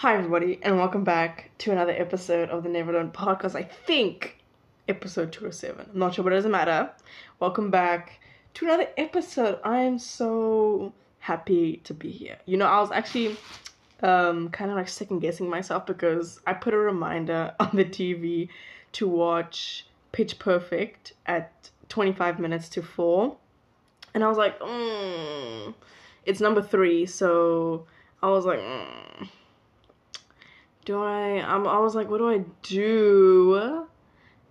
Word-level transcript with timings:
Hi, 0.00 0.16
everybody, 0.16 0.58
and 0.62 0.78
welcome 0.78 1.04
back 1.04 1.50
to 1.58 1.72
another 1.72 1.92
episode 1.92 2.48
of 2.48 2.62
the 2.62 2.70
Never 2.70 2.90
Learn 2.90 3.10
podcast. 3.10 3.54
I 3.54 3.64
think 3.64 4.38
episode 4.88 5.30
207. 5.30 5.90
I'm 5.92 5.98
not 5.98 6.14
sure, 6.14 6.24
but 6.24 6.32
it 6.32 6.36
doesn't 6.36 6.50
matter. 6.50 6.90
Welcome 7.38 7.70
back 7.70 8.18
to 8.54 8.64
another 8.64 8.88
episode. 8.96 9.58
I 9.62 9.80
am 9.80 9.98
so 9.98 10.94
happy 11.18 11.82
to 11.84 11.92
be 11.92 12.10
here. 12.10 12.38
You 12.46 12.56
know, 12.56 12.64
I 12.64 12.80
was 12.80 12.90
actually 12.90 13.36
um, 14.02 14.48
kind 14.48 14.70
of 14.70 14.78
like 14.78 14.88
second 14.88 15.18
guessing 15.18 15.50
myself 15.50 15.84
because 15.84 16.40
I 16.46 16.54
put 16.54 16.72
a 16.72 16.78
reminder 16.78 17.54
on 17.60 17.68
the 17.74 17.84
TV 17.84 18.48
to 18.92 19.06
watch 19.06 19.84
Pitch 20.12 20.38
Perfect 20.38 21.12
at 21.26 21.68
25 21.90 22.38
minutes 22.38 22.70
to 22.70 22.82
4. 22.82 23.36
And 24.14 24.24
I 24.24 24.28
was 24.28 24.38
like, 24.38 24.58
mm, 24.60 25.74
it's 26.24 26.40
number 26.40 26.62
three, 26.62 27.04
so 27.04 27.84
I 28.22 28.30
was 28.30 28.46
like, 28.46 28.60
mm, 28.60 29.28
do 30.90 31.00
I? 31.00 31.40
I'm, 31.40 31.68
I 31.68 31.78
was 31.78 31.94
like, 31.94 32.10
what 32.10 32.18
do 32.18 32.28
I 32.28 32.38
do? 32.62 33.86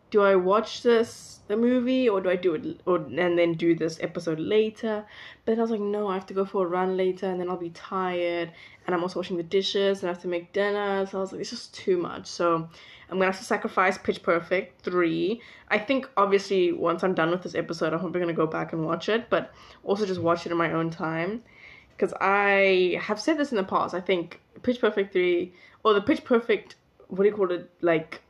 Do 0.09 0.21
I 0.21 0.37
watch 0.37 0.83
this 0.83 1.41
the 1.49 1.57
movie 1.57 2.07
or 2.07 2.21
do 2.21 2.29
I 2.29 2.37
do 2.37 2.53
it 2.55 2.81
or 2.85 2.95
and 2.95 3.37
then 3.37 3.55
do 3.55 3.75
this 3.75 3.99
episode 4.01 4.39
later? 4.39 5.05
But 5.43 5.51
then 5.51 5.59
I 5.59 5.61
was 5.63 5.71
like, 5.71 5.81
no, 5.81 6.07
I 6.07 6.13
have 6.13 6.25
to 6.27 6.33
go 6.33 6.45
for 6.45 6.65
a 6.65 6.69
run 6.69 6.95
later 6.95 7.25
and 7.25 7.41
then 7.41 7.49
I'll 7.49 7.57
be 7.57 7.71
tired 7.71 8.53
and 8.85 8.95
I'm 8.95 9.03
also 9.03 9.19
washing 9.19 9.35
the 9.35 9.43
dishes 9.43 9.99
and 9.99 10.09
I 10.09 10.13
have 10.13 10.21
to 10.21 10.29
make 10.29 10.53
dinner. 10.53 11.05
So 11.05 11.17
I 11.17 11.21
was 11.21 11.33
like, 11.33 11.41
it's 11.41 11.49
just 11.49 11.73
too 11.73 11.97
much. 11.97 12.25
So 12.27 12.55
I'm 13.09 13.17
gonna 13.17 13.25
have 13.25 13.39
to 13.39 13.43
sacrifice 13.43 13.97
Pitch 13.97 14.23
Perfect 14.23 14.81
3. 14.81 15.41
I 15.67 15.77
think 15.77 16.09
obviously 16.15 16.71
once 16.71 17.03
I'm 17.03 17.13
done 17.13 17.31
with 17.31 17.43
this 17.43 17.53
episode, 17.53 17.91
I'm 17.91 17.99
probably 17.99 18.21
gonna 18.21 18.33
go 18.33 18.47
back 18.47 18.71
and 18.71 18.85
watch 18.85 19.09
it, 19.09 19.29
but 19.29 19.51
also 19.83 20.05
just 20.05 20.21
watch 20.21 20.45
it 20.45 20.53
in 20.53 20.57
my 20.57 20.71
own 20.71 20.89
time. 20.89 21.43
Because 21.99 22.13
I 22.21 22.97
have 23.01 23.19
said 23.19 23.37
this 23.37 23.51
in 23.51 23.57
the 23.57 23.63
past. 23.63 23.93
I 23.93 23.99
think 23.99 24.39
Pitch 24.63 24.79
Perfect 24.79 25.11
3 25.11 25.51
or 25.83 25.93
the 25.93 26.01
Pitch 26.01 26.23
Perfect, 26.23 26.75
what 27.09 27.23
do 27.23 27.29
you 27.29 27.35
call 27.35 27.51
it? 27.51 27.69
Like, 27.81 28.21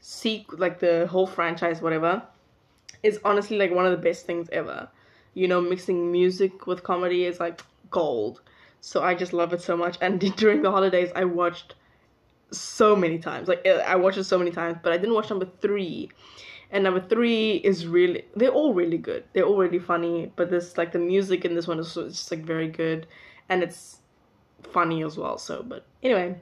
seek 0.00 0.58
like 0.58 0.78
the 0.78 1.06
whole 1.06 1.26
franchise, 1.26 1.82
whatever, 1.82 2.22
is 3.02 3.20
honestly 3.26 3.58
like 3.58 3.72
one 3.72 3.84
of 3.84 3.90
the 3.90 3.98
best 3.98 4.24
things 4.24 4.48
ever. 4.52 4.88
You 5.34 5.48
know, 5.48 5.60
mixing 5.60 6.10
music 6.10 6.66
with 6.66 6.82
comedy 6.82 7.26
is 7.26 7.38
like 7.38 7.60
gold. 7.90 8.40
So 8.80 9.02
I 9.02 9.14
just 9.14 9.34
love 9.34 9.52
it 9.52 9.60
so 9.60 9.76
much. 9.76 9.98
And 10.00 10.18
during 10.36 10.62
the 10.62 10.70
holidays, 10.70 11.10
I 11.14 11.24
watched 11.26 11.74
so 12.52 12.96
many 12.96 13.18
times. 13.18 13.48
Like 13.48 13.66
I 13.66 13.96
watched 13.96 14.16
it 14.16 14.24
so 14.24 14.38
many 14.38 14.50
times, 14.50 14.78
but 14.82 14.94
I 14.94 14.96
didn't 14.96 15.14
watch 15.14 15.28
number 15.28 15.48
three. 15.60 16.08
And 16.70 16.84
number 16.84 17.00
three 17.00 17.56
is 17.56 17.86
really 17.86 18.24
they're 18.36 18.50
all 18.50 18.74
really 18.74 18.98
good. 18.98 19.24
They're 19.32 19.44
all 19.44 19.56
really 19.56 19.78
funny, 19.78 20.32
but 20.36 20.50
this 20.50 20.76
like 20.76 20.92
the 20.92 20.98
music 20.98 21.44
in 21.44 21.54
this 21.54 21.66
one 21.66 21.78
is 21.78 21.94
just 21.94 22.30
like 22.30 22.44
very 22.44 22.68
good, 22.68 23.06
and 23.48 23.62
it's 23.62 24.00
funny 24.62 25.02
as 25.02 25.16
well. 25.16 25.38
So, 25.38 25.62
but 25.62 25.86
anyway, 26.02 26.38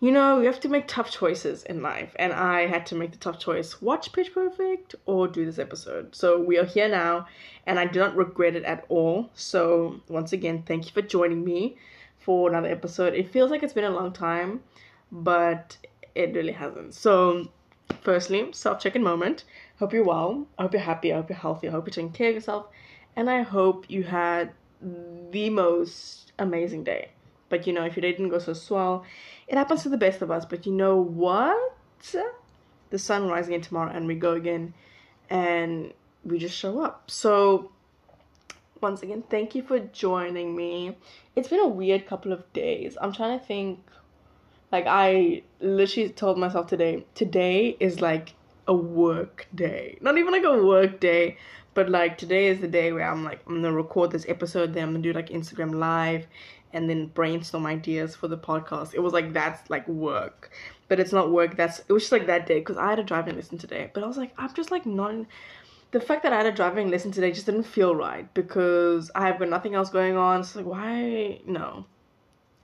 you 0.00 0.10
know, 0.10 0.40
you 0.40 0.46
have 0.46 0.58
to 0.60 0.68
make 0.68 0.88
tough 0.88 1.10
choices 1.10 1.62
in 1.64 1.82
life, 1.82 2.16
and 2.16 2.32
I 2.32 2.66
had 2.66 2.84
to 2.86 2.96
make 2.96 3.12
the 3.12 3.18
tough 3.18 3.38
choice: 3.38 3.80
watch 3.80 4.12
Pitch 4.12 4.34
Perfect 4.34 4.96
or 5.06 5.28
do 5.28 5.44
this 5.44 5.60
episode. 5.60 6.14
So 6.16 6.40
we 6.40 6.58
are 6.58 6.64
here 6.64 6.88
now, 6.88 7.26
and 7.66 7.78
I 7.78 7.86
do 7.86 8.00
not 8.00 8.16
regret 8.16 8.56
it 8.56 8.64
at 8.64 8.84
all. 8.88 9.30
So 9.34 10.00
once 10.08 10.32
again, 10.32 10.64
thank 10.66 10.86
you 10.86 10.92
for 10.92 11.02
joining 11.02 11.44
me 11.44 11.76
for 12.18 12.50
another 12.50 12.68
episode. 12.68 13.14
It 13.14 13.30
feels 13.30 13.50
like 13.50 13.62
it's 13.62 13.72
been 13.72 13.84
a 13.84 13.90
long 13.90 14.12
time 14.12 14.62
but 15.12 15.76
it 16.14 16.34
really 16.34 16.52
hasn't. 16.52 16.94
So, 16.94 17.48
firstly, 18.02 18.48
self 18.52 18.80
check-in 18.80 19.02
moment. 19.02 19.44
Hope 19.78 19.92
you're 19.92 20.04
well. 20.04 20.46
I 20.58 20.62
hope 20.62 20.72
you're 20.72 20.82
happy. 20.82 21.12
I 21.12 21.16
hope 21.16 21.28
you're 21.28 21.38
healthy. 21.38 21.68
I 21.68 21.70
hope 21.72 21.86
you're 21.86 21.92
taking 21.92 22.12
care 22.12 22.28
of 22.28 22.34
yourself, 22.34 22.66
and 23.16 23.28
I 23.28 23.42
hope 23.42 23.90
you 23.90 24.04
had 24.04 24.52
the 25.30 25.50
most 25.50 26.32
amazing 26.38 26.84
day. 26.84 27.10
But 27.48 27.66
you 27.66 27.72
know, 27.72 27.84
if 27.84 27.96
your 27.96 28.02
day 28.02 28.12
didn't 28.12 28.30
go 28.30 28.38
so 28.38 28.52
swell, 28.52 29.04
it 29.46 29.56
happens 29.56 29.82
to 29.82 29.88
the 29.88 29.98
best 29.98 30.22
of 30.22 30.30
us. 30.30 30.44
But 30.44 30.66
you 30.66 30.72
know 30.72 30.96
what? 30.96 31.74
The 32.90 32.98
sun 32.98 33.28
rises 33.28 33.48
again 33.48 33.60
tomorrow, 33.62 33.92
and 33.92 34.06
we 34.06 34.14
go 34.14 34.32
again, 34.32 34.74
and 35.30 35.92
we 36.24 36.38
just 36.38 36.56
show 36.56 36.80
up. 36.80 37.10
So 37.10 37.70
once 38.80 39.02
again, 39.02 39.22
thank 39.30 39.54
you 39.54 39.62
for 39.62 39.78
joining 39.78 40.56
me. 40.56 40.96
It's 41.36 41.48
been 41.48 41.60
a 41.60 41.68
weird 41.68 42.06
couple 42.06 42.32
of 42.32 42.52
days. 42.52 42.98
I'm 43.00 43.12
trying 43.12 43.38
to 43.38 43.44
think 43.44 43.78
like 44.72 44.86
I 44.88 45.42
literally 45.60 46.08
told 46.08 46.38
myself 46.38 46.66
today, 46.66 47.04
today 47.14 47.76
is 47.78 48.00
like 48.00 48.34
a 48.66 48.74
work 48.74 49.46
day. 49.54 49.98
Not 50.00 50.16
even 50.16 50.32
like 50.32 50.44
a 50.44 50.62
work 50.62 50.98
day, 50.98 51.36
but 51.74 51.90
like 51.90 52.16
today 52.16 52.46
is 52.48 52.60
the 52.60 52.68
day 52.68 52.92
where 52.92 53.08
I'm 53.08 53.22
like 53.22 53.42
I'm 53.46 53.56
gonna 53.56 53.72
record 53.72 54.10
this 54.10 54.26
episode, 54.28 54.72
then 54.72 54.84
I'm 54.84 54.90
gonna 54.92 55.02
do 55.02 55.12
like 55.12 55.28
Instagram 55.28 55.74
live 55.74 56.26
and 56.72 56.88
then 56.88 57.06
brainstorm 57.06 57.66
ideas 57.66 58.16
for 58.16 58.28
the 58.28 58.38
podcast. 58.38 58.94
It 58.94 59.00
was 59.00 59.12
like 59.12 59.34
that's 59.34 59.68
like 59.68 59.86
work. 59.86 60.50
But 60.88 61.00
it's 61.00 61.12
not 61.12 61.30
work, 61.30 61.56
that's 61.56 61.80
it 61.80 61.92
was 61.92 62.04
just 62.04 62.12
like 62.12 62.26
that 62.26 62.46
day 62.46 62.58
because 62.58 62.78
I 62.78 62.90
had 62.90 62.98
a 62.98 63.04
driving 63.04 63.36
lesson 63.36 63.58
today. 63.58 63.90
But 63.92 64.04
I 64.04 64.06
was 64.06 64.16
like, 64.16 64.32
I'm 64.38 64.52
just 64.54 64.70
like 64.70 64.86
not 64.86 65.14
the 65.90 66.00
fact 66.00 66.22
that 66.22 66.32
I 66.32 66.38
had 66.38 66.46
a 66.46 66.52
driving 66.52 66.90
lesson 66.90 67.12
today 67.12 67.30
just 67.32 67.44
didn't 67.44 67.64
feel 67.64 67.94
right 67.94 68.32
because 68.32 69.10
I 69.14 69.26
have 69.26 69.38
got 69.38 69.50
nothing 69.50 69.74
else 69.74 69.90
going 69.90 70.16
on. 70.16 70.44
So 70.44 70.60
like 70.60 70.68
why 70.68 71.40
no. 71.46 71.84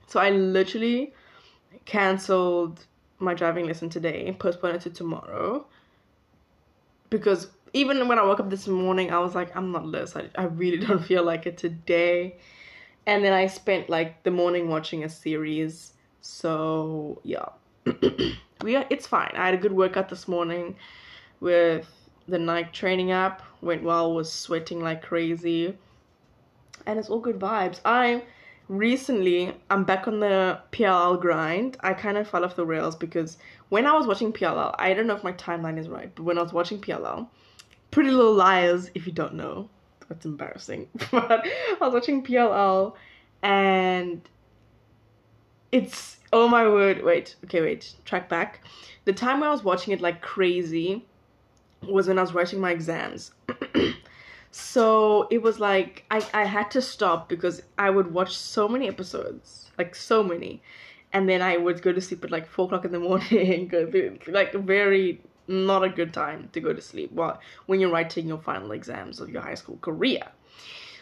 So 0.07 0.19
I 0.19 0.31
literally 0.31 1.13
cancelled 1.85 2.85
my 3.19 3.33
driving 3.33 3.65
lesson 3.67 3.89
today, 3.89 4.35
postponed 4.39 4.75
it 4.75 4.81
to 4.81 4.89
tomorrow. 4.89 5.65
Because 7.09 7.47
even 7.73 8.07
when 8.07 8.19
I 8.19 8.23
woke 8.23 8.39
up 8.39 8.49
this 8.49 8.67
morning, 8.67 9.11
I 9.11 9.19
was 9.19 9.35
like, 9.35 9.55
I'm 9.55 9.71
not 9.71 9.91
this. 9.91 10.15
I, 10.15 10.29
I 10.35 10.45
really 10.45 10.77
don't 10.85 11.03
feel 11.03 11.23
like 11.23 11.45
it 11.45 11.57
today. 11.57 12.37
And 13.05 13.23
then 13.23 13.33
I 13.33 13.47
spent 13.47 13.89
like 13.89 14.23
the 14.23 14.31
morning 14.31 14.69
watching 14.69 15.03
a 15.03 15.09
series. 15.09 15.93
So 16.21 17.21
yeah. 17.23 17.45
we 18.63 18.75
are, 18.75 18.85
it's 18.89 19.07
fine. 19.07 19.31
I 19.35 19.45
had 19.45 19.53
a 19.53 19.57
good 19.57 19.71
workout 19.71 20.09
this 20.09 20.27
morning 20.27 20.75
with 21.39 21.87
the 22.27 22.39
Nike 22.39 22.71
training 22.71 23.11
app. 23.11 23.41
Went 23.61 23.83
well, 23.83 24.13
was 24.13 24.31
sweating 24.31 24.81
like 24.81 25.01
crazy. 25.01 25.77
And 26.85 26.99
it's 26.99 27.09
all 27.09 27.19
good 27.19 27.39
vibes. 27.39 27.81
I 27.83 28.23
recently 28.69 29.53
I'm 29.69 29.83
back 29.83 30.07
on 30.07 30.21
the 30.21 30.59
PLL 30.71 31.19
grind. 31.19 31.75
I 31.81 31.93
kind 31.93 32.17
of 32.17 32.29
fell 32.29 32.45
off 32.45 32.55
the 32.55 32.65
rails 32.65 32.95
because 32.95 33.37
when 33.67 33.85
I 33.85 33.93
was 33.93 34.07
watching 34.07 34.31
PLL, 34.31 34.73
I 34.79 34.93
don't 34.93 35.07
know 35.07 35.15
if 35.15 35.23
my 35.23 35.33
timeline 35.33 35.77
is 35.77 35.89
right, 35.89 36.13
but 36.15 36.23
when 36.23 36.37
I 36.37 36.41
was 36.41 36.53
watching 36.53 36.79
PLL, 36.79 37.27
Pretty 37.91 38.11
Little 38.11 38.33
Liars, 38.33 38.89
if 38.93 39.05
you 39.05 39.11
don't 39.11 39.33
know, 39.33 39.69
that's 40.07 40.25
embarrassing. 40.25 40.87
but 41.11 41.45
I 41.45 41.77
was 41.81 41.93
watching 41.93 42.23
PLL 42.23 42.93
and 43.41 44.21
it's 45.71 46.17
oh 46.31 46.47
my 46.47 46.67
word, 46.67 47.03
wait, 47.03 47.35
okay, 47.45 47.61
wait, 47.61 47.95
track 48.05 48.29
back. 48.29 48.61
The 49.05 49.13
time 49.13 49.39
when 49.39 49.49
I 49.49 49.51
was 49.51 49.63
watching 49.63 49.93
it 49.93 50.01
like 50.01 50.21
crazy 50.21 51.03
was 51.81 52.07
when 52.07 52.19
I 52.19 52.21
was 52.21 52.33
writing 52.33 52.59
my 52.59 52.71
exams. 52.71 53.31
So 54.51 55.27
it 55.29 55.41
was 55.41 55.59
like 55.59 56.05
I, 56.09 56.25
I 56.33 56.45
had 56.45 56.71
to 56.71 56.81
stop 56.81 57.29
because 57.29 57.61
I 57.77 57.89
would 57.89 58.13
watch 58.13 58.35
so 58.35 58.67
many 58.67 58.87
episodes, 58.87 59.71
like 59.77 59.95
so 59.95 60.23
many. 60.23 60.61
And 61.11 61.27
then 61.27 61.41
I 61.41 61.57
would 61.57 61.81
go 61.81 61.91
to 61.91 62.01
sleep 62.01 62.23
at 62.23 62.31
like 62.31 62.47
four 62.47 62.65
o'clock 62.65 62.85
in 62.85 62.91
the 62.91 62.99
morning, 63.09 63.67
go 63.67 63.89
through, 63.89 64.19
like 64.27 64.53
very 64.53 65.21
not 65.47 65.83
a 65.83 65.89
good 65.89 66.13
time 66.13 66.47
to 66.53 66.59
go 66.59 66.73
to 66.73 66.81
sleep 66.81 67.11
while 67.11 67.39
when 67.65 67.79
you're 67.79 67.89
writing 67.89 68.27
your 68.27 68.37
final 68.37 68.71
exams 68.71 69.19
of 69.19 69.29
your 69.29 69.41
high 69.41 69.55
school 69.55 69.77
career. 69.81 70.21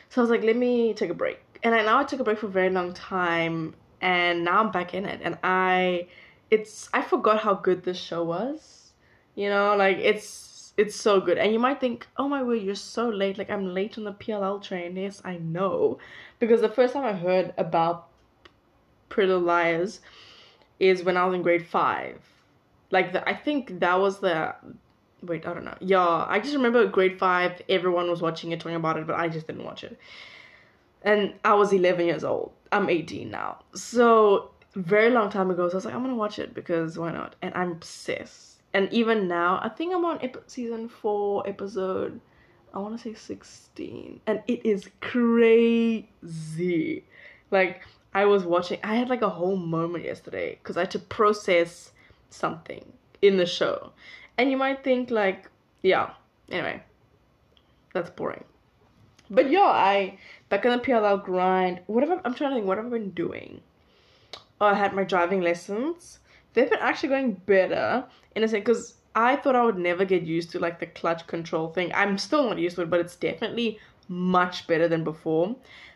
So 0.09 0.21
I 0.21 0.23
was 0.23 0.31
like, 0.31 0.43
let 0.43 0.55
me 0.55 0.93
take 0.93 1.09
a 1.09 1.13
break. 1.13 1.39
And 1.63 1.75
I 1.75 1.83
now 1.83 1.99
I 1.99 2.03
took 2.03 2.19
a 2.19 2.23
break 2.23 2.39
for 2.39 2.47
a 2.47 2.49
very 2.49 2.69
long 2.69 2.93
time 2.93 3.75
and 3.99 4.43
now 4.45 4.59
I'm 4.59 4.71
back 4.71 4.93
in 4.93 5.05
it 5.05 5.21
and 5.23 5.37
I 5.43 6.07
it's 6.49 6.89
I 6.93 7.01
forgot 7.01 7.39
how 7.39 7.55
good 7.55 7.83
this 7.83 7.97
show 7.97 8.23
was. 8.23 8.93
You 9.35 9.49
know, 9.49 9.75
like 9.75 9.97
it's 9.97 10.46
it's 10.77 10.95
so 10.95 11.19
good. 11.19 11.39
And 11.39 11.51
you 11.51 11.59
might 11.59 11.79
think, 11.79 12.07
oh 12.17 12.29
my 12.29 12.43
word, 12.43 12.61
you're 12.61 12.75
so 12.75 13.09
late. 13.09 13.37
Like 13.37 13.49
I'm 13.49 13.73
late 13.73 13.97
on 13.97 14.03
the 14.03 14.13
PLL 14.13 14.61
train. 14.61 14.95
Yes, 14.95 15.21
I 15.25 15.37
know. 15.37 15.97
Because 16.39 16.61
the 16.61 16.69
first 16.69 16.93
time 16.93 17.03
I 17.03 17.13
heard 17.13 17.53
about 17.57 18.07
Pretty 19.09 19.27
Little 19.27 19.43
Liars 19.43 20.01
is 20.79 21.03
when 21.03 21.17
I 21.17 21.25
was 21.25 21.33
in 21.33 21.41
grade 21.41 21.65
five. 21.65 22.19
Like 22.91 23.11
the, 23.11 23.27
I 23.27 23.33
think 23.33 23.79
that 23.79 23.99
was 23.99 24.19
the 24.19 24.55
wait, 25.23 25.47
I 25.47 25.53
don't 25.53 25.65
know. 25.65 25.77
Yeah, 25.81 26.25
I 26.27 26.39
just 26.39 26.55
remember 26.55 26.85
grade 26.85 27.17
five, 27.17 27.59
everyone 27.67 28.09
was 28.09 28.21
watching 28.21 28.51
it, 28.51 28.59
talking 28.59 28.75
about 28.75 28.97
it, 28.97 29.07
but 29.07 29.15
I 29.15 29.27
just 29.27 29.47
didn't 29.47 29.65
watch 29.65 29.83
it. 29.83 29.97
And 31.01 31.33
I 31.43 31.55
was 31.55 31.73
11 31.73 32.05
years 32.05 32.23
old. 32.23 32.51
I'm 32.71 32.89
18 32.89 33.31
now. 33.31 33.59
So, 33.73 34.51
very 34.75 35.09
long 35.09 35.31
time 35.31 35.49
ago, 35.49 35.67
so 35.67 35.73
I 35.73 35.75
was 35.75 35.85
like, 35.85 35.95
I'm 35.95 36.03
gonna 36.03 36.15
watch 36.15 36.37
it 36.37 36.53
because 36.53 36.99
why 36.99 37.11
not? 37.11 37.35
And 37.41 37.53
I'm 37.55 37.71
obsessed 37.71 38.46
and 38.73 38.91
even 38.91 39.27
now 39.27 39.59
i 39.63 39.69
think 39.69 39.93
i'm 39.93 40.05
on 40.05 40.19
ep- 40.21 40.43
season 40.47 40.89
4 40.89 41.47
episode 41.47 42.19
i 42.73 42.79
want 42.79 42.97
to 42.97 43.01
say 43.01 43.13
16 43.13 44.19
and 44.27 44.41
it 44.47 44.65
is 44.65 44.89
crazy. 45.01 47.03
Like 47.51 47.81
i 48.13 48.25
was 48.25 48.43
watching 48.43 48.79
i 48.83 48.95
had 48.95 49.09
like 49.09 49.21
a 49.21 49.29
whole 49.29 49.57
moment 49.57 50.03
yesterday 50.03 50.57
because 50.61 50.77
i 50.77 50.81
had 50.81 50.91
to 50.91 50.99
process 50.99 51.91
something 52.29 52.85
in 53.21 53.37
the 53.37 53.45
show. 53.45 53.91
And 54.37 54.51
you 54.51 54.57
might 54.57 54.83
think 54.83 55.09
like 55.09 55.49
yeah 55.81 56.11
anyway 56.49 56.83
that's 57.93 58.09
boring. 58.09 58.43
But 59.29 59.49
yeah 59.49 59.61
i 59.61 60.17
back 60.49 60.65
on 60.65 60.77
the 60.77 60.83
pll 60.83 61.23
grind 61.23 61.81
whatever 61.87 62.21
i'm 62.23 62.33
trying 62.33 62.51
to 62.51 62.55
think 62.57 62.67
what 62.67 62.77
have 62.77 62.87
i 62.87 62.89
been 62.89 63.11
doing? 63.11 63.61
Oh, 64.59 64.67
I 64.67 64.73
had 64.73 64.95
my 64.95 65.03
driving 65.03 65.41
lessons, 65.41 66.19
they've 66.57 66.71
been 66.71 66.79
actually 66.79 67.09
going 67.09 67.33
better 67.45 68.03
in 68.35 68.43
a 68.43 68.47
sense 68.47 68.61
because 68.65 68.95
I 69.13 69.35
thought 69.35 69.55
I 69.55 69.63
would 69.63 69.77
never 69.77 70.05
get 70.05 70.23
used 70.23 70.49
to 70.51 70.59
like 70.59 70.79
the 70.79 70.87
clutch 70.87 71.27
control 71.27 71.69
thing. 71.69 71.91
I'm 71.93 72.17
still 72.17 72.49
not 72.49 72.57
used 72.57 72.77
to 72.77 72.81
it, 72.81 72.89
but 72.89 72.99
it's 72.99 73.15
definitely 73.15 73.79
much 74.07 74.65
better 74.65 74.87
than 74.87 75.03
before. 75.03 75.55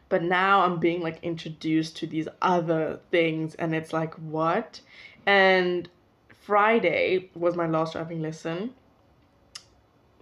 But 0.09 0.21
now 0.21 0.61
I'm 0.61 0.79
being 0.79 1.01
like 1.01 1.17
introduced 1.23 1.97
to 1.97 2.07
these 2.07 2.27
other 2.43 2.99
things, 3.09 3.55
and 3.55 3.73
it's 3.73 3.91
like, 3.91 4.13
what? 4.15 4.81
And 5.25 5.89
Friday 6.29 7.31
was 7.33 7.55
my 7.55 7.65
last 7.65 7.93
driving 7.93 8.21
lesson. 8.21 8.75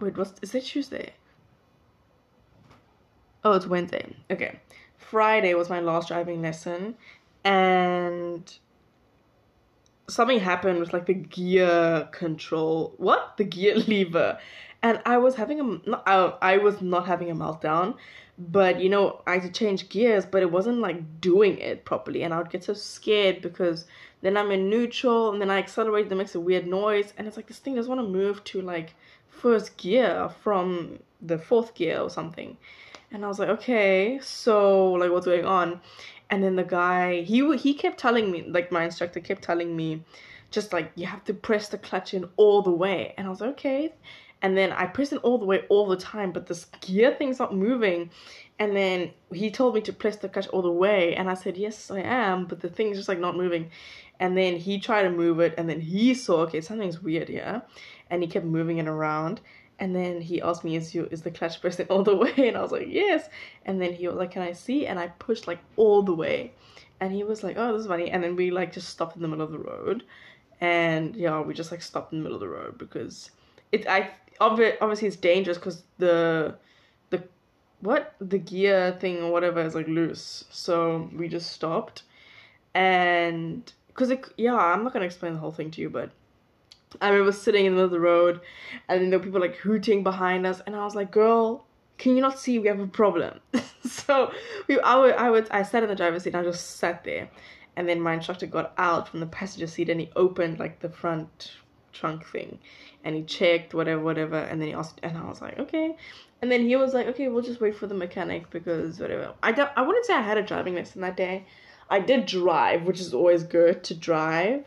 Wait, 0.00 0.16
what's 0.16 0.32
is 0.40 0.54
it 0.54 0.64
Tuesday? 0.64 1.12
Oh, 3.44 3.52
it's 3.52 3.66
Wednesday. 3.66 4.16
Okay. 4.30 4.58
Friday 4.96 5.52
was 5.52 5.68
my 5.68 5.80
last 5.80 6.08
driving 6.08 6.40
lesson, 6.40 6.94
and 7.44 8.50
something 10.10 10.38
happened 10.38 10.80
with 10.80 10.92
like 10.92 11.06
the 11.06 11.14
gear 11.14 12.08
control. 12.12 12.94
What? 12.96 13.36
The 13.36 13.44
gear 13.44 13.76
lever. 13.88 14.38
And 14.82 15.00
I 15.04 15.18
was 15.18 15.34
having 15.34 15.60
a, 15.60 15.88
not, 15.88 16.02
I, 16.06 16.32
I 16.40 16.56
was 16.58 16.80
not 16.80 17.06
having 17.06 17.30
a 17.30 17.34
meltdown, 17.34 17.96
but 18.38 18.80
you 18.80 18.88
know, 18.88 19.20
I 19.26 19.34
had 19.34 19.42
to 19.42 19.50
change 19.50 19.90
gears, 19.90 20.24
but 20.24 20.42
it 20.42 20.50
wasn't 20.50 20.78
like 20.78 21.20
doing 21.20 21.58
it 21.58 21.84
properly. 21.84 22.22
And 22.22 22.32
I 22.32 22.38
would 22.38 22.50
get 22.50 22.64
so 22.64 22.72
scared 22.72 23.42
because 23.42 23.84
then 24.22 24.36
I'm 24.36 24.50
in 24.50 24.70
neutral 24.70 25.32
and 25.32 25.40
then 25.40 25.50
I 25.50 25.58
accelerate, 25.58 26.08
that 26.08 26.16
makes 26.16 26.34
a 26.34 26.40
weird 26.40 26.66
noise. 26.66 27.12
And 27.18 27.26
it's 27.26 27.36
like 27.36 27.46
this 27.46 27.58
thing 27.58 27.74
doesn't 27.74 27.94
want 27.94 28.06
to 28.06 28.10
move 28.10 28.42
to 28.44 28.62
like 28.62 28.94
first 29.28 29.76
gear 29.76 30.30
from 30.42 30.98
the 31.20 31.38
fourth 31.38 31.74
gear 31.74 32.00
or 32.00 32.10
something. 32.10 32.56
And 33.12 33.24
I 33.24 33.28
was 33.28 33.38
like, 33.38 33.48
okay, 33.48 34.20
so 34.22 34.92
like 34.92 35.10
what's 35.10 35.26
going 35.26 35.44
on? 35.44 35.80
And 36.30 36.42
then 36.42 36.56
the 36.56 36.64
guy, 36.64 37.22
he 37.22 37.56
he 37.56 37.74
kept 37.74 37.98
telling 37.98 38.30
me, 38.30 38.44
like 38.48 38.70
my 38.70 38.84
instructor 38.84 39.20
kept 39.20 39.42
telling 39.42 39.76
me, 39.76 40.04
just 40.50 40.72
like 40.72 40.92
you 40.94 41.06
have 41.06 41.24
to 41.24 41.34
press 41.34 41.68
the 41.68 41.78
clutch 41.78 42.14
in 42.14 42.28
all 42.36 42.62
the 42.62 42.70
way. 42.70 43.14
And 43.16 43.26
I 43.26 43.30
was 43.30 43.40
like, 43.40 43.50
okay. 43.50 43.92
And 44.42 44.56
then 44.56 44.72
I 44.72 44.86
press 44.86 45.12
it 45.12 45.18
all 45.22 45.38
the 45.38 45.44
way 45.44 45.64
all 45.68 45.86
the 45.86 45.96
time, 45.96 46.32
but 46.32 46.46
this 46.46 46.64
gear 46.80 47.14
thing's 47.14 47.38
not 47.38 47.54
moving. 47.54 48.10
And 48.58 48.76
then 48.76 49.10
he 49.32 49.50
told 49.50 49.74
me 49.74 49.80
to 49.82 49.92
press 49.92 50.16
the 50.16 50.28
clutch 50.28 50.48
all 50.48 50.62
the 50.62 50.70
way, 50.70 51.14
and 51.14 51.30
I 51.30 51.34
said, 51.34 51.56
yes, 51.56 51.90
I 51.90 52.00
am, 52.00 52.46
but 52.46 52.60
the 52.60 52.68
thing's 52.68 52.96
just 52.98 53.08
like 53.08 53.18
not 53.18 53.36
moving. 53.36 53.70
And 54.18 54.36
then 54.36 54.56
he 54.56 54.78
tried 54.78 55.04
to 55.04 55.10
move 55.10 55.40
it, 55.40 55.54
and 55.56 55.68
then 55.68 55.80
he 55.80 56.12
saw, 56.12 56.40
okay, 56.42 56.60
something's 56.60 57.02
weird 57.02 57.28
here, 57.28 57.62
and 58.10 58.22
he 58.22 58.28
kept 58.28 58.44
moving 58.44 58.76
it 58.78 58.86
around. 58.86 59.40
And 59.80 59.96
then 59.96 60.20
he 60.20 60.42
asked 60.42 60.62
me, 60.62 60.76
"Is 60.76 60.94
you 60.94 61.08
is 61.10 61.22
the 61.22 61.30
clutch 61.30 61.60
pressing 61.60 61.86
all 61.88 62.04
the 62.04 62.14
way?" 62.14 62.34
And 62.48 62.56
I 62.56 62.62
was 62.62 62.70
like, 62.72 62.88
"Yes." 62.88 63.28
And 63.64 63.80
then 63.80 63.92
he 63.94 64.06
was 64.06 64.16
like, 64.16 64.30
"Can 64.32 64.42
I 64.42 64.52
see?" 64.52 64.86
And 64.86 64.98
I 64.98 65.08
pushed 65.08 65.46
like 65.48 65.58
all 65.76 66.02
the 66.02 66.14
way, 66.14 66.52
and 67.00 67.12
he 67.12 67.24
was 67.24 67.42
like, 67.42 67.56
"Oh, 67.58 67.72
this 67.72 67.82
is 67.82 67.88
funny." 67.88 68.10
And 68.10 68.22
then 68.22 68.36
we 68.36 68.50
like 68.50 68.72
just 68.72 68.90
stopped 68.90 69.16
in 69.16 69.22
the 69.22 69.28
middle 69.28 69.44
of 69.44 69.52
the 69.52 69.58
road, 69.58 70.04
and 70.60 71.16
yeah, 71.16 71.40
we 71.40 71.54
just 71.54 71.72
like 71.72 71.82
stopped 71.82 72.12
in 72.12 72.18
the 72.18 72.22
middle 72.22 72.36
of 72.36 72.40
the 72.42 72.48
road 72.48 72.78
because 72.78 73.30
it 73.72 73.88
I 73.88 74.10
obvi- 74.40 74.76
obviously 74.80 75.08
it's 75.08 75.16
dangerous 75.16 75.58
because 75.58 75.82
the 75.98 76.56
the 77.10 77.22
what 77.80 78.14
the 78.20 78.38
gear 78.38 78.96
thing 79.00 79.22
or 79.22 79.32
whatever 79.32 79.62
is 79.62 79.74
like 79.74 79.88
loose, 79.88 80.44
so 80.50 81.08
we 81.16 81.28
just 81.28 81.52
stopped, 81.52 82.02
and 82.74 83.72
because 83.88 84.12
yeah, 84.36 84.54
I'm 84.54 84.84
not 84.84 84.92
gonna 84.92 85.06
explain 85.06 85.32
the 85.34 85.40
whole 85.40 85.52
thing 85.52 85.70
to 85.72 85.80
you, 85.80 85.90
but 85.90 86.10
I 87.00 87.10
remember 87.10 87.32
sitting 87.32 87.66
in 87.66 87.72
the 87.72 87.76
middle 87.76 87.86
of 87.86 87.90
the 87.92 88.00
road, 88.00 88.40
and 88.88 89.00
then 89.00 89.10
there 89.10 89.18
were 89.18 89.24
people 89.24 89.40
like 89.40 89.56
hooting 89.56 90.02
behind 90.02 90.46
us, 90.46 90.60
and 90.66 90.74
I 90.74 90.84
was 90.84 90.94
like, 90.94 91.10
"Girl, 91.10 91.64
can 91.98 92.16
you 92.16 92.20
not 92.20 92.38
see 92.38 92.58
we 92.58 92.68
have 92.68 92.80
a 92.80 92.86
problem?" 92.86 93.40
so 93.84 94.32
we, 94.66 94.80
I 94.80 94.96
would, 94.96 95.14
I 95.14 95.30
would, 95.30 95.48
I 95.50 95.62
sat 95.62 95.82
in 95.82 95.88
the 95.88 95.94
driver's 95.94 96.24
seat, 96.24 96.34
and 96.34 96.46
I 96.46 96.50
just 96.50 96.78
sat 96.78 97.04
there, 97.04 97.30
and 97.76 97.88
then 97.88 98.00
my 98.00 98.14
instructor 98.14 98.46
got 98.46 98.72
out 98.76 99.08
from 99.08 99.20
the 99.20 99.26
passenger 99.26 99.66
seat, 99.66 99.88
and 99.88 100.00
he 100.00 100.10
opened 100.16 100.58
like 100.58 100.80
the 100.80 100.88
front 100.88 101.52
trunk 101.92 102.26
thing, 102.26 102.58
and 103.04 103.14
he 103.14 103.22
checked 103.22 103.72
whatever, 103.72 104.02
whatever, 104.02 104.38
and 104.38 104.60
then 104.60 104.68
he 104.68 104.74
asked, 104.74 105.00
and 105.02 105.16
I 105.16 105.28
was 105.28 105.40
like, 105.40 105.58
"Okay," 105.60 105.96
and 106.42 106.50
then 106.50 106.62
he 106.66 106.74
was 106.74 106.92
like, 106.92 107.06
"Okay, 107.06 107.28
we'll 107.28 107.42
just 107.42 107.60
wait 107.60 107.76
for 107.76 107.86
the 107.86 107.94
mechanic 107.94 108.50
because 108.50 108.98
whatever." 108.98 109.34
I 109.42 109.52
don't, 109.52 109.70
I 109.76 109.82
wouldn't 109.82 110.06
say 110.06 110.14
I 110.14 110.22
had 110.22 110.38
a 110.38 110.42
driving 110.42 110.74
lesson 110.74 111.02
that 111.02 111.16
day. 111.16 111.46
I 111.88 112.00
did 112.00 112.26
drive, 112.26 112.82
which 112.82 113.00
is 113.00 113.14
always 113.14 113.42
good 113.44 113.84
to 113.84 113.94
drive 113.94 114.64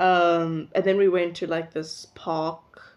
um, 0.00 0.68
and 0.74 0.82
then 0.82 0.96
we 0.96 1.10
went 1.10 1.36
to 1.36 1.46
like 1.46 1.72
this 1.74 2.06
park 2.14 2.96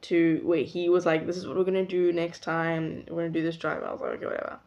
to 0.00 0.40
wait, 0.44 0.66
he 0.66 0.88
was 0.88 1.04
like, 1.04 1.26
This 1.26 1.36
is 1.36 1.46
what 1.46 1.56
we're 1.56 1.64
gonna 1.64 1.84
do 1.84 2.10
next 2.10 2.42
time. 2.42 3.04
We're 3.08 3.22
gonna 3.22 3.28
do 3.28 3.42
this 3.42 3.58
drive. 3.58 3.82
I 3.82 3.92
was 3.92 4.00
like, 4.00 4.12
okay, 4.12 4.24
whatever. 4.24 4.58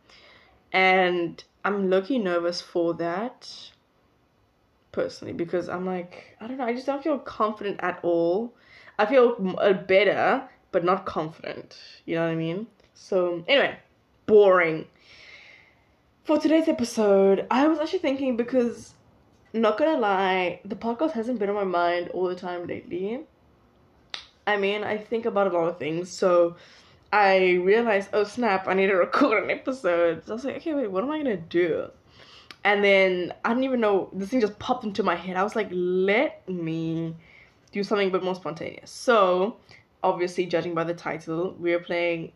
And 0.72 1.44
I'm 1.66 1.90
lucky 1.90 2.20
nervous 2.20 2.62
for 2.62 2.94
that 2.96 3.52
personally 4.92 5.34
because 5.34 5.70
I'm 5.70 5.86
like, 5.86 6.38
I 6.40 6.48
don't 6.48 6.58
know, 6.58 6.66
I 6.66 6.74
just 6.74 6.86
don't 6.86 7.04
feel 7.04 7.18
confident 7.18 7.80
at 7.82 8.00
all. 8.04 8.54
I 9.00 9.08
feel 9.08 9.36
better, 9.88 10.48
but 10.72 10.86
not 10.86 11.08
confident. 11.08 11.78
You 12.06 12.16
know 12.16 12.26
what 12.26 12.32
I 12.32 12.36
mean? 12.36 12.68
So, 12.94 13.44
anyway, 13.48 13.80
boring. 14.28 14.86
For 16.26 16.38
today's 16.38 16.68
episode, 16.68 17.48
I 17.50 17.68
was 17.68 17.80
actually 17.80 18.00
thinking 18.00 18.38
because 18.38 18.94
not 19.54 19.78
gonna 19.78 20.00
lie, 20.00 20.62
the 20.66 20.76
podcast 20.76 21.12
hasn't 21.12 21.40
been 21.40 21.50
on 21.50 21.56
my 21.56 21.64
mind 21.64 22.10
all 22.10 22.28
the 22.28 22.36
time 22.36 22.68
lately. 22.68 23.22
I 24.48 24.58
mean, 24.58 24.84
I 24.84 24.98
think 24.98 25.26
about 25.26 25.48
a 25.48 25.50
lot 25.52 25.68
of 25.68 25.78
things, 25.78 26.10
so 26.10 26.56
I 27.14 27.54
realized, 27.64 28.10
oh 28.14 28.24
snap, 28.24 28.68
I 28.68 28.74
need 28.74 28.88
to 28.88 28.96
record 28.96 29.44
an 29.44 29.52
episode. 29.52 30.26
So 30.26 30.32
I 30.32 30.36
was 30.36 30.46
like, 30.46 30.58
okay, 30.58 30.74
wait, 30.74 30.90
what 30.90 31.04
am 31.04 31.12
I 31.12 31.18
gonna 31.18 31.38
do? 31.38 31.90
And 32.64 32.84
then 32.84 33.34
I 33.44 33.50
didn't 33.50 33.64
even 33.64 33.82
know 33.82 34.10
this 34.14 34.30
thing 34.30 34.40
just 34.40 34.58
popped 34.60 34.84
into 34.84 35.04
my 35.04 35.16
head. 35.16 35.36
I 35.36 35.44
was 35.44 35.56
like, 35.56 35.68
let 35.72 36.48
me 36.48 37.16
do 37.72 37.84
something 37.84 38.08
a 38.08 38.12
bit 38.12 38.24
more 38.24 38.36
spontaneous. 38.36 38.92
So, 38.92 39.58
obviously, 40.04 40.46
judging 40.46 40.76
by 40.76 40.84
the 40.84 40.94
title, 40.94 41.56
we're 41.58 41.80
playing 41.80 42.32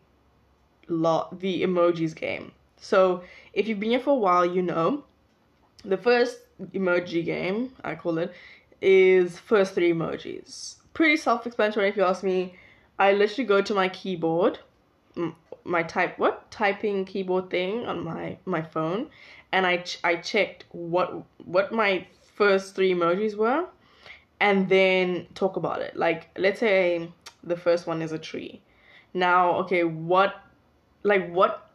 lot 0.88 1.38
the 1.40 1.62
emojis 1.62 2.14
game. 2.14 2.52
So, 2.78 3.22
if 3.52 3.68
you've 3.68 3.80
been 3.80 3.90
here 3.90 4.00
for 4.00 4.10
a 4.10 4.14
while, 4.14 4.44
you 4.44 4.62
know 4.62 5.04
the 5.84 5.96
first 5.96 6.38
emoji 6.72 7.24
game, 7.24 7.72
I 7.84 7.94
call 7.94 8.18
it, 8.18 8.32
is 8.80 9.38
first 9.38 9.74
three 9.74 9.92
emojis. 9.92 10.76
Pretty 10.94 11.16
self-explanatory 11.16 11.88
if 11.88 11.96
you 11.96 12.04
ask 12.04 12.22
me. 12.22 12.54
I 12.98 13.12
literally 13.12 13.44
go 13.44 13.60
to 13.60 13.74
my 13.74 13.88
keyboard, 13.90 14.58
my 15.64 15.82
type 15.82 16.18
what 16.18 16.50
typing 16.50 17.04
keyboard 17.04 17.50
thing 17.50 17.86
on 17.86 18.02
my 18.04 18.38
my 18.46 18.62
phone, 18.62 19.10
and 19.52 19.66
I 19.66 19.78
ch- 19.78 19.98
I 20.02 20.16
checked 20.16 20.64
what 20.70 21.24
what 21.44 21.72
my 21.72 22.06
first 22.34 22.74
three 22.74 22.94
emojis 22.94 23.36
were, 23.36 23.66
and 24.40 24.68
then 24.68 25.26
talk 25.34 25.56
about 25.56 25.82
it. 25.82 25.96
Like 25.96 26.28
let's 26.38 26.60
say 26.60 27.12
the 27.44 27.56
first 27.56 27.86
one 27.86 28.00
is 28.00 28.12
a 28.12 28.18
tree. 28.18 28.62
Now, 29.12 29.56
okay, 29.60 29.84
what 29.84 30.34
like 31.02 31.30
what 31.30 31.65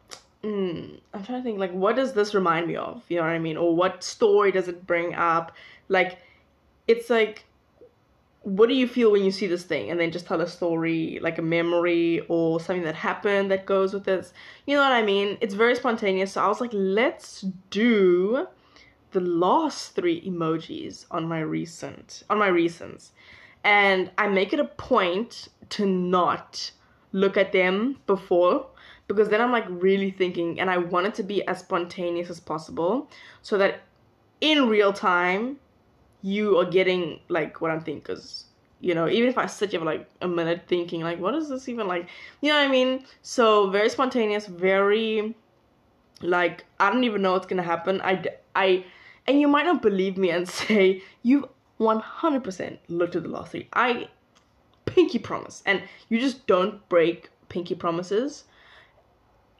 mm, 0.42 1.00
I'm 1.14 1.24
trying 1.24 1.38
to 1.38 1.42
think 1.42 1.58
like 1.58 1.72
what 1.72 1.96
does 1.96 2.12
this 2.12 2.34
remind 2.34 2.66
me 2.66 2.76
of? 2.76 3.02
You 3.08 3.16
know 3.16 3.22
what 3.22 3.30
I 3.30 3.38
mean? 3.38 3.56
Or 3.56 3.74
what 3.74 4.02
story 4.02 4.52
does 4.52 4.68
it 4.68 4.86
bring 4.86 5.14
up? 5.14 5.52
Like 5.88 6.18
it's 6.86 7.10
like 7.10 7.44
what 8.42 8.68
do 8.68 8.74
you 8.74 8.88
feel 8.88 9.12
when 9.12 9.24
you 9.24 9.30
see 9.30 9.46
this 9.46 9.62
thing 9.62 9.90
and 9.90 10.00
then 10.00 10.10
just 10.10 10.26
tell 10.26 10.40
a 10.40 10.48
story 10.48 11.18
like 11.22 11.38
a 11.38 11.42
memory 11.42 12.20
or 12.28 12.58
something 12.58 12.82
that 12.82 12.94
happened 12.94 13.50
that 13.50 13.66
goes 13.66 13.94
with 13.94 14.04
this 14.04 14.32
you 14.66 14.76
know 14.76 14.82
what 14.82 14.92
i 14.92 15.02
mean 15.02 15.38
it's 15.40 15.54
very 15.54 15.76
spontaneous 15.76 16.32
so 16.32 16.44
i 16.44 16.48
was 16.48 16.60
like 16.60 16.72
let's 16.72 17.42
do 17.70 18.46
the 19.12 19.20
last 19.20 19.94
three 19.94 20.20
emojis 20.22 21.06
on 21.10 21.26
my 21.28 21.40
recent 21.40 22.24
on 22.28 22.38
my 22.38 22.48
recents 22.48 23.10
and 23.62 24.10
i 24.18 24.26
make 24.26 24.52
it 24.52 24.58
a 24.58 24.64
point 24.64 25.48
to 25.68 25.86
not 25.86 26.72
look 27.12 27.36
at 27.36 27.52
them 27.52 27.96
before 28.06 28.66
because 29.12 29.28
then 29.28 29.40
I'm 29.40 29.52
like 29.52 29.66
really 29.68 30.10
thinking 30.10 30.60
and 30.60 30.70
I 30.70 30.78
want 30.78 31.06
it 31.06 31.14
to 31.14 31.22
be 31.22 31.46
as 31.46 31.60
spontaneous 31.60 32.30
as 32.30 32.40
possible 32.40 33.10
so 33.42 33.58
that 33.58 33.80
in 34.40 34.68
real 34.68 34.92
time 34.92 35.58
you 36.22 36.58
are 36.58 36.64
getting 36.64 37.20
like 37.28 37.60
what 37.60 37.70
I'm 37.70 37.80
thinking. 37.80 38.00
Because 38.00 38.44
you 38.80 38.94
know 38.94 39.08
even 39.08 39.28
if 39.28 39.38
I 39.38 39.46
sit 39.46 39.70
here 39.70 39.80
for 39.80 39.86
like 39.86 40.08
a 40.20 40.28
minute 40.28 40.62
thinking 40.66 41.02
like 41.02 41.20
what 41.20 41.34
is 41.34 41.48
this 41.48 41.68
even 41.68 41.86
like 41.86 42.08
you 42.40 42.48
know 42.48 42.56
what 42.56 42.68
I 42.68 42.70
mean? 42.70 43.04
So 43.22 43.70
very 43.70 43.88
spontaneous 43.88 44.46
very 44.46 45.34
like 46.20 46.64
I 46.80 46.90
don't 46.90 47.04
even 47.04 47.22
know 47.22 47.32
what's 47.32 47.46
gonna 47.46 47.62
happen. 47.62 48.00
I 48.02 48.24
I 48.54 48.84
and 49.26 49.40
you 49.40 49.48
might 49.48 49.66
not 49.66 49.82
believe 49.82 50.16
me 50.16 50.30
and 50.30 50.48
say 50.60 51.02
you've 51.22 51.46
100% 51.80 52.78
looked 52.88 53.16
at 53.16 53.24
the 53.24 53.28
last 53.28 53.50
three 53.50 53.68
I 53.72 54.08
pinky 54.86 55.18
promise 55.18 55.62
and 55.66 55.82
you 56.08 56.20
just 56.20 56.46
don't 56.46 56.86
break 56.88 57.30
pinky 57.48 57.74
promises 57.74 58.44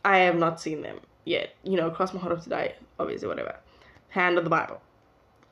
I 0.04 0.18
have 0.18 0.36
not 0.36 0.60
seen 0.60 0.82
them 0.82 1.00
yet. 1.24 1.54
You 1.62 1.76
know, 1.76 1.90
cross 1.90 2.12
my 2.12 2.20
heart 2.20 2.32
of 2.32 2.42
today, 2.42 2.74
obviously, 2.98 3.28
whatever. 3.28 3.56
Hand 4.08 4.38
of 4.38 4.44
the 4.44 4.50
Bible. 4.50 4.80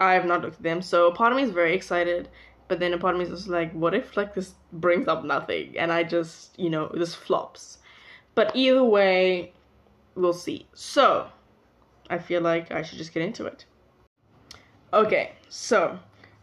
I 0.00 0.14
have 0.14 0.25
not 0.25 0.42
looked 0.42 0.57
at 0.57 0.62
them. 0.62 0.83
So 0.83 1.11
part 1.12 1.33
of 1.33 1.37
me 1.37 1.45
is 1.45 1.50
very 1.50 1.75
excited, 1.75 2.28
but 2.69 2.80
then 2.80 2.92
a 2.92 2.99
part 2.99 3.14
of 3.14 3.21
me 3.21 3.26
is 3.26 3.30
just 3.30 3.49
like, 3.49 3.73
what 3.73 3.95
if 3.95 4.16
like 4.16 4.35
this 4.35 4.54
brings 4.73 5.09
up 5.09 5.25
nothing 5.25 5.76
and 5.76 5.92
I 5.92 6.02
just, 6.04 6.59
you 6.59 6.71
know, 6.71 6.90
this 6.95 7.14
flops. 7.14 7.78
But 8.35 8.54
either 8.54 8.85
way, 8.85 9.52
we'll 10.14 10.33
see. 10.33 10.66
So 10.73 11.28
I 12.09 12.19
feel 12.19 12.40
like 12.40 12.73
I 12.73 12.83
should 12.83 12.99
just 12.99 13.12
get 13.12 13.23
into 13.23 13.47
it. 13.47 13.64
Okay, 14.92 15.33
so 15.49 15.99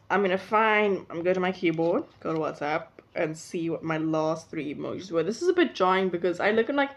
I'm 0.09 0.21
gonna 0.21 0.37
find. 0.37 1.05
I'm 1.09 1.21
going 1.21 1.33
to 1.33 1.39
my 1.41 1.51
keyboard, 1.51 2.05
go 2.21 2.33
to 2.33 2.39
WhatsApp, 2.39 2.87
and 3.15 3.37
see 3.37 3.69
what 3.69 3.83
my 3.83 3.97
last 3.97 4.49
three 4.49 4.73
emojis 4.73 5.11
were. 5.11 5.23
This 5.23 5.41
is 5.41 5.49
a 5.49 5.53
bit 5.53 5.75
jarring 5.75 6.09
because 6.09 6.39
I 6.39 6.51
look 6.51 6.69
at 6.69 6.75
like. 6.75 6.91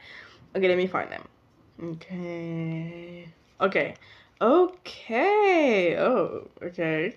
Okay, 0.56 0.68
let 0.68 0.76
me 0.76 0.86
find 0.86 1.10
them. 1.10 1.22
Okay. 1.82 3.28
Okay. 3.60 3.94
Okay. 4.40 5.96
Oh, 5.96 6.48
okay. 6.62 7.14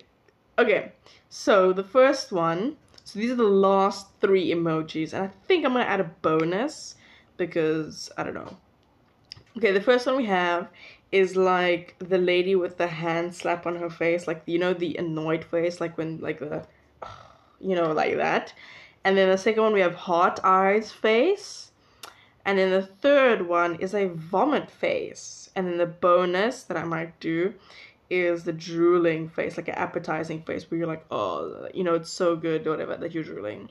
Okay. 0.58 0.92
So 1.28 1.72
the 1.72 1.84
first 1.84 2.32
one. 2.32 2.76
So 3.06 3.18
these 3.18 3.30
are 3.30 3.36
the 3.36 3.44
last 3.44 4.08
three 4.20 4.50
emojis, 4.50 5.12
and 5.12 5.24
I 5.24 5.30
think 5.46 5.66
I'm 5.66 5.72
gonna 5.72 5.84
add 5.84 6.00
a 6.00 6.10
bonus 6.22 6.94
because 7.36 8.10
I 8.16 8.22
don't 8.22 8.32
know. 8.32 8.56
Okay, 9.58 9.72
the 9.72 9.80
first 9.80 10.06
one 10.06 10.16
we 10.16 10.24
have 10.24 10.68
is 11.12 11.36
like 11.36 11.94
the 11.98 12.18
lady 12.18 12.56
with 12.56 12.78
the 12.78 12.86
hand 12.88 13.34
slap 13.34 13.66
on 13.66 13.76
her 13.76 13.90
face, 13.90 14.26
like 14.26 14.42
you 14.46 14.58
know 14.58 14.72
the 14.72 14.96
annoyed 14.96 15.44
face, 15.44 15.80
like 15.80 15.98
when 15.98 16.18
like 16.18 16.40
the, 16.40 16.66
you 17.60 17.76
know, 17.76 17.92
like 17.92 18.16
that. 18.16 18.54
And 19.04 19.18
then 19.18 19.28
the 19.28 19.38
second 19.38 19.62
one 19.62 19.74
we 19.74 19.80
have 19.80 19.94
heart 19.94 20.40
eyes 20.42 20.90
face, 20.90 21.70
and 22.44 22.58
then 22.58 22.70
the 22.70 22.82
third 22.82 23.48
one 23.48 23.76
is 23.76 23.94
a 23.94 24.08
vomit 24.08 24.70
face. 24.70 25.50
And 25.56 25.66
then 25.66 25.78
the 25.78 25.86
bonus 25.86 26.64
that 26.64 26.76
I 26.76 26.84
might 26.84 27.18
do 27.20 27.54
is 28.10 28.44
the 28.44 28.52
drooling 28.52 29.28
face, 29.28 29.56
like 29.56 29.68
an 29.68 29.74
appetizing 29.74 30.42
face 30.42 30.70
where 30.70 30.78
you're 30.78 30.86
like, 30.86 31.06
oh, 31.10 31.68
you 31.72 31.84
know, 31.84 31.94
it's 31.94 32.10
so 32.10 32.36
good, 32.36 32.66
whatever, 32.66 32.96
that 32.96 33.12
you're 33.12 33.24
drooling. 33.24 33.70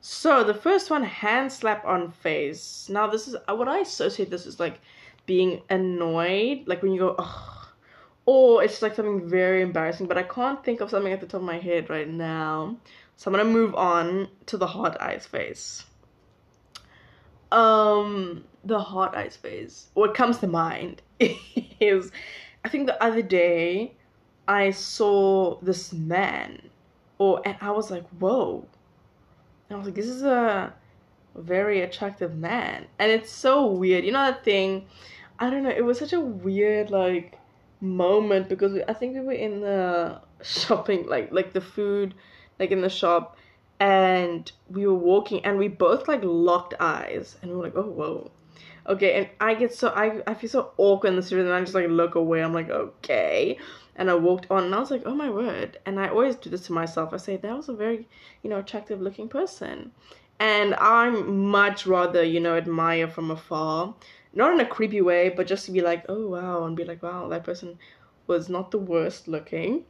So 0.00 0.42
the 0.42 0.54
first 0.54 0.90
one, 0.90 1.04
hand 1.04 1.52
slap 1.52 1.84
on 1.84 2.10
face. 2.10 2.88
Now 2.88 3.06
this 3.06 3.28
is 3.28 3.36
uh, 3.48 3.54
what 3.54 3.68
I 3.68 3.78
associate 3.78 4.30
this 4.30 4.46
is 4.46 4.58
like 4.58 4.80
being 5.26 5.62
annoyed, 5.70 6.64
like 6.66 6.82
when 6.82 6.92
you 6.92 7.00
go, 7.00 7.14
oh, 7.18 7.70
or 8.26 8.62
it's 8.62 8.82
like 8.82 8.94
something 8.94 9.28
very 9.28 9.62
embarrassing, 9.62 10.06
but 10.06 10.18
I 10.18 10.22
can't 10.22 10.62
think 10.64 10.80
of 10.80 10.90
something 10.90 11.12
at 11.12 11.20
the 11.20 11.26
top 11.26 11.40
of 11.40 11.46
my 11.46 11.58
head 11.58 11.88
right 11.88 12.08
now. 12.08 12.76
So 13.16 13.30
I'm 13.30 13.36
gonna 13.36 13.48
move 13.48 13.74
on 13.74 14.28
to 14.46 14.56
the 14.56 14.66
hot 14.66 15.00
eyes 15.00 15.26
face. 15.26 15.84
Um, 17.50 18.44
the 18.64 18.78
hot 18.78 19.16
ice 19.16 19.36
face. 19.36 19.88
What 19.94 20.14
comes 20.14 20.38
to 20.38 20.46
mind 20.46 21.02
is, 21.80 22.12
I 22.64 22.68
think 22.68 22.86
the 22.86 23.02
other 23.02 23.22
day 23.22 23.94
I 24.46 24.70
saw 24.70 25.58
this 25.60 25.92
man, 25.92 26.68
or 27.18 27.40
and 27.44 27.56
I 27.60 27.70
was 27.70 27.90
like, 27.90 28.06
whoa. 28.18 28.66
And 29.68 29.76
I 29.76 29.78
was 29.78 29.86
like, 29.86 29.94
this 29.94 30.06
is 30.06 30.22
a 30.22 30.72
very 31.34 31.82
attractive 31.82 32.36
man, 32.36 32.86
and 32.98 33.10
it's 33.10 33.30
so 33.30 33.66
weird. 33.66 34.04
You 34.04 34.12
know 34.12 34.24
that 34.30 34.44
thing 34.44 34.86
I 35.38 35.50
don't 35.50 35.62
know. 35.62 35.70
It 35.70 35.84
was 35.84 35.98
such 35.98 36.12
a 36.12 36.20
weird 36.20 36.90
like 36.90 37.38
moment 37.80 38.48
because 38.48 38.76
I 38.88 38.92
think 38.92 39.14
we 39.14 39.20
were 39.20 39.32
in 39.32 39.60
the 39.60 40.20
shopping, 40.42 41.06
like 41.06 41.32
like 41.32 41.52
the 41.52 41.60
food, 41.60 42.14
like 42.58 42.70
in 42.70 42.80
the 42.80 42.88
shop, 42.88 43.36
and 43.80 44.50
we 44.70 44.86
were 44.86 44.94
walking 44.94 45.44
and 45.44 45.58
we 45.58 45.68
both 45.68 46.08
like 46.08 46.20
locked 46.22 46.74
eyes 46.80 47.36
and 47.42 47.50
we 47.50 47.56
were 47.56 47.62
like, 47.64 47.76
oh 47.76 47.82
whoa. 47.82 48.30
Okay, 48.86 49.12
and 49.14 49.28
I 49.40 49.54
get 49.54 49.74
so 49.74 49.88
I 49.88 50.22
I 50.26 50.34
feel 50.34 50.50
so 50.50 50.72
awkward 50.76 51.10
in 51.10 51.16
the 51.16 51.22
street 51.22 51.42
and 51.42 51.52
I 51.52 51.60
just 51.60 51.74
like 51.74 51.88
look 51.88 52.14
away. 52.14 52.42
I'm 52.42 52.54
like, 52.54 52.70
okay. 52.70 53.58
And 53.96 54.08
I 54.10 54.14
walked 54.14 54.50
on 54.50 54.64
and 54.64 54.74
I 54.74 54.78
was 54.78 54.90
like, 54.90 55.02
oh 55.06 55.14
my 55.14 55.28
word. 55.28 55.78
And 55.84 55.98
I 55.98 56.08
always 56.08 56.36
do 56.36 56.50
this 56.50 56.66
to 56.66 56.72
myself. 56.72 57.12
I 57.12 57.16
say, 57.16 57.36
that 57.36 57.56
was 57.56 57.68
a 57.68 57.74
very, 57.74 58.08
you 58.42 58.50
know, 58.50 58.60
attractive 58.60 59.00
looking 59.00 59.28
person. 59.28 59.90
And 60.38 60.74
I'm 60.76 61.48
much 61.48 61.84
rather, 61.84 62.22
you 62.22 62.38
know, 62.38 62.56
admire 62.56 63.08
from 63.08 63.32
afar 63.32 63.94
not 64.34 64.52
in 64.52 64.60
a 64.60 64.66
creepy 64.66 65.00
way, 65.00 65.28
but 65.28 65.46
just 65.46 65.66
to 65.66 65.72
be 65.72 65.80
like, 65.80 66.04
oh 66.08 66.28
wow, 66.28 66.64
and 66.64 66.76
be 66.76 66.84
like, 66.84 67.02
wow, 67.02 67.28
that 67.28 67.44
person 67.44 67.78
was 68.26 68.48
not 68.48 68.70
the 68.70 68.78
worst 68.78 69.28
looking. 69.28 69.84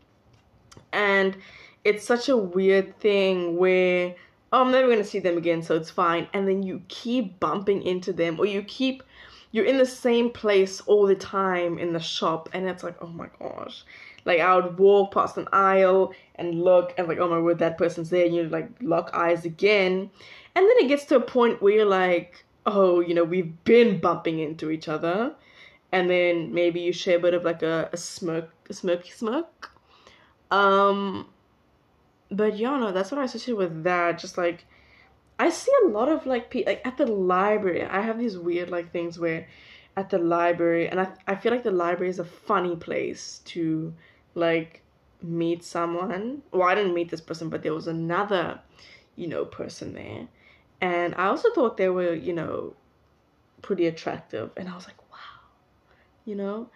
And 0.92 1.36
it's 1.84 2.04
such 2.04 2.28
a 2.28 2.36
weird 2.36 2.98
thing 2.98 3.56
where 3.56 4.14
oh, 4.52 4.62
I'm 4.62 4.72
never 4.72 4.88
gonna 4.88 5.04
see 5.04 5.18
them 5.18 5.36
again, 5.36 5.62
so 5.62 5.76
it's 5.76 5.90
fine. 5.90 6.28
And 6.32 6.48
then 6.48 6.62
you 6.62 6.82
keep 6.88 7.38
bumping 7.40 7.82
into 7.82 8.12
them, 8.12 8.38
or 8.38 8.46
you 8.46 8.62
keep 8.62 9.02
you're 9.50 9.64
in 9.64 9.78
the 9.78 9.86
same 9.86 10.30
place 10.30 10.82
all 10.82 11.06
the 11.06 11.14
time 11.14 11.78
in 11.78 11.92
the 11.92 12.00
shop, 12.00 12.48
and 12.52 12.68
it's 12.68 12.82
like, 12.82 12.96
oh 13.00 13.08
my 13.08 13.28
gosh. 13.38 13.84
Like 14.24 14.40
I 14.40 14.54
would 14.56 14.78
walk 14.78 15.14
past 15.14 15.38
an 15.38 15.48
aisle 15.52 16.12
and 16.34 16.62
look 16.62 16.92
and 16.98 17.08
like, 17.08 17.18
oh 17.18 17.28
my 17.28 17.38
word, 17.38 17.58
that 17.60 17.78
person's 17.78 18.10
there, 18.10 18.26
and 18.26 18.34
you 18.34 18.48
like 18.48 18.68
lock 18.80 19.10
eyes 19.14 19.44
again. 19.44 20.10
And 20.54 20.66
then 20.66 20.74
it 20.78 20.88
gets 20.88 21.04
to 21.06 21.16
a 21.16 21.20
point 21.20 21.62
where 21.62 21.74
you're 21.74 21.86
like, 21.86 22.44
oh, 22.66 23.00
you 23.00 23.14
know, 23.14 23.24
we've 23.24 23.64
been 23.64 24.00
bumping 24.00 24.38
into 24.40 24.70
each 24.70 24.88
other. 24.88 25.34
And 25.92 26.10
then 26.10 26.52
maybe 26.52 26.80
you 26.80 26.92
share 26.92 27.16
a 27.16 27.20
bit 27.20 27.32
of 27.32 27.44
like 27.44 27.62
a, 27.62 27.88
a 27.92 27.96
smirk, 27.96 28.50
a 28.68 28.74
smirky 28.74 29.12
smirk. 29.12 29.70
Um, 30.50 31.28
but 32.30 32.56
yeah, 32.56 32.76
no, 32.78 32.92
that's 32.92 33.10
what 33.10 33.20
I 33.20 33.24
associate 33.24 33.56
with 33.56 33.84
that. 33.84 34.18
Just 34.18 34.38
like, 34.38 34.64
I 35.38 35.50
see 35.50 35.72
a 35.84 35.88
lot 35.88 36.08
of 36.08 36.26
like, 36.26 36.50
people 36.50 36.72
like 36.72 36.86
at 36.86 36.96
the 36.96 37.06
library, 37.06 37.84
I 37.84 38.00
have 38.00 38.18
these 38.18 38.38
weird 38.38 38.70
like 38.70 38.92
things 38.92 39.18
where 39.18 39.46
at 39.96 40.10
the 40.10 40.18
library, 40.18 40.88
and 40.88 41.00
I, 41.00 41.08
I 41.26 41.34
feel 41.34 41.52
like 41.52 41.64
the 41.64 41.70
library 41.70 42.10
is 42.10 42.18
a 42.18 42.24
funny 42.24 42.76
place 42.76 43.40
to 43.46 43.92
like 44.34 44.82
meet 45.22 45.64
someone. 45.64 46.42
Well, 46.52 46.68
I 46.68 46.74
didn't 46.74 46.94
meet 46.94 47.10
this 47.10 47.20
person, 47.20 47.48
but 47.48 47.62
there 47.62 47.74
was 47.74 47.88
another, 47.88 48.60
you 49.16 49.26
know, 49.26 49.44
person 49.44 49.94
there 49.94 50.28
and 50.80 51.14
I 51.16 51.26
also 51.26 51.52
thought 51.52 51.76
they 51.76 51.88
were, 51.88 52.14
you 52.14 52.32
know, 52.32 52.74
pretty 53.62 53.86
attractive. 53.86 54.50
And 54.56 54.68
I 54.68 54.74
was 54.74 54.86
like, 54.86 55.00
wow, 55.10 55.40
you 56.24 56.34
know? 56.34 56.68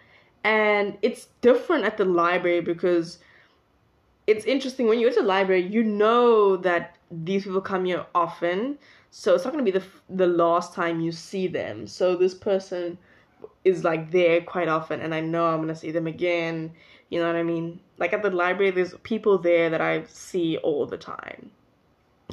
And 0.43 0.97
it's 1.01 1.27
different 1.41 1.85
at 1.85 1.97
the 1.97 2.05
library 2.05 2.61
because 2.61 3.19
it's 4.27 4.45
interesting 4.45 4.87
when 4.87 4.99
you 4.99 5.07
go 5.09 5.15
to 5.15 5.21
the 5.21 5.27
library, 5.27 5.65
you 5.65 5.83
know 5.83 6.57
that 6.57 6.97
these 7.11 7.43
people 7.43 7.61
come 7.61 7.85
here 7.85 8.05
often. 8.15 8.77
So 9.11 9.35
it's 9.35 9.43
not 9.43 9.53
going 9.53 9.63
to 9.65 9.71
be 9.71 9.77
the, 9.77 9.85
the 10.09 10.27
last 10.27 10.73
time 10.73 10.99
you 10.99 11.11
see 11.11 11.47
them. 11.47 11.85
So 11.87 12.15
this 12.15 12.33
person 12.33 12.97
is 13.63 13.83
like 13.83 14.11
there 14.11 14.41
quite 14.41 14.67
often 14.67 14.99
and 15.01 15.13
I 15.13 15.19
know 15.19 15.45
I'm 15.45 15.57
going 15.57 15.67
to 15.67 15.75
see 15.75 15.91
them 15.91 16.07
again. 16.07 16.71
You 17.09 17.19
know 17.19 17.27
what 17.27 17.35
I 17.35 17.43
mean? 17.43 17.79
Like 17.97 18.13
at 18.13 18.23
the 18.23 18.31
library, 18.31 18.71
there's 18.71 18.95
people 19.03 19.37
there 19.37 19.69
that 19.69 19.81
I 19.81 20.03
see 20.05 20.57
all 20.57 20.85
the 20.85 20.97
time 20.97 21.51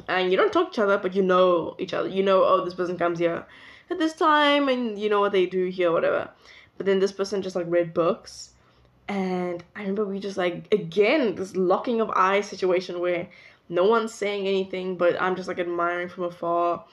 and 0.07 0.31
you 0.31 0.37
don't 0.37 0.51
talk 0.51 0.71
to 0.71 0.73
each 0.73 0.83
other, 0.83 0.97
but 0.97 1.15
you 1.15 1.21
know 1.21 1.75
each 1.79 1.93
other. 1.93 2.09
You 2.09 2.23
know, 2.23 2.43
oh, 2.43 2.63
this 2.63 2.73
person 2.73 2.97
comes 2.97 3.19
here 3.19 3.45
at 3.89 3.99
this 3.99 4.13
time, 4.13 4.69
and 4.69 4.97
you 4.97 5.09
know 5.09 5.19
what 5.19 5.31
they 5.31 5.45
do 5.45 5.67
here, 5.67 5.91
whatever. 5.91 6.29
But 6.77 6.85
then 6.85 6.99
this 6.99 7.11
person 7.11 7.41
just 7.41 7.55
like 7.55 7.65
read 7.69 7.93
books, 7.93 8.50
and 9.11 9.61
I 9.75 9.81
remember 9.81 10.05
we 10.05 10.19
just 10.19 10.37
like 10.37 10.73
again 10.73 11.35
this 11.35 11.53
locking 11.57 11.99
of 11.99 12.09
eyes 12.11 12.47
situation 12.47 13.01
where 13.01 13.27
no 13.67 13.83
one's 13.83 14.13
saying 14.13 14.47
anything, 14.47 14.95
but 14.95 15.21
I'm 15.21 15.35
just 15.35 15.49
like 15.49 15.59
admiring 15.59 16.07
from 16.07 16.23
afar, 16.23 16.85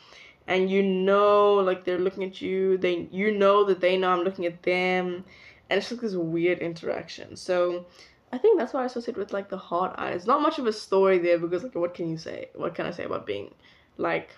and 0.49 0.69
you 0.69 0.83
know, 0.83 1.55
like 1.55 1.85
they're 1.85 1.99
looking 1.99 2.25
at 2.25 2.41
you. 2.41 2.77
They, 2.77 3.09
you 3.13 3.39
know 3.39 3.65
that 3.65 3.81
they 3.81 3.97
know 3.97 4.11
I'm 4.11 4.25
looking 4.25 4.47
at 4.47 4.65
them, 4.65 5.25
and 5.71 5.79
it's 5.79 5.89
just 5.91 6.01
this 6.01 6.15
weird 6.15 6.59
interaction. 6.59 7.37
So 7.37 7.87
I 8.33 8.39
think 8.39 8.59
that's 8.59 8.73
why 8.73 8.83
I 8.83 8.87
associate 8.87 9.17
with 9.17 9.33
like 9.33 9.49
the 9.49 9.59
hot 9.59 9.95
eyes. 9.97 10.27
Not 10.27 10.43
much 10.43 10.59
of 10.59 10.67
a 10.67 10.73
story 10.73 11.19
there 11.19 11.39
because 11.39 11.63
like 11.63 11.77
what 11.77 11.95
can 11.95 12.11
you 12.11 12.19
say? 12.19 12.49
What 12.57 12.75
can 12.75 12.87
I 12.87 12.91
say 12.91 13.05
about 13.05 13.27
being 13.27 13.55
like 13.97 14.31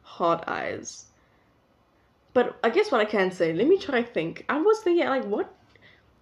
hot 0.00 0.44
eyes? 0.48 1.04
But 2.32 2.58
I 2.64 2.70
guess 2.70 2.90
what 2.90 3.02
I 3.02 3.06
can 3.06 3.30
say, 3.32 3.52
let 3.52 3.66
me 3.66 3.78
try 3.78 4.00
to 4.00 4.08
think. 4.08 4.46
I 4.48 4.58
was 4.60 4.80
thinking 4.80 5.06
like 5.06 5.24
what 5.24 5.57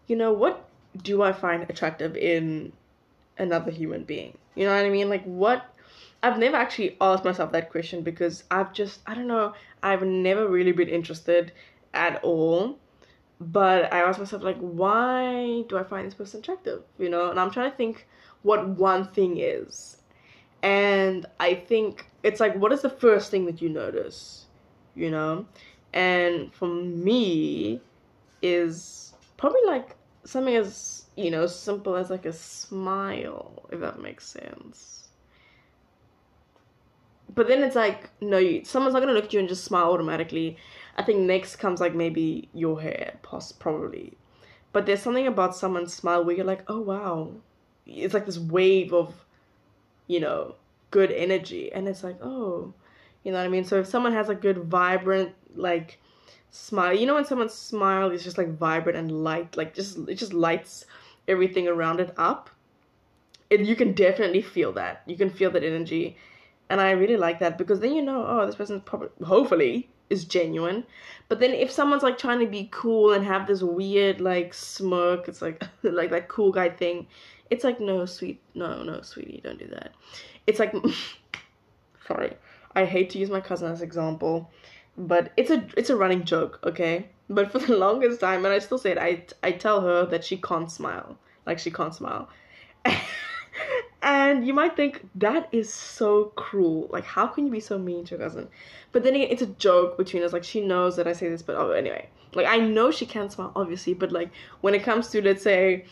you 0.07 0.17
know, 0.17 0.33
what 0.33 0.69
do 1.03 1.23
I 1.23 1.33
find 1.33 1.69
attractive 1.69 2.17
in 2.17 2.73
another 3.39 3.71
human 3.71 4.05
being? 4.05 4.37
You 4.55 4.67
know 4.67 4.75
what 4.75 4.85
I 4.85 4.91
mean? 4.91 5.09
Like 5.09 5.25
what 5.25 5.67
I've 6.23 6.39
never 6.39 6.57
actually 6.57 6.97
asked 7.01 7.25
myself 7.25 7.53
that 7.53 7.71
question 7.71 8.03
because 8.03 8.45
I've 8.51 8.73
just 8.73 9.01
I 9.07 9.15
don't 9.15 9.27
know, 9.27 9.55
I've 9.83 10.03
never 10.03 10.49
really 10.49 10.73
been 10.73 10.89
interested 10.89 11.53
at 11.95 12.23
all 12.23 12.79
but 13.41 13.93
I 13.93 14.01
ask 14.01 14.19
myself 14.19 14.43
like, 14.43 14.59
why 14.59 15.65
do 15.69 15.77
I 15.77 15.83
find 15.83 16.07
this 16.07 16.15
person 16.15 16.41
attractive? 16.41 16.83
You 16.99 17.09
know, 17.09 17.31
and 17.31 17.39
I'm 17.39 17.51
trying 17.51 17.71
to 17.71 17.77
think 17.77 18.07
what 18.43 18.67
one 18.67 19.07
thing 19.09 19.39
is, 19.39 19.99
and 20.63 21.27
I 21.39 21.55
think 21.55 22.07
it's 22.23 22.41
like, 22.41 22.57
what 22.57 22.73
is 22.73 22.83
the 22.83 22.91
first 22.91 23.31
thing 23.31 23.45
that 23.47 23.61
you 23.61 23.69
notice? 23.69 24.47
You 24.95 25.11
know, 25.11 25.47
and 25.93 26.53
for 26.55 26.67
me, 26.67 27.81
is 28.41 29.13
probably 29.37 29.61
like 29.67 29.96
something 30.27 30.57
as 30.57 31.07
you 31.17 31.31
know 31.31 31.47
simple 31.47 31.97
as 31.97 32.11
like 32.11 32.27
a 32.27 32.33
smile, 32.33 33.69
if 33.73 33.81
that 33.81 34.01
makes 34.01 34.27
sense. 34.27 35.09
But 37.35 37.49
then 37.49 37.63
it's 37.63 37.77
like, 37.77 38.11
no, 38.21 38.39
you, 38.39 38.65
someone's 38.65 38.95
not 38.95 39.01
gonna 39.01 39.13
look 39.13 39.25
at 39.25 39.33
you 39.33 39.41
and 39.41 39.49
just 39.49 39.65
smile 39.65 39.93
automatically 39.93 40.57
I 40.97 41.03
think 41.03 41.21
next 41.21 41.57
comes 41.57 41.81
like 41.81 41.95
maybe 41.95 42.49
your 42.55 42.81
hair, 42.81 43.19
poss 43.23 43.53
probably. 43.53 44.17
But 44.73 44.87
there's 44.87 45.03
something 45.03 45.27
about 45.27 45.55
someone's 45.55 45.95
smile 45.95 46.25
where 46.25 46.35
you're 46.35 46.45
like, 46.45 46.65
oh 46.69 46.81
wow, 46.81 47.33
it's 47.87 48.15
like 48.15 48.27
this 48.27 48.39
wave 48.39 48.93
of, 48.93 49.15
you 50.07 50.21
know, 50.21 50.55
good 50.91 51.13
energy, 51.13 51.71
and 51.73 51.87
it's 51.87 52.03
like, 52.03 52.17
oh, 52.23 52.73
you 53.23 53.33
know 53.33 53.39
what 53.39 53.45
I 53.45 53.49
mean. 53.49 53.65
So 53.65 53.79
if 53.81 53.87
someone 53.87 54.13
has 54.13 54.29
a 54.29 54.35
good 54.35 54.59
vibrant 54.59 55.35
like 55.55 56.01
smile, 56.51 56.95
you 56.95 57.07
know 57.07 57.15
when 57.15 57.25
someone's 57.25 57.55
smile 57.55 58.11
is 58.11 58.25
just 58.25 58.39
like 58.39 58.57
vibrant 58.57 58.99
and 58.99 59.25
light, 59.25 59.57
like 59.57 59.75
just 59.75 59.99
it 60.09 60.17
just 60.17 60.33
lights 60.33 60.87
everything 61.29 61.69
around 61.69 62.01
it 62.01 62.13
up, 62.17 62.51
it, 63.51 63.61
you 63.61 63.77
can 63.77 63.93
definitely 63.93 64.43
feel 64.43 64.73
that. 64.73 65.03
You 65.07 65.17
can 65.17 65.31
feel 65.31 65.51
that 65.53 65.65
energy. 65.65 66.17
And 66.69 66.81
I 66.81 66.91
really 66.93 67.17
like 67.17 67.39
that 67.41 67.59
because 67.59 67.81
then 67.81 67.95
you 67.95 68.03
know, 68.03 68.25
oh, 68.27 68.47
this 68.47 68.57
person's 68.57 68.83
probably, 68.85 69.09
hopefully, 69.25 69.89
is 70.11 70.25
genuine. 70.25 70.85
But 71.29 71.41
then 71.41 71.53
if 71.53 71.71
someone's 71.71 72.03
like 72.03 72.19
trying 72.19 72.41
to 72.41 72.47
be 72.47 72.69
cool 72.73 73.13
and 73.13 73.25
have 73.25 73.47
this 73.47 73.63
weird 73.63 74.21
like 74.21 74.55
smirk, 74.55 75.29
it's 75.29 75.43
like 75.43 75.63
like 75.83 76.11
that 76.11 76.29
cool 76.29 76.53
guy 76.53 76.69
thing. 76.71 77.07
It's 77.51 77.65
like 77.65 77.81
no, 77.81 78.07
sweet, 78.07 78.41
no, 78.55 78.83
no, 78.83 79.03
sweetie, 79.03 79.41
don't 79.43 79.59
do 79.59 79.69
that. 79.69 79.93
It's 80.47 80.59
like, 80.59 80.75
sorry, 82.07 82.37
I 82.75 82.85
hate 82.85 83.11
to 83.11 83.19
use 83.19 83.31
my 83.31 83.41
cousin 83.41 83.71
as 83.71 83.83
example, 83.83 84.51
but 84.97 85.33
it's 85.37 85.51
a 85.51 85.67
it's 85.77 85.91
a 85.91 85.97
running 85.97 86.25
joke, 86.25 86.59
okay. 86.65 87.09
But 87.29 87.51
for 87.51 87.59
the 87.59 87.77
longest 87.87 88.21
time, 88.21 88.45
and 88.45 88.55
I 88.55 88.59
still 88.59 88.79
say 88.79 88.93
it, 88.93 88.99
I 88.99 89.25
I 89.43 89.53
tell 89.53 89.81
her 89.81 90.07
that 90.07 90.25
she 90.25 90.37
can't 90.37 90.71
smile, 90.71 91.19
like 91.47 91.59
she 91.59 91.71
can't 91.71 91.95
smile. 91.95 92.29
And 94.07 94.47
you 94.47 94.55
might 94.55 94.77
think 94.77 95.09
that 95.17 95.49
is 95.51 95.73
so 95.73 96.27
cruel. 96.37 96.89
Like, 96.93 97.05
how 97.05 97.27
can 97.27 97.45
you 97.47 97.51
be 97.51 97.59
so 97.59 97.77
mean 97.77 98.05
to 98.05 98.17
your 98.17 98.25
cousin? 98.25 98.47
But 98.93 99.03
then 99.03 99.17
again, 99.17 99.27
it's 99.31 99.43
a 99.43 99.47
joke 99.47 99.97
between 99.97 100.23
us. 100.23 100.33
Like, 100.33 100.45
she 100.45 100.61
knows 100.61 100.95
that 100.95 101.09
I 101.09 101.13
say 101.13 101.29
this, 101.29 101.43
but 101.43 101.57
oh, 101.57 101.73
anyway. 101.73 102.09
Like, 102.33 102.47
I 102.47 102.59
know 102.59 102.93
she 102.93 103.05
can't 103.05 103.33
smile, 103.33 103.51
obviously, 103.57 103.95
but 103.95 104.13
like, 104.13 104.31
when 104.61 104.75
it 104.75 104.85
comes 104.85 105.09
to, 105.09 105.21
let's 105.23 105.43
say, 105.43 105.87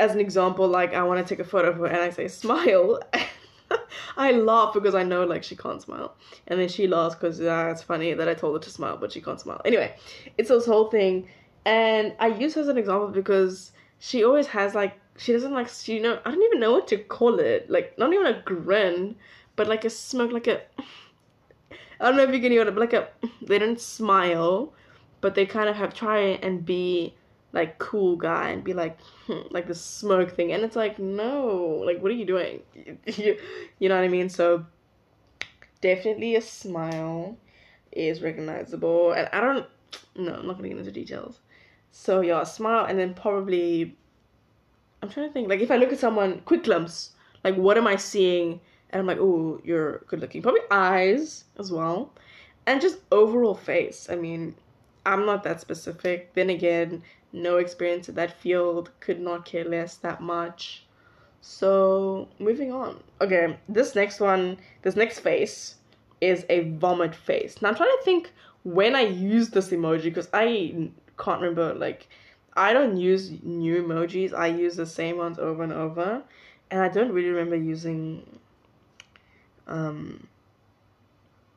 as 0.00 0.12
an 0.12 0.20
example, 0.20 0.66
like, 0.66 0.94
I 0.94 1.04
want 1.04 1.24
to 1.24 1.34
take 1.34 1.44
a 1.44 1.48
photo 1.48 1.70
of 1.70 1.76
her 1.76 1.86
and 1.86 1.98
I 1.98 2.10
say, 2.10 2.26
smile. 2.26 3.00
I 4.16 4.32
laugh 4.32 4.74
because 4.74 4.94
I 4.94 5.02
know, 5.02 5.24
like, 5.24 5.42
she 5.42 5.56
can't 5.56 5.82
smile. 5.82 6.14
And 6.46 6.60
then 6.60 6.68
she 6.68 6.86
laughs 6.86 7.14
because 7.14 7.40
uh, 7.40 7.68
it's 7.70 7.82
funny 7.82 8.14
that 8.14 8.28
I 8.28 8.34
told 8.34 8.54
her 8.54 8.62
to 8.62 8.70
smile, 8.70 8.96
but 8.96 9.12
she 9.12 9.20
can't 9.20 9.40
smile. 9.40 9.60
Anyway, 9.64 9.96
it's 10.38 10.48
this 10.48 10.66
whole 10.66 10.90
thing. 10.90 11.28
And 11.64 12.14
I 12.18 12.28
use 12.28 12.54
her 12.54 12.60
as 12.60 12.68
an 12.68 12.78
example 12.78 13.08
because 13.08 13.72
she 13.98 14.24
always 14.24 14.46
has, 14.48 14.74
like, 14.74 14.98
she 15.16 15.32
doesn't 15.32 15.52
like 15.52 15.68
she 15.68 15.94
you 15.94 16.02
know 16.02 16.18
I 16.24 16.30
don't 16.30 16.42
even 16.42 16.60
know 16.60 16.72
what 16.72 16.88
to 16.88 16.98
call 16.98 17.38
it. 17.38 17.70
Like 17.70 17.98
not 17.98 18.12
even 18.12 18.26
a 18.26 18.42
grin, 18.42 19.16
but 19.56 19.68
like 19.68 19.84
a 19.84 19.90
smirk, 19.90 20.32
like 20.32 20.46
a 20.46 20.62
I 22.00 22.08
don't 22.08 22.16
know 22.16 22.24
if 22.24 22.34
you 22.34 22.40
can 22.40 22.52
hear 22.52 22.62
it, 22.62 22.74
but 22.74 22.80
like 22.80 22.92
a 22.92 23.08
they 23.42 23.58
don't 23.58 23.80
smile, 23.80 24.72
but 25.20 25.34
they 25.34 25.46
kind 25.46 25.68
of 25.68 25.76
have 25.76 25.94
try 25.94 26.18
and 26.18 26.64
be 26.64 27.14
like 27.54 27.78
cool 27.78 28.16
guy 28.16 28.50
and 28.50 28.64
be 28.64 28.74
like 28.74 29.00
hmm, 29.26 29.42
like 29.50 29.68
the 29.68 29.74
smoke 29.74 30.32
thing, 30.32 30.52
and 30.52 30.64
it's 30.64 30.76
like 30.76 30.98
no, 30.98 31.82
like 31.86 32.02
what 32.02 32.10
are 32.10 32.16
you 32.16 32.26
doing? 32.26 32.60
you, 33.06 33.38
know 33.88 33.94
what 33.94 34.04
I 34.04 34.08
mean? 34.08 34.28
So 34.28 34.66
definitely 35.80 36.34
a 36.34 36.42
smile 36.42 37.38
is 37.92 38.20
recognizable, 38.20 39.12
and 39.12 39.28
I 39.32 39.40
don't 39.40 39.66
no, 40.16 40.34
I'm 40.34 40.46
not 40.46 40.56
gonna 40.56 40.68
get 40.68 40.78
into 40.78 40.90
details. 40.90 41.40
So 41.92 42.20
yeah, 42.20 42.42
a 42.42 42.46
smile, 42.46 42.86
and 42.86 42.98
then 42.98 43.14
probably 43.14 43.96
I'm 45.00 45.08
trying 45.08 45.28
to 45.28 45.32
think. 45.32 45.48
Like 45.48 45.60
if 45.60 45.70
I 45.70 45.76
look 45.76 45.92
at 45.92 46.00
someone, 46.00 46.40
quick 46.44 46.64
glimpse. 46.64 47.12
Like 47.44 47.54
what 47.54 47.78
am 47.78 47.86
I 47.86 47.96
seeing? 47.96 48.60
And 48.90 49.00
I'm 49.00 49.06
like, 49.06 49.18
oh, 49.20 49.60
you're 49.64 49.98
good 50.08 50.20
looking. 50.20 50.42
Probably 50.42 50.62
eyes 50.72 51.44
as 51.58 51.70
well, 51.70 52.12
and 52.66 52.80
just 52.80 52.98
overall 53.12 53.54
face. 53.54 54.08
I 54.10 54.16
mean, 54.16 54.56
I'm 55.06 55.24
not 55.24 55.44
that 55.44 55.60
specific. 55.60 56.34
Then 56.34 56.50
again, 56.50 57.02
no 57.34 57.58
experience 57.58 58.08
in 58.08 58.14
that 58.14 58.40
field. 58.40 58.90
Could 59.00 59.20
not 59.20 59.44
care 59.44 59.64
less 59.64 59.96
that 59.96 60.20
much. 60.20 60.86
So 61.40 62.28
moving 62.38 62.72
on. 62.72 63.02
Okay, 63.20 63.58
this 63.68 63.94
next 63.94 64.20
one, 64.20 64.56
this 64.82 64.96
next 64.96 65.18
face 65.18 65.74
is 66.20 66.46
a 66.48 66.70
vomit 66.70 67.14
face. 67.14 67.60
Now 67.60 67.68
I'm 67.68 67.74
trying 67.74 67.96
to 67.98 68.04
think 68.04 68.32
when 68.62 68.96
I 68.96 69.02
used 69.02 69.52
this 69.52 69.68
emoji 69.68 70.04
because 70.04 70.28
I 70.32 70.88
can't 71.18 71.40
remember 71.40 71.74
like 71.74 72.08
I 72.56 72.72
don't 72.72 72.96
use 72.96 73.32
new 73.42 73.82
emojis. 73.82 74.32
I 74.32 74.46
use 74.46 74.76
the 74.76 74.86
same 74.86 75.18
ones 75.18 75.38
over 75.38 75.62
and 75.62 75.72
over, 75.72 76.22
and 76.70 76.80
I 76.80 76.88
don't 76.88 77.12
really 77.12 77.30
remember 77.30 77.56
using 77.56 78.38
um, 79.66 80.28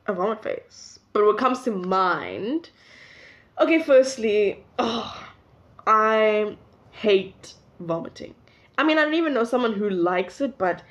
a 0.07 0.13
vomit 0.13 0.41
face. 0.43 0.99
But 1.13 1.25
what 1.25 1.37
comes 1.37 1.61
to 1.63 1.71
mind? 1.71 2.71
Okay, 3.59 3.81
firstly, 3.81 4.63
oh, 4.79 5.26
I 5.87 6.57
hate 6.91 7.53
vomiting. 7.79 8.35
I 8.77 8.83
mean, 8.83 8.99
I 8.99 9.05
don't 9.05 9.13
even 9.15 9.33
know 9.33 9.45
someone 9.45 9.73
who 9.73 9.89
likes 9.89 10.41
it, 10.41 10.57
but 10.57 10.83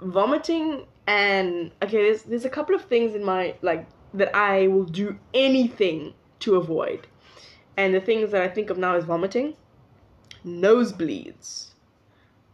vomiting 0.00 0.86
and 1.06 1.72
okay, 1.82 2.02
there's 2.02 2.22
there's 2.22 2.44
a 2.44 2.50
couple 2.50 2.74
of 2.74 2.84
things 2.84 3.14
in 3.14 3.24
my 3.24 3.56
like 3.62 3.86
that 4.14 4.34
I 4.34 4.68
will 4.68 4.84
do 4.84 5.18
anything 5.34 6.14
to 6.40 6.56
avoid. 6.56 7.06
And 7.76 7.94
the 7.94 8.00
things 8.00 8.30
that 8.30 8.42
I 8.42 8.48
think 8.48 8.70
of 8.70 8.78
now 8.78 8.96
is 8.96 9.04
vomiting, 9.04 9.54
nosebleeds. 10.44 11.68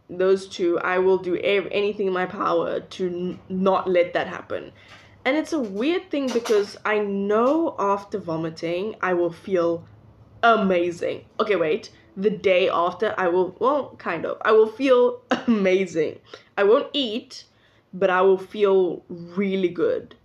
Those 0.09 0.47
two, 0.47 0.79
I 0.79 0.97
will 0.97 1.17
do 1.17 1.35
anything 1.35 2.07
in 2.07 2.13
my 2.13 2.25
power 2.25 2.79
to 2.79 3.07
n- 3.07 3.39
not 3.47 3.87
let 3.87 4.13
that 4.13 4.27
happen. 4.27 4.71
And 5.25 5.37
it's 5.37 5.53
a 5.53 5.59
weird 5.59 6.09
thing 6.09 6.27
because 6.33 6.77
I 6.85 6.99
know 6.99 7.75
after 7.77 8.17
vomiting, 8.17 8.95
I 9.01 9.13
will 9.13 9.31
feel 9.31 9.85
amazing. 10.43 11.25
Okay, 11.39 11.55
wait. 11.55 11.91
The 12.17 12.29
day 12.29 12.69
after, 12.69 13.13
I 13.17 13.27
will, 13.27 13.55
well, 13.59 13.95
kind 13.97 14.25
of. 14.25 14.37
I 14.43 14.51
will 14.51 14.67
feel 14.67 15.21
amazing. 15.47 16.19
I 16.57 16.63
won't 16.63 16.89
eat, 16.93 17.45
but 17.93 18.09
I 18.09 18.21
will 18.21 18.37
feel 18.37 19.03
really 19.09 19.69
good 19.69 20.15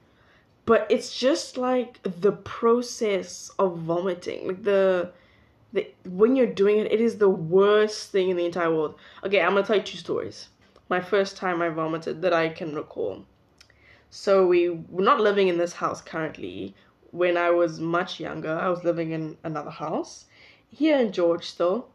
but 0.66 0.86
it's 0.90 1.16
just 1.16 1.56
like 1.56 2.00
the 2.02 2.32
process 2.32 3.50
of 3.58 3.78
vomiting 3.78 4.46
like 4.46 4.62
the 4.62 5.10
the 5.72 5.86
when 6.04 6.36
you're 6.36 6.46
doing 6.46 6.78
it 6.78 6.92
it 6.92 7.00
is 7.00 7.18
the 7.18 7.28
worst 7.28 8.10
thing 8.10 8.30
in 8.30 8.36
the 8.36 8.46
entire 8.46 8.74
world 8.74 8.94
okay 9.24 9.40
i'm 9.40 9.54
gonna 9.54 9.66
tell 9.66 9.76
you 9.76 9.82
two 9.82 9.98
stories 9.98 10.48
my 10.88 11.00
first 11.00 11.36
time 11.36 11.60
i 11.60 11.68
vomited 11.68 12.22
that 12.22 12.32
i 12.32 12.48
can 12.48 12.74
recall 12.74 13.24
so 14.10 14.46
we 14.46 14.68
were 14.68 15.02
not 15.02 15.20
living 15.20 15.48
in 15.48 15.58
this 15.58 15.72
house 15.72 16.00
currently 16.00 16.74
when 17.14 17.36
i 17.36 17.50
was 17.50 17.80
much 17.80 18.20
younger 18.20 18.54
i 18.58 18.68
was 18.68 18.84
living 18.84 19.12
in 19.12 19.36
another 19.44 19.70
house 19.70 20.26
here 20.70 20.98
in 20.98 21.12
george 21.12 21.44
still 21.44 21.88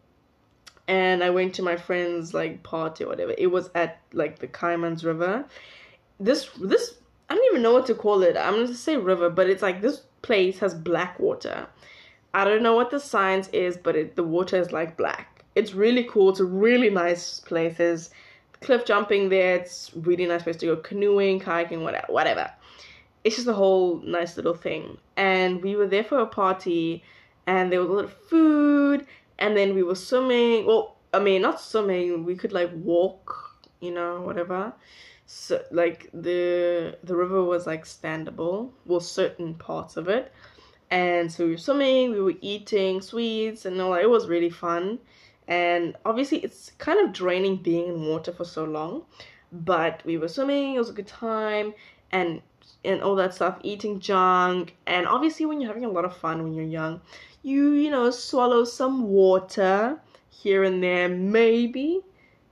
and 0.87 1.23
i 1.23 1.29
went 1.29 1.53
to 1.53 1.61
my 1.61 1.75
friend's 1.75 2.33
like 2.33 2.63
party 2.63 3.03
or 3.03 3.07
whatever 3.07 3.33
it 3.37 3.47
was 3.47 3.69
at 3.75 3.99
like 4.13 4.39
the 4.39 4.47
Kaaimans 4.47 5.03
river 5.03 5.45
this 6.19 6.49
this 6.61 6.95
I 7.29 7.35
don't 7.35 7.45
even 7.51 7.61
know 7.61 7.73
what 7.73 7.85
to 7.87 7.93
call 7.93 8.23
it. 8.23 8.35
I'm 8.35 8.53
gonna 8.53 8.73
say 8.73 8.97
river, 8.97 9.29
but 9.29 9.49
it's 9.49 9.61
like 9.61 9.81
this 9.81 10.01
place 10.23 10.59
has 10.59 10.73
black 10.73 11.19
water. 11.19 11.67
I 12.33 12.43
don't 12.43 12.63
know 12.63 12.75
what 12.75 12.89
the 12.89 12.99
science 12.99 13.49
is, 13.49 13.77
but 13.77 13.95
it, 13.95 14.15
the 14.15 14.23
water 14.23 14.57
is 14.57 14.71
like 14.71 14.97
black. 14.97 15.43
It's 15.55 15.73
really 15.73 16.03
cool. 16.05 16.29
It's 16.29 16.39
a 16.39 16.45
really 16.45 16.89
nice 16.89 17.39
place. 17.39 17.77
There's 17.77 18.09
cliff 18.61 18.85
jumping 18.85 19.29
there. 19.29 19.55
It's 19.57 19.91
really 19.95 20.25
nice 20.25 20.43
place 20.43 20.57
to 20.57 20.65
go 20.65 20.77
canoeing, 20.77 21.39
kayaking, 21.39 21.83
whatever. 21.83 22.05
Whatever. 22.09 22.51
It's 23.23 23.35
just 23.35 23.47
a 23.47 23.53
whole 23.53 23.99
nice 24.01 24.37
little 24.37 24.53
thing. 24.53 24.97
And 25.17 25.61
we 25.61 25.75
were 25.75 25.87
there 25.87 26.03
for 26.03 26.19
a 26.19 26.25
party, 26.25 27.03
and 27.45 27.71
there 27.71 27.79
was 27.79 27.89
a 27.89 27.93
lot 27.93 28.05
of 28.05 28.13
food, 28.13 29.05
and 29.37 29.55
then 29.57 29.75
we 29.75 29.83
were 29.83 29.95
swimming. 29.95 30.65
Well, 30.65 30.97
I 31.13 31.19
mean, 31.19 31.41
not 31.41 31.59
swimming. 31.59 32.23
We 32.23 32.35
could 32.35 32.53
like 32.53 32.71
walk, 32.73 33.59
you 33.81 33.91
know, 33.91 34.21
whatever 34.21 34.73
so 35.31 35.63
like 35.69 36.09
the 36.11 36.97
the 37.03 37.15
river 37.15 37.43
was 37.43 37.67
like 37.67 37.85
standable 37.85 38.71
well 38.87 38.99
certain 38.99 39.53
parts 39.53 39.95
of 39.95 40.07
it 40.07 40.33
and 40.89 41.31
so 41.31 41.45
we 41.45 41.51
were 41.51 41.57
swimming 41.57 42.09
we 42.09 42.19
were 42.19 42.33
eating 42.41 42.99
sweets 42.99 43.63
and 43.63 43.79
all 43.79 43.91
that. 43.91 44.01
it 44.01 44.09
was 44.09 44.27
really 44.27 44.49
fun 44.49 44.97
and 45.47 45.95
obviously 46.03 46.39
it's 46.39 46.71
kind 46.79 46.99
of 46.99 47.13
draining 47.13 47.57
being 47.57 47.89
in 47.89 48.07
water 48.07 48.33
for 48.33 48.43
so 48.43 48.63
long 48.63 49.03
but 49.51 50.01
we 50.03 50.17
were 50.17 50.27
swimming 50.27 50.73
it 50.73 50.79
was 50.79 50.89
a 50.89 50.93
good 50.93 51.05
time 51.05 51.75
and 52.11 52.41
and 52.85 53.01
all 53.01 53.15
that 53.15 53.33
stuff 53.33 53.59
eating 53.63 53.99
junk 53.99 54.75
and 54.87 55.07
obviously 55.07 55.45
when 55.45 55.59
you're 55.59 55.69
having 55.69 55.85
a 55.85 55.89
lot 55.89 56.05
of 56.05 56.15
fun 56.15 56.43
when 56.43 56.53
you're 56.53 56.65
young 56.65 57.01
you 57.43 57.71
you 57.73 57.89
know 57.89 58.09
swallow 58.09 58.63
some 58.63 59.03
water 59.03 59.99
here 60.29 60.63
and 60.63 60.81
there 60.81 61.09
maybe 61.09 62.01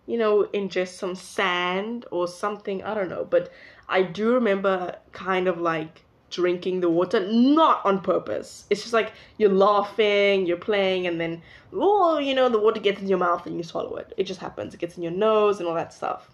you 0.08 0.18
know, 0.18 0.46
ingest 0.54 0.96
some 0.98 1.14
sand 1.14 2.06
or 2.12 2.28
something. 2.28 2.82
I 2.84 2.96
don't 2.96 3.10
know. 3.10 3.26
But 3.26 3.52
I 3.88 4.02
do 4.02 4.34
remember 4.34 4.98
kind 5.12 5.48
of 5.48 5.60
like 5.60 6.04
drinking 6.30 6.80
the 6.80 6.90
water, 6.90 7.20
not 7.32 7.86
on 7.86 8.02
purpose. 8.02 8.66
It's 8.70 8.82
just 8.82 8.94
like 8.94 9.14
you're 9.38 9.52
laughing, 9.52 10.46
you're 10.46 10.58
playing, 10.58 11.08
and 11.08 11.22
then, 11.22 11.42
oh, 11.74 12.18
you 12.18 12.34
know, 12.34 12.50
the 12.50 12.60
water 12.60 12.80
gets 12.80 13.02
in 13.02 13.08
your 13.08 13.18
mouth 13.18 13.46
and 13.46 13.56
you 13.56 13.64
swallow 13.64 13.98
it. 13.98 14.14
It 14.18 14.24
just 14.24 14.40
happens. 14.40 14.74
It 14.74 14.80
gets 14.80 14.98
in 14.98 15.04
your 15.04 15.12
nose 15.12 15.60
and 15.60 15.68
all 15.68 15.76
that 15.76 15.94
stuff. 15.94 16.30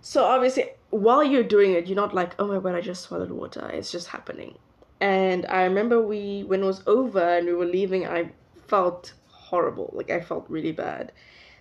So 0.00 0.24
obviously, 0.24 0.70
while 0.90 1.24
you're 1.24 1.42
doing 1.42 1.72
it, 1.72 1.86
you're 1.86 1.96
not 1.96 2.14
like, 2.14 2.34
oh 2.38 2.46
my 2.46 2.58
god, 2.60 2.74
I 2.74 2.80
just 2.80 3.02
swallowed 3.02 3.30
water. 3.30 3.68
It's 3.72 3.90
just 3.90 4.08
happening. 4.08 4.56
And 5.00 5.46
I 5.46 5.64
remember 5.64 6.00
we, 6.00 6.44
when 6.44 6.62
it 6.62 6.66
was 6.66 6.82
over 6.86 7.20
and 7.20 7.46
we 7.46 7.54
were 7.54 7.66
leaving, 7.66 8.06
I 8.06 8.30
felt 8.66 9.12
horrible. 9.28 9.90
Like 9.92 10.10
I 10.10 10.20
felt 10.20 10.46
really 10.48 10.72
bad 10.72 11.12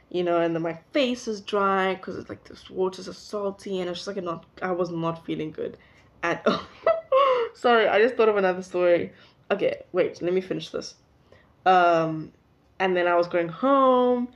you 0.09 0.23
know, 0.23 0.39
and 0.39 0.55
then 0.55 0.61
my 0.61 0.79
face 0.93 1.27
is 1.27 1.41
dry 1.41 1.95
because 1.95 2.17
it's 2.17 2.29
like 2.29 2.43
this 2.45 2.69
waters 2.69 3.07
are 3.07 3.13
salty, 3.13 3.79
and 3.79 3.89
it's 3.89 3.99
just 3.99 4.07
like 4.07 4.23
not, 4.23 4.45
I 4.61 4.71
was 4.71 4.89
not 4.89 5.25
feeling 5.25 5.51
good 5.51 5.77
at 6.23 6.45
all. 6.47 6.61
Sorry, 7.53 7.87
I 7.87 7.99
just 7.99 8.15
thought 8.15 8.29
of 8.29 8.37
another 8.37 8.61
story. 8.61 9.11
Okay, 9.51 9.83
wait, 9.91 10.21
let 10.21 10.33
me 10.33 10.41
finish 10.41 10.69
this. 10.69 10.95
Um, 11.65 12.31
and 12.79 12.95
then 12.95 13.07
I 13.07 13.15
was 13.15 13.27
going 13.27 13.49
home, 13.49 14.29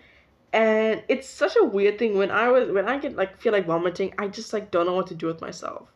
and 0.53 1.03
it's 1.07 1.29
such 1.29 1.55
a 1.55 1.63
weird 1.63 1.97
thing 1.97 2.17
when 2.17 2.31
I 2.31 2.49
was 2.49 2.71
when 2.71 2.87
I 2.87 2.97
get 2.97 3.15
like 3.15 3.39
feel 3.39 3.53
like 3.53 3.65
vomiting, 3.65 4.13
I 4.17 4.27
just 4.27 4.53
like 4.53 4.71
don't 4.71 4.85
know 4.85 4.93
what 4.93 5.07
to 5.07 5.15
do 5.15 5.27
with 5.27 5.41
myself. 5.41 5.89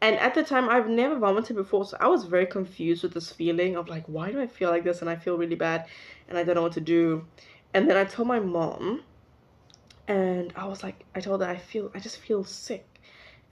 And 0.00 0.16
at 0.16 0.34
the 0.34 0.42
time, 0.42 0.68
I've 0.68 0.88
never 0.88 1.16
vomited 1.16 1.54
before, 1.54 1.84
so 1.84 1.96
I 2.00 2.08
was 2.08 2.24
very 2.24 2.46
confused 2.46 3.04
with 3.04 3.14
this 3.14 3.30
feeling 3.30 3.76
of 3.76 3.88
like, 3.88 4.04
why 4.06 4.32
do 4.32 4.40
I 4.40 4.48
feel 4.48 4.68
like 4.68 4.82
this 4.82 5.00
and 5.00 5.08
I 5.08 5.14
feel 5.14 5.38
really 5.38 5.54
bad 5.54 5.86
and 6.28 6.36
I 6.36 6.42
don't 6.42 6.56
know 6.56 6.62
what 6.62 6.72
to 6.72 6.80
do. 6.80 7.24
And 7.72 7.88
then 7.88 7.96
I 7.96 8.04
told 8.04 8.26
my 8.26 8.40
mom, 8.40 9.02
and 10.08 10.52
I 10.56 10.66
was 10.66 10.82
like, 10.82 11.04
I 11.14 11.20
told 11.20 11.40
her 11.40 11.48
I 11.48 11.56
feel, 11.56 11.90
I 11.94 12.00
just 12.00 12.18
feel 12.18 12.44
sick. 12.44 12.84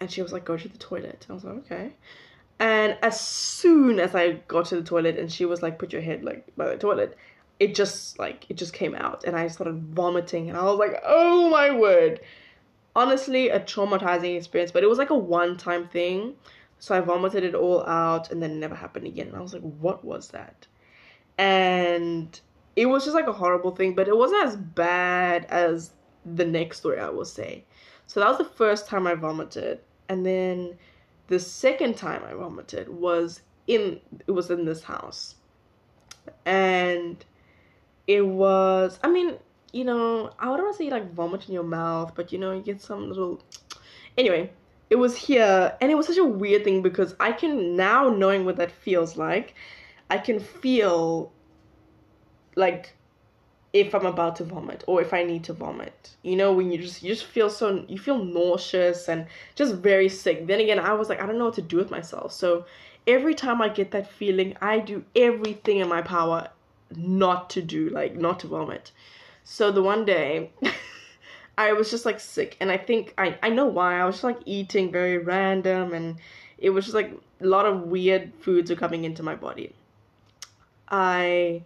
And 0.01 0.11
she 0.11 0.23
was 0.23 0.33
like, 0.33 0.45
go 0.45 0.57
to 0.57 0.69
the 0.69 0.79
toilet. 0.79 1.27
I 1.31 1.35
was 1.35 1.45
like, 1.45 1.55
okay. 1.59 1.93
And 2.59 2.99
as 3.03 3.21
soon 3.21 4.01
as 4.01 4.15
I 4.15 4.33
got 4.49 4.67
to 4.67 4.77
the 4.77 4.83
toilet 4.83 5.19
and 5.19 5.31
she 5.31 5.45
was 5.45 5.63
like, 5.63 5.79
put 5.79 5.93
your 5.93 6.03
head 6.03 6.25
like 6.25 6.45
by 6.57 6.67
the 6.67 6.77
toilet, 6.77 7.17
it 7.61 7.75
just 7.75 8.19
like 8.19 8.47
it 8.49 8.57
just 8.57 8.73
came 8.73 8.95
out 8.95 9.25
and 9.25 9.37
I 9.37 9.47
started 9.49 9.95
vomiting 9.95 10.49
and 10.49 10.59
I 10.59 10.65
was 10.65 10.79
like, 10.79 11.01
oh 11.05 11.49
my 11.51 11.71
word. 11.71 12.21
Honestly, 12.97 13.51
a 13.51 13.61
traumatizing 13.61 14.37
experience, 14.37 14.73
but 14.73 14.83
it 14.83 14.89
was 14.89 14.99
like 14.99 15.11
a 15.11 15.17
one 15.17 15.57
time 15.57 15.87
thing. 15.89 16.35
So 16.81 16.97
I 16.97 17.01
vomited 17.01 17.45
it 17.45 17.55
all 17.55 17.87
out 17.87 18.33
and 18.33 18.43
then 18.43 18.51
it 18.53 18.57
never 18.57 18.75
happened 18.75 19.07
again. 19.07 19.29
And 19.29 19.37
I 19.37 19.41
was 19.41 19.53
like, 19.53 19.63
what 19.63 20.05
was 20.05 20.29
that? 20.29 20.67
And 21.39 22.41
it 22.75 22.87
was 22.87 23.05
just 23.05 23.15
like 23.15 23.27
a 23.27 23.33
horrible 23.33 23.77
thing, 23.77 23.95
but 23.95 24.09
it 24.09 24.17
wasn't 24.17 24.45
as 24.45 24.57
bad 24.57 25.45
as 25.51 25.93
the 26.25 26.47
next 26.47 26.79
story 26.79 26.99
I 26.99 27.11
will 27.11 27.25
say. 27.27 27.65
So 28.07 28.21
that 28.21 28.29
was 28.29 28.39
the 28.39 28.45
first 28.45 28.89
time 28.89 29.07
I 29.07 29.15
vomited. 29.15 29.81
And 30.09 30.25
then 30.25 30.79
the 31.29 31.39
second 31.39 31.97
time 31.97 32.23
I 32.25 32.33
vomited 32.33 32.89
was 32.89 33.43
in 33.67 34.01
it 34.27 34.33
was 34.33 34.51
in 34.51 34.65
this 34.65 34.83
house. 34.83 35.37
And 36.45 37.25
it 38.11 38.27
was 38.27 38.99
I 39.05 39.09
mean, 39.09 39.37
you 39.73 39.85
know, 39.85 40.33
I 40.41 40.51
wouldn't 40.51 40.67
want 40.67 40.77
to 40.77 40.85
say 40.85 40.91
like 40.91 41.15
vomit 41.15 41.47
in 41.47 41.55
your 41.55 41.63
mouth, 41.63 42.13
but 42.17 42.33
you 42.33 42.39
know, 42.41 42.51
you 42.51 42.61
get 42.61 42.81
some 42.81 43.09
little 43.09 43.41
anyway, 44.19 44.51
it 44.91 44.97
was 44.97 45.17
here 45.17 45.77
and 45.81 45.93
it 45.93 45.95
was 45.95 46.09
such 46.09 46.19
a 46.19 46.25
weird 46.25 46.65
thing 46.65 46.83
because 46.83 47.15
I 47.21 47.31
can 47.31 47.77
now 47.77 48.09
knowing 48.09 48.45
what 48.45 48.57
that 48.57 48.73
feels 48.73 49.17
like, 49.17 49.55
I 50.11 50.19
can 50.19 50.41
feel 50.41 51.33
like 52.57 52.97
if 53.73 53.95
I'm 53.95 54.07
about 54.07 54.35
to 54.37 54.45
vomit 54.45 54.83
or 54.89 55.01
if 55.01 55.15
I 55.15 55.23
need 55.23 55.45
to 55.45 55.53
vomit. 55.53 56.17
You 56.25 56.35
know, 56.35 56.53
when 56.53 56.73
you 56.73 56.79
just 56.79 57.05
you 57.05 57.15
just 57.15 57.27
feel 57.27 57.49
so 57.49 57.85
you 57.87 57.99
feel 57.99 58.19
nauseous 58.19 59.09
and 59.09 59.27
just 59.55 59.77
very 59.77 60.09
sick. 60.09 60.49
Then 60.49 60.59
again, 60.59 60.81
I 60.81 60.95
was 60.95 61.09
like 61.09 61.23
I 61.23 61.27
don't 61.27 61.39
know 61.39 61.45
what 61.45 61.55
to 61.55 61.63
do 61.63 61.77
with 61.77 61.93
myself. 61.93 62.33
So 62.33 62.67
every 63.07 63.37
time 63.37 63.63
I 63.63 63.69
get 63.69 63.93
that 63.93 64.11
feeling, 64.11 64.57
I 64.61 64.81
do 64.81 65.05
everything 65.15 65.77
in 65.79 65.89
my 65.89 66.03
power 66.03 66.49
not 66.97 67.51
to 67.51 67.63
do 67.63 67.89
like 67.91 68.17
not 68.17 68.41
to 68.41 68.49
vomit. 68.49 68.93
So 69.45 69.71
the 69.71 69.83
one 69.83 70.05
day 70.05 70.51
I 71.59 71.73
was 71.73 71.91
just 71.91 72.07
like 72.07 72.21
sick 72.21 72.57
and 72.61 72.71
I 72.71 72.77
think 72.77 73.15
I 73.19 73.39
I 73.43 73.51
know 73.51 73.67
why. 73.67 74.01
I 74.01 74.05
was 74.05 74.17
just 74.17 74.25
like 74.25 74.41
eating 74.47 74.91
very 74.91 75.19
random 75.19 75.93
and 75.93 76.17
it 76.59 76.71
was 76.71 76.85
just 76.85 76.95
like 76.95 77.13
a 77.41 77.47
lot 77.47 77.67
of 77.67 77.83
weird 77.83 78.33
foods 78.41 78.71
are 78.71 78.77
coming 78.77 79.05
into 79.05 79.23
my 79.23 79.35
body. 79.35 79.75
I 80.89 81.63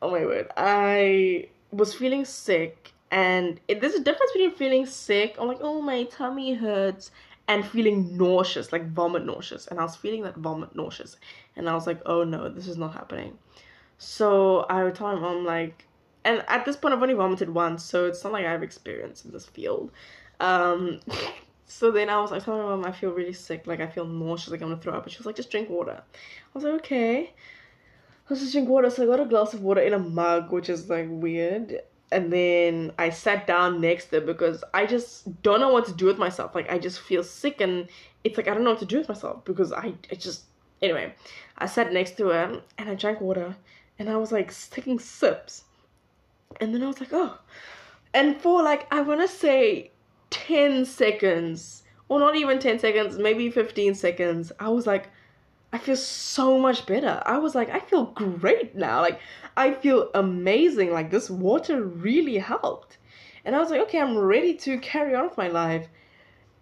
oh 0.00 0.10
my 0.10 0.24
word, 0.26 0.48
I 0.56 1.48
was 1.70 1.94
feeling 1.94 2.24
sick, 2.24 2.92
and 3.10 3.60
it, 3.68 3.80
there's 3.80 3.94
a 3.94 4.02
difference 4.02 4.32
between 4.32 4.52
feeling 4.52 4.84
sick, 4.84 5.36
I'm 5.38 5.48
like, 5.48 5.60
oh 5.60 5.80
my 5.80 6.04
tummy 6.04 6.54
hurts, 6.54 7.10
and 7.48 7.64
feeling 7.64 8.16
nauseous, 8.16 8.72
like 8.72 8.90
vomit 8.90 9.24
nauseous. 9.24 9.66
And 9.68 9.78
I 9.78 9.84
was 9.84 9.96
feeling 9.96 10.22
that 10.22 10.36
vomit 10.36 10.74
nauseous, 10.74 11.16
and 11.56 11.68
I 11.68 11.74
was 11.74 11.86
like, 11.86 12.00
oh 12.04 12.24
no, 12.24 12.48
this 12.48 12.68
is 12.68 12.76
not 12.76 12.92
happening. 12.94 13.38
So 14.04 14.66
I 14.68 14.82
would 14.82 14.96
tell 14.96 15.14
my 15.14 15.20
mom 15.20 15.44
like, 15.44 15.86
and 16.24 16.42
at 16.48 16.64
this 16.64 16.74
point 16.76 16.92
I've 16.92 17.00
only 17.00 17.14
vomited 17.14 17.48
once, 17.48 17.84
so 17.84 18.06
it's 18.06 18.24
not 18.24 18.32
like 18.32 18.44
I 18.44 18.50
have 18.50 18.64
experience 18.64 19.24
in 19.24 19.30
this 19.30 19.46
field. 19.46 19.92
Um, 20.40 20.98
so 21.66 21.92
then 21.92 22.10
I 22.10 22.20
was 22.20 22.32
like, 22.32 22.44
telling 22.44 22.62
my 22.62 22.70
mom 22.70 22.84
I 22.84 22.90
feel 22.90 23.12
really 23.12 23.32
sick, 23.32 23.64
like 23.68 23.78
I 23.80 23.86
feel 23.86 24.04
nauseous, 24.04 24.50
like 24.50 24.60
I'm 24.60 24.70
gonna 24.70 24.80
throw 24.80 24.94
up. 24.94 25.04
And 25.04 25.12
she 25.12 25.18
was 25.18 25.26
like, 25.26 25.36
just 25.36 25.52
drink 25.52 25.70
water. 25.70 26.02
I 26.02 26.50
was 26.52 26.64
like, 26.64 26.74
okay. 26.80 27.30
I 27.30 28.28
was 28.28 28.40
just 28.40 28.50
drinking 28.50 28.72
water, 28.72 28.90
so 28.90 29.04
I 29.04 29.06
got 29.06 29.20
a 29.20 29.24
glass 29.24 29.54
of 29.54 29.62
water 29.62 29.80
in 29.80 29.92
a 29.92 30.00
mug, 30.00 30.50
which 30.50 30.68
is 30.68 30.90
like 30.90 31.06
weird. 31.08 31.80
And 32.10 32.32
then 32.32 32.90
I 32.98 33.10
sat 33.10 33.46
down 33.46 33.80
next 33.80 34.06
to 34.06 34.20
because 34.20 34.64
I 34.74 34.84
just 34.84 35.42
don't 35.42 35.60
know 35.60 35.72
what 35.72 35.86
to 35.86 35.92
do 35.92 36.06
with 36.06 36.18
myself. 36.18 36.56
Like 36.56 36.68
I 36.72 36.80
just 36.80 37.00
feel 37.00 37.22
sick 37.22 37.60
and 37.60 37.88
it's 38.24 38.36
like 38.36 38.48
I 38.48 38.54
don't 38.54 38.64
know 38.64 38.70
what 38.70 38.80
to 38.80 38.84
do 38.84 38.98
with 38.98 39.08
myself 39.08 39.44
because 39.44 39.72
I, 39.72 39.94
I 40.10 40.16
just 40.16 40.42
anyway. 40.82 41.14
I 41.56 41.66
sat 41.66 41.92
next 41.92 42.16
to 42.16 42.26
her 42.26 42.60
and 42.78 42.90
I 42.90 42.96
drank 42.96 43.20
water 43.20 43.54
and 44.02 44.10
I 44.10 44.16
was 44.16 44.32
like 44.32 44.52
taking 44.70 44.98
sips. 44.98 45.62
And 46.60 46.74
then 46.74 46.82
I 46.82 46.88
was 46.88 46.98
like, 46.98 47.12
oh. 47.12 47.38
And 48.12 48.36
for 48.40 48.60
like 48.60 48.92
I 48.92 49.00
wanna 49.00 49.28
say 49.28 49.92
10 50.30 50.84
seconds, 50.86 51.84
or 52.08 52.18
not 52.18 52.34
even 52.34 52.58
10 52.58 52.80
seconds, 52.80 53.16
maybe 53.16 53.48
15 53.48 53.94
seconds, 53.94 54.50
I 54.58 54.70
was 54.70 54.88
like, 54.88 55.08
I 55.72 55.78
feel 55.78 55.94
so 55.94 56.58
much 56.58 56.84
better. 56.84 57.22
I 57.24 57.38
was 57.38 57.54
like, 57.54 57.70
I 57.70 57.78
feel 57.78 58.06
great 58.06 58.74
now. 58.74 59.00
Like, 59.00 59.20
I 59.56 59.72
feel 59.72 60.10
amazing. 60.14 60.92
Like, 60.92 61.10
this 61.10 61.30
water 61.30 61.82
really 61.82 62.36
helped. 62.38 62.98
And 63.44 63.56
I 63.56 63.60
was 63.60 63.70
like, 63.70 63.80
okay, 63.82 64.00
I'm 64.00 64.18
ready 64.18 64.54
to 64.54 64.78
carry 64.78 65.14
on 65.14 65.24
with 65.24 65.38
my 65.38 65.48
life. 65.48 65.88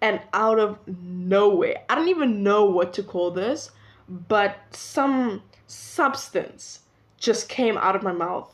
And 0.00 0.20
out 0.32 0.60
of 0.60 0.78
nowhere, 0.86 1.82
I 1.88 1.96
don't 1.96 2.08
even 2.08 2.44
know 2.44 2.66
what 2.66 2.92
to 2.94 3.02
call 3.02 3.32
this, 3.32 3.72
but 4.08 4.58
some 4.70 5.42
substance 5.66 6.80
just 7.20 7.48
came 7.48 7.78
out 7.78 7.94
of 7.94 8.02
my 8.02 8.12
mouth. 8.12 8.52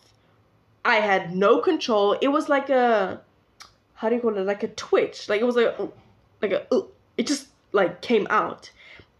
I 0.84 0.96
had 0.96 1.34
no 1.34 1.60
control. 1.60 2.12
It 2.20 2.28
was 2.28 2.50
like 2.50 2.68
a, 2.68 3.20
how 3.94 4.10
do 4.10 4.16
you 4.16 4.20
call 4.20 4.36
it? 4.36 4.42
Like 4.42 4.62
a 4.62 4.68
twitch. 4.68 5.28
Like, 5.28 5.40
it 5.40 5.44
was 5.44 5.56
like, 5.56 5.74
a, 5.78 5.88
like 6.42 6.52
a, 6.52 6.66
it 7.16 7.26
just 7.26 7.48
like 7.72 8.02
came 8.02 8.26
out 8.28 8.70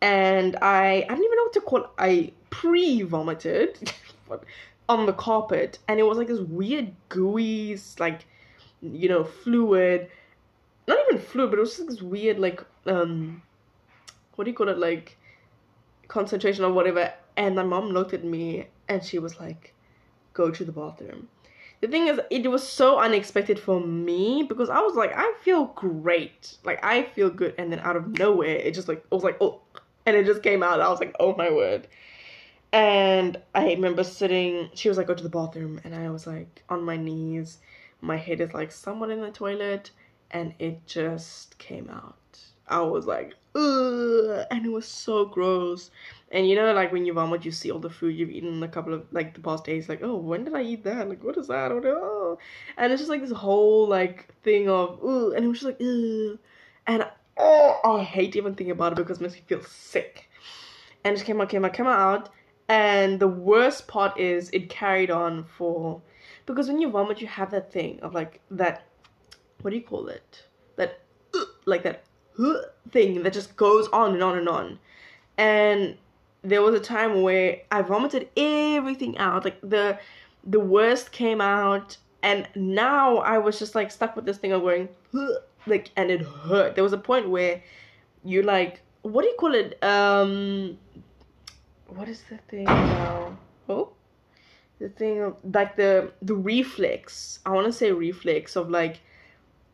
and 0.01 0.57
I 0.63 1.05
I 1.05 1.09
don't 1.09 1.25
even 1.25 1.37
know 1.37 1.43
what 1.43 1.53
to 1.55 1.61
call 1.61 1.81
it. 1.85 1.91
I 1.99 2.33
pre 2.51 3.03
vomited 3.03 3.93
on 4.89 5.07
the 5.07 5.13
carpet, 5.13 5.79
and 5.89 5.99
it 5.99 6.05
was 6.05 6.19
like 6.19 6.29
this 6.29 6.41
weird 6.41 6.93
gooey, 7.09 7.79
like 7.99 8.27
you 8.83 9.09
know, 9.09 9.25
fluid. 9.25 10.09
Not 10.87 10.99
even 11.09 11.21
fluid, 11.21 11.51
but 11.51 11.59
it 11.59 11.63
was 11.63 11.77
just 11.77 11.89
this 11.89 12.03
weird 12.03 12.39
like 12.39 12.63
um, 12.87 13.43
what 14.35 14.45
do 14.45 14.51
you 14.51 14.57
call 14.57 14.69
it? 14.69 14.79
Like 14.79 15.17
concentration 16.09 16.65
or 16.65 16.73
whatever. 16.73 17.13
And 17.37 17.57
my 17.57 17.65
mom 17.65 17.91
looked 17.91 18.15
at 18.15 18.25
me 18.25 18.67
and 18.89 19.03
she 19.05 19.19
was 19.19 19.39
like, 19.41 19.75
"Go 20.33 20.51
to 20.51 20.65
the 20.65 20.73
bathroom." 20.73 21.29
the 21.83 21.89
thing 21.89 22.07
is 22.07 22.19
it 22.31 22.51
was 22.51 22.67
so 22.67 22.99
unexpected 22.99 23.59
for 23.59 23.81
me 23.81 24.43
because 24.43 24.71
i 24.71 24.81
was 24.81 24.95
like 24.95 25.13
i 25.15 25.31
feel 25.43 25.67
great 25.75 26.57
like 26.65 26.83
i 26.83 27.03
feel 27.03 27.29
good 27.29 27.55
and 27.59 27.71
then 27.71 27.79
out 27.81 27.97
of 27.97 28.19
nowhere 28.19 28.57
it 28.57 28.73
just 28.73 28.89
like 28.89 28.97
it 28.97 29.15
was 29.15 29.23
like 29.23 29.37
oh 29.43 29.61
and 30.07 30.17
it 30.17 30.25
just 30.25 30.43
came 30.43 30.63
out. 30.63 30.81
I 30.81 30.89
was 30.89 31.01
like, 31.01 31.15
oh 31.19 31.35
my 31.37 31.51
word. 31.51 31.89
And 32.73 33.41
I 33.55 33.65
remember 33.65 34.05
sitting, 34.05 34.71
she 34.75 34.89
was 34.89 34.97
like, 34.97 35.09
go 35.09 35.15
to 35.15 35.23
the 35.23 35.29
bathroom. 35.29 35.81
And 35.85 35.95
I 35.95 36.11
was 36.11 36.27
like, 36.27 36.63
on 36.69 36.85
my 36.85 36.97
knees. 36.97 37.59
My 38.01 38.17
head 38.17 38.41
is 38.41 38.55
like 38.55 38.71
someone 38.71 39.11
in 39.11 39.21
the 39.21 39.31
toilet. 39.31 39.91
And 40.31 40.55
it 40.59 40.87
just 40.87 41.59
came 41.59 41.91
out. 41.91 42.39
I 42.69 42.81
was 42.83 43.07
like, 43.07 43.35
ugh. 43.55 44.47
And 44.51 44.65
it 44.65 44.71
was 44.71 44.87
so 44.87 45.25
gross. 45.25 45.91
And 46.33 46.49
you 46.49 46.57
know, 46.57 46.73
like 46.73 46.93
when 46.93 47.07
you 47.07 47.13
vomit, 47.13 47.45
you 47.45 47.53
see 47.53 47.71
all 47.71 47.79
the 47.79 47.91
food 47.91 48.17
you've 48.17 48.31
eaten 48.31 48.55
in 48.55 48.63
a 48.63 48.69
couple 48.69 48.93
of, 48.95 49.07
like 49.13 49.35
the 49.35 49.41
past 49.41 49.65
days. 49.65 49.89
Like, 49.89 50.03
oh, 50.03 50.17
when 50.17 50.45
did 50.45 50.55
I 50.55 50.63
eat 50.63 50.83
that? 50.85 51.09
Like, 51.09 51.23
what 51.23 51.37
is 51.37 51.47
that? 51.47 51.71
Oh, 51.71 52.39
and 52.77 52.93
it's 52.93 53.01
just 53.01 53.11
like 53.11 53.21
this 53.21 53.31
whole, 53.31 53.87
like, 53.87 54.35
thing 54.43 54.69
of, 54.69 54.99
ugh. 55.05 55.33
And 55.35 55.45
it 55.45 55.49
was 55.49 55.61
just 55.61 55.67
like, 55.67 55.81
ugh. 55.81 56.39
And 56.87 57.07
oh, 57.37 57.81
I 57.85 58.03
hate 58.03 58.35
even 58.37 58.55
thinking 58.55 58.73
about 58.73 58.93
it 58.93 58.97
because 58.97 59.19
it 59.19 59.23
makes 59.23 59.35
me 59.35 59.43
feel 59.47 59.63
sick. 59.63 60.29
And 61.05 61.17
it 61.17 61.25
came 61.25 61.41
out, 61.41 61.49
came 61.49 61.65
out, 61.65 61.73
came 61.73 61.87
out. 61.87 62.31
And 62.69 63.21
the 63.21 63.29
worst 63.29 63.87
part 63.87 64.19
is 64.19 64.51
it 64.51 64.69
carried 64.69 65.11
on 65.11 65.45
for 65.45 66.03
because 66.47 66.69
when 66.69 66.81
you 66.81 66.91
vomit, 66.91 67.21
you 67.21 67.27
have 67.27 67.51
that 67.53 67.73
thing 67.73 68.01
of 68.01 68.15
like 68.15 68.41
that. 68.51 68.87
What 69.63 69.71
do 69.71 69.77
you 69.77 69.83
call 69.83 70.09
it? 70.09 70.45
That 70.77 71.01
like 71.65 71.85
that 71.85 72.05
thing 72.91 73.23
that 73.23 73.33
just 73.33 73.57
goes 73.57 73.89
on 73.89 74.15
and 74.15 74.23
on 74.23 74.39
and 74.39 74.49
on. 74.49 74.79
And 75.39 75.97
there 76.49 76.63
was 76.63 76.75
a 76.75 76.81
time 76.81 77.23
where 77.23 77.61
I 77.71 77.83
vomited 77.83 78.29
everything 78.37 79.19
out. 79.19 79.45
Like 79.45 79.61
the 79.63 79.99
the 80.45 80.61
worst 80.61 81.13
came 81.13 81.41
out, 81.41 81.97
and 82.23 82.49
now 82.55 83.19
I 83.19 83.39
was 83.39 83.59
just 83.59 83.75
like 83.75 83.91
stuck 83.91 84.17
with 84.17 84.25
this 84.25 84.39
thing 84.39 84.53
of 84.53 84.63
going. 84.63 84.89
Like 85.67 85.91
and 85.97 86.11
it 86.11 86.23
hurt 86.23 86.77
there 86.77 86.85
was 86.85 86.93
a 86.93 86.99
point 86.99 87.29
where 87.29 87.61
you 88.23 88.43
like 88.43 88.83
what 89.03 89.23
do 89.23 89.29
you 89.29 89.37
call 89.37 89.55
it 89.55 89.83
um 89.83 90.79
what 91.89 92.09
is 92.09 92.23
the 92.29 92.39
thing 92.49 92.65
now 92.65 93.37
oh 93.69 93.93
the 94.79 94.89
thing 94.89 95.21
of 95.21 95.37
like 95.53 95.77
the 95.77 96.11
the 96.23 96.35
reflex 96.35 97.39
i 97.47 97.51
want 97.51 97.67
to 97.67 97.73
say 97.73 97.93
reflex 97.93 98.57
of 98.57 98.69
like 98.71 99.01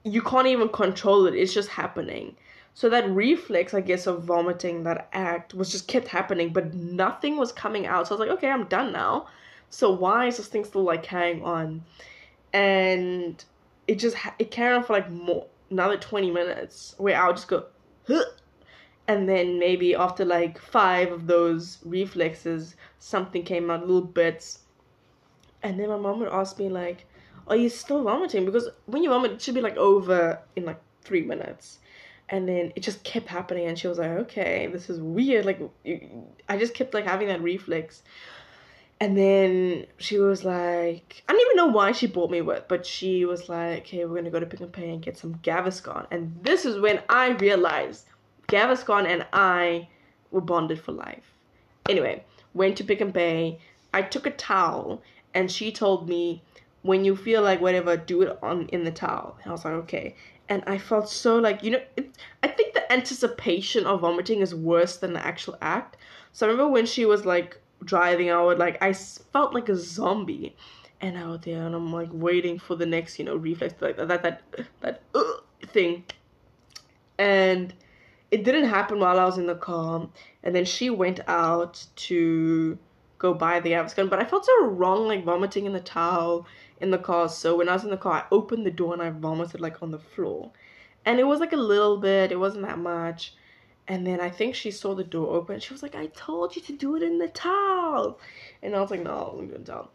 you 0.05 0.21
can't 0.23 0.47
even 0.47 0.69
control 0.69 1.27
it 1.27 1.35
it's 1.35 1.53
just 1.53 1.69
happening 1.69 2.37
so 2.75 2.89
that 2.89 3.09
reflex 3.11 3.75
i 3.75 3.81
guess 3.81 4.07
of 4.07 4.25
vomiting 4.25 4.83
that 4.83 5.09
act 5.13 5.55
was 5.55 5.71
just 5.71 5.89
kept 5.89 6.09
happening 6.09 6.53
but 6.53 6.75
nothing 6.75 7.37
was 7.37 7.53
coming 7.53 7.87
out. 7.87 8.07
So 8.07 8.15
i 8.15 8.19
was 8.19 8.29
like 8.29 8.37
okay 8.39 8.51
i'm 8.51 8.65
done 8.67 8.93
now. 8.93 9.27
So 9.71 9.91
why 9.91 10.27
is 10.27 10.37
this 10.37 10.49
thing 10.49 10.65
still 10.65 10.83
like 10.83 11.03
carrying 11.03 11.43
on? 11.43 11.85
And 12.53 13.43
it 13.89 13.99
just 13.99 14.17
it 14.39 14.51
carried 14.51 14.77
on 14.77 14.85
for 14.85 14.93
like 14.93 15.11
more 15.11 15.47
another 15.71 15.97
20 15.97 16.31
minutes 16.31 16.95
where 16.99 17.19
I 17.21 17.27
would 17.27 17.37
just 17.37 17.49
go, 17.49 17.65
huh, 18.07 18.25
and 19.09 19.27
then 19.27 19.59
maybe 19.59 19.95
after 19.95 20.25
like 20.27 20.59
five 20.59 21.11
of 21.11 21.27
those 21.27 21.79
reflexes, 21.85 22.77
something 22.99 23.43
came 23.43 23.71
out, 23.71 23.81
little 23.81 24.03
bits, 24.03 24.61
and 25.63 25.81
then 25.81 25.89
my 25.89 25.97
mom 25.97 26.21
would 26.21 26.29
ask 26.29 26.59
me 26.59 26.69
like, 26.69 27.07
"Are 27.49 27.57
you 27.57 27.71
still 27.71 28.03
vomiting?" 28.03 28.45
Because 28.45 28.69
when 28.87 29.03
you 29.03 29.09
vomit, 29.09 29.33
it 29.33 29.43
should 29.43 29.55
be 29.55 29.63
like 29.63 29.79
over 29.79 30.39
in 30.55 30.67
like 30.67 30.81
three 31.03 31.23
minutes. 31.23 31.79
And 32.29 32.49
then 32.49 32.73
it 32.75 32.81
just 32.83 33.05
kept 33.05 33.29
happening, 33.29 33.67
and 33.67 33.79
she 33.79 33.89
was 33.89 33.99
like, 33.99 34.11
"Okay, 34.11 34.69
this 34.73 34.89
is 34.89 35.01
weird." 35.01 35.45
Like, 35.45 35.61
I 36.49 36.57
just 36.57 36.73
kept 36.75 36.95
like 36.95 37.05
having 37.05 37.29
that 37.29 37.43
reflex. 37.43 38.03
And 39.03 39.19
then 39.19 39.87
she 39.99 40.19
was 40.19 40.45
like, 40.45 41.25
I 41.29 41.33
don't 41.33 41.41
even 41.41 41.57
know 41.57 41.73
why 41.73 41.91
she 41.91 42.07
bought 42.07 42.31
me 42.31 42.41
with, 42.41 42.69
but 42.69 42.87
she 42.87 43.25
was 43.25 43.49
like, 43.49 43.81
okay, 43.81 44.05
we're 44.05 44.15
gonna 44.15 44.31
go 44.31 44.39
to 44.39 44.47
Pick 44.47 44.61
n 44.61 44.69
Pay 44.69 44.91
and 44.91 45.03
get 45.03 45.19
some 45.19 45.35
Gaviscon. 45.43 46.07
And 46.13 46.39
this 46.43 46.65
is 46.65 46.79
when 46.79 47.03
I 47.09 47.31
realized 47.31 48.07
Gaviscon 48.47 49.07
and 49.07 49.27
I 49.33 49.89
were 50.31 50.41
bonded 50.41 50.81
for 50.81 50.93
life. 50.93 51.35
Anyway, 51.89 52.23
went 52.55 52.77
to 52.77 52.85
Pick 52.85 53.01
n 53.01 53.13
Pay. 53.13 53.59
I 53.93 54.03
took 54.03 54.25
a 54.25 54.31
towel 54.31 55.03
and 55.35 55.51
she 55.51 55.73
told 55.73 56.09
me, 56.09 56.45
when 56.83 57.05
you 57.05 57.17
feel 57.17 57.43
like 57.43 57.61
whatever, 57.61 57.97
do 57.97 58.23
it 58.23 58.39
on 58.41 58.69
in 58.69 58.85
the 58.85 58.93
towel. 58.93 59.37
And 59.43 59.51
I 59.51 59.53
was 59.53 59.65
like, 59.65 59.75
okay. 59.75 60.15
And 60.53 60.63
I 60.67 60.77
felt 60.77 61.09
so 61.09 61.39
like, 61.39 61.63
you 61.63 61.71
know, 61.71 61.81
it, 61.97 62.15
I 62.43 62.49
think 62.49 62.75
the 62.75 62.93
anticipation 62.93 63.87
of 63.87 64.01
vomiting 64.01 64.41
is 64.41 64.55
worse 64.55 64.99
than 64.99 65.15
the 65.15 65.27
actual 65.27 65.57
act. 65.63 65.97
So 66.33 66.47
I 66.47 66.51
remember 66.51 66.71
when 66.71 66.85
she 66.85 67.07
was 67.07 67.25
like 67.25 67.59
driving 67.83 68.29
out 68.29 68.59
like 68.59 68.81
i 68.81 68.93
felt 68.93 69.55
like 69.55 69.71
a 69.71 69.75
zombie. 69.75 70.55
And 71.01 71.17
out 71.17 71.43
there 71.43 71.67
and 71.67 71.75
i'm 71.75 71.91
like 71.91 72.11
waiting 72.13 72.59
for 72.59 72.77
the 72.77 72.87
next 72.87 73.19
you 73.19 73.25
know 73.25 73.35
reflex 73.35 73.75
like 73.81 73.97
that 73.97 74.09
that 74.09 74.23
that, 74.23 74.41
that 74.83 75.03
uh, 75.15 75.23
thing. 75.69 76.05
And 77.19 77.73
it 78.31 78.45
didn't 78.45 78.69
happen 78.69 79.01
while 79.01 79.19
i 79.19 79.25
was 79.25 79.39
in 79.39 79.47
the 79.47 79.55
car. 79.55 80.07
And 80.43 80.55
then 80.55 80.67
she 80.67 80.91
went 80.91 81.21
out 81.29 81.83
to 82.09 82.79
go 83.19 83.33
buy 83.33 83.59
the 83.59 83.71
Gaviscon 83.71 84.11
but 84.11 84.19
i 84.19 84.25
felt 84.25 84.45
so 84.45 84.67
wrong 84.67 85.09
like 85.09 85.25
vomiting 85.25 85.65
in 85.65 85.73
the 85.73 85.81
towel 85.81 86.47
in 86.83 86.91
the 86.91 86.99
car 86.99 87.29
so 87.29 87.57
when 87.57 87.69
i 87.69 87.73
was 87.73 87.85
in 87.85 87.91
the 87.91 87.97
car 87.97 88.15
i 88.15 88.25
opened 88.35 88.67
the 88.67 88.71
door 88.71 88.93
and 88.93 89.03
i 89.03 89.09
vomited 89.09 89.61
like 89.61 89.83
on 89.83 89.91
the 89.91 89.99
floor 89.99 90.51
and 91.07 91.19
it 91.19 91.25
was 91.25 91.41
like 91.41 91.53
a 91.53 91.57
little 91.57 91.97
bit 91.97 92.31
it 92.31 92.39
wasn't 92.39 92.63
that 92.63 92.79
much 92.79 93.35
and 93.89 94.07
then 94.07 94.21
I 94.21 94.31
think 94.31 94.55
she 94.55 94.71
saw 94.71 94.95
the 94.95 95.05
door 95.05 95.35
open. 95.35 95.59
She 95.59 95.75
was 95.75 95.83
like, 95.83 95.95
I 95.95 96.07
told 96.07 96.55
you 96.55 96.63
to 96.63 96.73
do 96.73 96.97
it 96.97 97.03
in 97.03 97.19
the 97.19 97.29
towel. 97.29 98.19
And 98.63 98.77
I 98.77 98.81
was 98.81 98.91
like, 98.91 99.03
no, 99.03 99.37
I'm 99.39 99.49
doing 99.49 99.65
towel. 99.65 99.91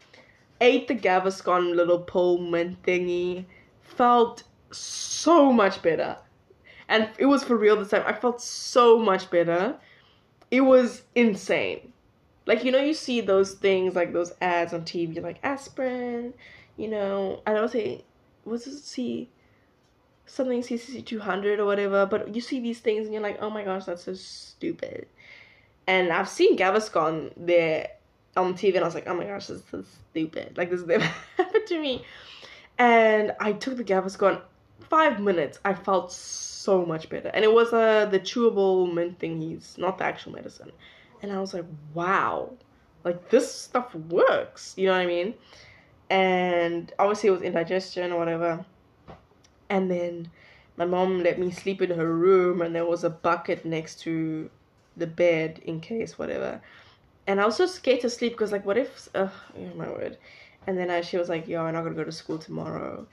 Ate 0.60 0.88
the 0.88 0.94
Gaviscon 0.94 1.74
little 1.74 2.00
Pullman 2.00 2.76
thingy. 2.84 3.46
Felt 3.82 4.42
so 4.70 5.52
much 5.52 5.80
better. 5.82 6.18
And 6.88 7.08
it 7.18 7.26
was 7.26 7.44
for 7.44 7.56
real 7.56 7.76
this 7.76 7.90
time. 7.90 8.04
I 8.06 8.12
felt 8.12 8.42
so 8.42 8.98
much 8.98 9.30
better. 9.30 9.76
It 10.50 10.62
was 10.62 11.02
insane. 11.14 11.92
Like, 12.46 12.64
you 12.64 12.72
know, 12.72 12.80
you 12.80 12.94
see 12.94 13.20
those 13.20 13.52
things, 13.54 13.94
like 13.94 14.12
those 14.12 14.32
ads 14.40 14.72
on 14.72 14.82
TV, 14.82 15.22
like 15.22 15.38
aspirin, 15.42 16.34
you 16.78 16.88
know. 16.88 17.42
I 17.46 17.52
don't 17.52 17.70
say, 17.70 18.04
what's 18.44 18.66
it, 18.66 18.78
see? 18.78 19.28
something 20.28 20.62
CCC 20.62 21.04
200 21.04 21.58
or 21.58 21.64
whatever, 21.64 22.06
but 22.06 22.34
you 22.34 22.40
see 22.40 22.60
these 22.60 22.80
things 22.80 23.04
and 23.04 23.14
you're 23.14 23.22
like, 23.22 23.38
oh 23.40 23.50
my 23.50 23.64
gosh, 23.64 23.84
that's 23.86 24.04
so 24.04 24.14
stupid. 24.14 25.06
And 25.86 26.12
I've 26.12 26.28
seen 26.28 26.56
Gaviscon 26.56 27.32
there 27.36 27.88
on 28.36 28.54
TV 28.54 28.74
and 28.74 28.84
I 28.84 28.86
was 28.86 28.94
like, 28.94 29.08
oh 29.08 29.14
my 29.14 29.24
gosh, 29.24 29.46
this 29.46 29.58
is 29.58 29.64
so 29.70 29.84
stupid. 30.10 30.56
Like, 30.56 30.70
this 30.70 30.82
never 30.86 31.04
happened 31.36 31.66
to 31.66 31.80
me. 31.80 32.04
And 32.78 33.32
I 33.40 33.52
took 33.52 33.76
the 33.76 33.84
Gaviscon, 33.84 34.40
five 34.88 35.18
minutes, 35.18 35.58
I 35.64 35.74
felt 35.74 36.12
so 36.12 36.84
much 36.84 37.08
better. 37.08 37.28
And 37.28 37.44
it 37.44 37.52
was 37.52 37.72
uh, 37.72 38.06
the 38.06 38.20
chewable 38.20 38.92
mint 38.92 39.18
thingies, 39.18 39.78
not 39.78 39.98
the 39.98 40.04
actual 40.04 40.32
medicine. 40.32 40.70
And 41.22 41.32
I 41.32 41.40
was 41.40 41.54
like, 41.54 41.64
wow, 41.94 42.52
like 43.02 43.30
this 43.30 43.52
stuff 43.52 43.94
works. 43.94 44.74
You 44.76 44.86
know 44.86 44.92
what 44.92 45.00
I 45.00 45.06
mean? 45.06 45.34
And 46.10 46.92
obviously 46.98 47.28
it 47.28 47.32
was 47.32 47.42
indigestion 47.42 48.12
or 48.12 48.18
whatever. 48.18 48.64
And 49.68 49.90
then 49.90 50.30
my 50.76 50.84
mom 50.84 51.22
let 51.22 51.38
me 51.38 51.50
sleep 51.50 51.82
in 51.82 51.90
her 51.90 52.14
room 52.14 52.62
and 52.62 52.74
there 52.74 52.86
was 52.86 53.04
a 53.04 53.10
bucket 53.10 53.64
next 53.64 54.00
to 54.00 54.48
the 54.96 55.06
bed 55.06 55.60
in 55.64 55.80
case 55.80 56.18
whatever. 56.18 56.60
And 57.26 57.40
i 57.40 57.44
was 57.44 57.56
so 57.56 57.66
scared 57.66 58.00
to 58.00 58.10
sleep 58.10 58.32
because 58.32 58.52
like 58.52 58.64
what 58.64 58.78
if 58.78 59.08
oh 59.14 59.32
my 59.74 59.88
word. 59.88 60.16
And 60.66 60.78
then 60.78 60.90
I, 60.90 61.00
she 61.00 61.16
was 61.16 61.28
like 61.28 61.48
yo 61.48 61.64
i'm 61.64 61.74
not 61.74 61.82
gonna 61.82 61.96
go 61.96 62.04
to 62.04 62.12
school 62.12 62.38
tomorrow. 62.38 63.06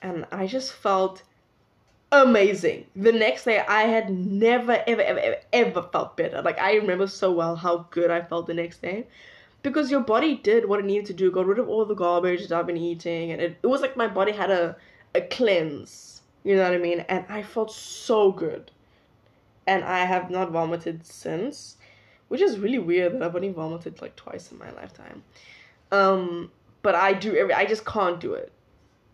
And 0.00 0.26
i 0.30 0.46
just 0.46 0.72
felt 0.72 1.22
amazing. 2.12 2.86
The 2.96 3.12
next 3.12 3.44
day 3.44 3.58
i 3.60 3.82
had 3.82 4.10
never 4.10 4.82
ever 4.86 5.02
ever 5.02 5.20
ever, 5.20 5.36
ever 5.52 5.82
felt 5.92 6.16
better. 6.16 6.40
Like 6.40 6.58
i 6.60 6.74
remember 6.76 7.08
so 7.08 7.32
well 7.32 7.56
how 7.56 7.88
good 7.90 8.10
i 8.10 8.22
felt 8.22 8.46
the 8.46 8.54
next 8.54 8.80
day 8.80 9.06
because 9.62 9.90
your 9.90 10.00
body 10.00 10.36
did 10.36 10.68
what 10.68 10.80
it 10.80 10.84
needed 10.84 11.06
to 11.06 11.12
do 11.12 11.30
got 11.30 11.46
rid 11.46 11.58
of 11.58 11.68
all 11.68 11.84
the 11.84 11.94
garbage 11.94 12.46
that 12.46 12.58
i've 12.58 12.66
been 12.66 12.76
eating 12.76 13.32
and 13.32 13.40
it, 13.40 13.58
it 13.62 13.66
was 13.66 13.80
like 13.80 13.96
my 13.96 14.06
body 14.06 14.32
had 14.32 14.50
a 14.50 14.76
a 15.14 15.20
cleanse. 15.20 16.22
You 16.44 16.56
know 16.56 16.62
what 16.62 16.72
I 16.72 16.78
mean? 16.78 17.00
And 17.00 17.24
I 17.28 17.42
felt 17.42 17.72
so 17.72 18.32
good. 18.32 18.70
And 19.66 19.84
I 19.84 20.04
have 20.04 20.30
not 20.30 20.50
vomited 20.50 21.04
since, 21.04 21.76
which 22.28 22.40
is 22.40 22.58
really 22.58 22.78
weird 22.78 23.14
that 23.14 23.22
I've 23.22 23.36
only 23.36 23.50
vomited 23.50 24.00
like 24.00 24.16
twice 24.16 24.50
in 24.50 24.58
my 24.58 24.70
lifetime. 24.70 25.22
Um, 25.92 26.50
but 26.82 26.94
I 26.94 27.12
do 27.12 27.36
every 27.36 27.52
I 27.52 27.66
just 27.66 27.84
can't 27.84 28.18
do 28.18 28.32
it. 28.34 28.50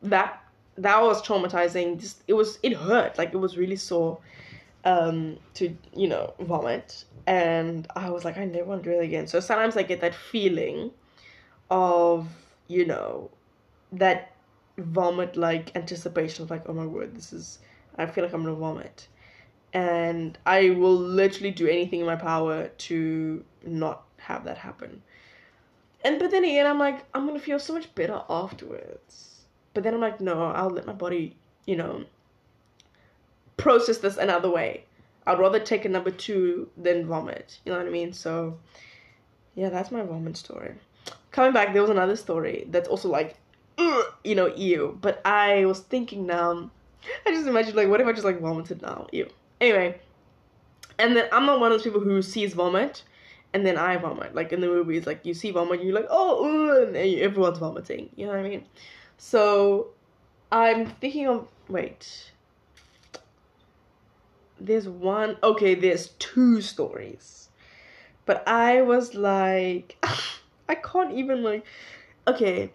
That 0.02 0.44
that 0.76 1.02
was 1.02 1.22
traumatizing. 1.22 1.98
Just 1.98 2.22
it 2.28 2.34
was 2.34 2.58
it 2.62 2.74
hurt. 2.74 3.18
Like 3.18 3.32
it 3.32 3.38
was 3.38 3.56
really 3.56 3.76
sore 3.76 4.18
um 4.84 5.38
to, 5.54 5.76
you 5.94 6.08
know, 6.08 6.34
vomit. 6.40 7.04
And 7.26 7.86
I 7.96 8.10
was 8.10 8.24
like, 8.24 8.36
I 8.36 8.44
never 8.44 8.66
want 8.66 8.84
to 8.84 8.90
do 8.90 9.00
it 9.00 9.04
again. 9.04 9.26
So 9.26 9.40
sometimes 9.40 9.76
I 9.76 9.82
get 9.82 10.00
that 10.02 10.14
feeling 10.14 10.90
of, 11.70 12.28
you 12.68 12.84
know, 12.84 13.30
that 13.92 14.32
vomit 14.78 15.36
like 15.36 15.74
anticipation 15.76 16.44
of 16.44 16.50
like, 16.50 16.64
oh 16.68 16.72
my 16.74 16.86
word, 16.86 17.14
this 17.14 17.32
is 17.32 17.58
I 17.96 18.06
feel 18.06 18.24
like 18.24 18.32
I'm 18.34 18.42
gonna 18.44 18.56
vomit. 18.56 19.08
And 19.72 20.38
I 20.46 20.70
will 20.70 20.96
literally 20.96 21.50
do 21.50 21.66
anything 21.66 22.00
in 22.00 22.06
my 22.06 22.16
power 22.16 22.68
to 22.68 23.44
not 23.66 24.04
have 24.18 24.44
that 24.44 24.58
happen. 24.58 25.02
And 26.04 26.18
but 26.18 26.30
then 26.30 26.44
again 26.44 26.66
I'm 26.66 26.78
like, 26.78 27.04
I'm 27.14 27.26
gonna 27.26 27.38
feel 27.40 27.58
so 27.58 27.72
much 27.72 27.92
better 27.94 28.20
afterwards. 28.28 29.46
But 29.72 29.82
then 29.82 29.94
I'm 29.94 30.00
like, 30.00 30.20
no, 30.20 30.44
I'll 30.44 30.70
let 30.70 30.86
my 30.86 30.92
body, 30.92 31.36
you 31.66 31.76
know, 31.76 32.04
process 33.56 33.98
this 33.98 34.16
another 34.16 34.50
way. 34.50 34.84
I'd 35.26 35.38
rather 35.38 35.60
take 35.60 35.84
a 35.84 35.88
number 35.88 36.10
two 36.10 36.68
than 36.76 37.06
vomit. 37.06 37.60
You 37.64 37.72
know 37.72 37.78
what 37.78 37.86
I 37.86 37.90
mean? 37.90 38.12
So 38.12 38.58
yeah, 39.54 39.70
that's 39.70 39.90
my 39.90 40.02
vomit 40.02 40.36
story. 40.36 40.74
Coming 41.30 41.52
back, 41.52 41.72
there 41.72 41.82
was 41.82 41.90
another 41.90 42.16
story 42.16 42.66
that's 42.70 42.88
also 42.88 43.08
like 43.08 43.36
you 44.24 44.34
know, 44.34 44.54
ew. 44.54 44.98
But 45.00 45.20
I 45.24 45.64
was 45.64 45.80
thinking 45.80 46.26
now, 46.26 46.70
I 47.26 47.30
just 47.30 47.46
imagine 47.46 47.76
like, 47.76 47.88
what 47.88 48.00
if 48.00 48.06
I 48.06 48.12
just 48.12 48.24
like 48.24 48.40
vomited 48.40 48.82
now? 48.82 49.06
Ew. 49.12 49.28
Anyway, 49.60 50.00
and 50.98 51.16
then 51.16 51.28
I'm 51.32 51.46
not 51.46 51.60
one 51.60 51.72
of 51.72 51.78
those 51.78 51.84
people 51.84 52.00
who 52.00 52.22
sees 52.22 52.54
vomit 52.54 53.02
and 53.52 53.64
then 53.64 53.78
I 53.78 53.96
vomit. 53.96 54.34
Like 54.34 54.52
in 54.52 54.60
the 54.60 54.66
movies, 54.66 55.06
like 55.06 55.24
you 55.24 55.32
see 55.32 55.50
vomit, 55.52 55.80
and 55.80 55.88
you're 55.88 55.98
like, 55.98 56.08
oh, 56.10 56.82
and 56.84 56.96
everyone's 56.96 57.58
vomiting. 57.58 58.10
You 58.16 58.26
know 58.26 58.32
what 58.32 58.40
I 58.40 58.48
mean? 58.48 58.64
So 59.16 59.88
I'm 60.50 60.86
thinking 60.86 61.28
of 61.28 61.46
wait. 61.68 62.32
There's 64.64 64.88
one. 64.88 65.36
Okay, 65.42 65.74
there's 65.74 66.08
two 66.18 66.62
stories, 66.62 67.50
but 68.24 68.46
I 68.48 68.80
was 68.80 69.14
like, 69.14 69.96
I 70.68 70.74
can't 70.74 71.12
even 71.12 71.42
like. 71.42 71.64
Okay, 72.26 72.72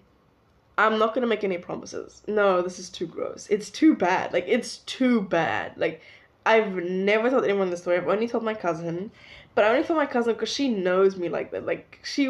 I'm 0.78 1.00
not 1.00 1.16
gonna 1.16 1.28
make 1.28 1.44
any 1.44 1.58
promises. 1.58 2.22
No, 2.28 2.62
this 2.62 2.78
is 2.78 2.90
too 2.90 3.08
gross. 3.08 3.48
It's 3.50 3.72
too 3.72 3.96
bad. 3.96 4.34
Like 4.34 4.46
it's 4.48 4.78
too 4.80 5.22
bad. 5.22 5.78
Like 5.78 6.02
I've 6.46 6.76
never 6.76 7.30
told 7.32 7.44
anyone 7.44 7.72
this 7.72 7.82
story. 7.82 7.98
I've 7.98 8.08
only 8.08 8.28
told 8.28 8.44
my 8.44 8.54
cousin, 8.54 9.10
but 9.56 9.66
I 9.66 9.70
only 9.70 9.84
told 9.84 9.98
my 9.98 10.06
cousin 10.06 10.34
because 10.34 10.50
she 10.50 10.70
knows 10.70 11.18
me 11.18 11.28
like 11.28 11.52
that. 11.52 11.66
Like 11.66 12.00
she, 12.04 12.28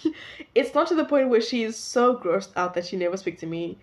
it's 0.54 0.74
not 0.74 0.86
to 0.88 0.94
the 0.94 1.04
point 1.04 1.30
where 1.30 1.40
she 1.40 1.64
is 1.64 1.76
so 1.76 2.16
grossed 2.16 2.50
out 2.54 2.74
that 2.74 2.86
she 2.86 2.96
never 2.96 3.16
speaks 3.16 3.40
to 3.40 3.46
me. 3.46 3.76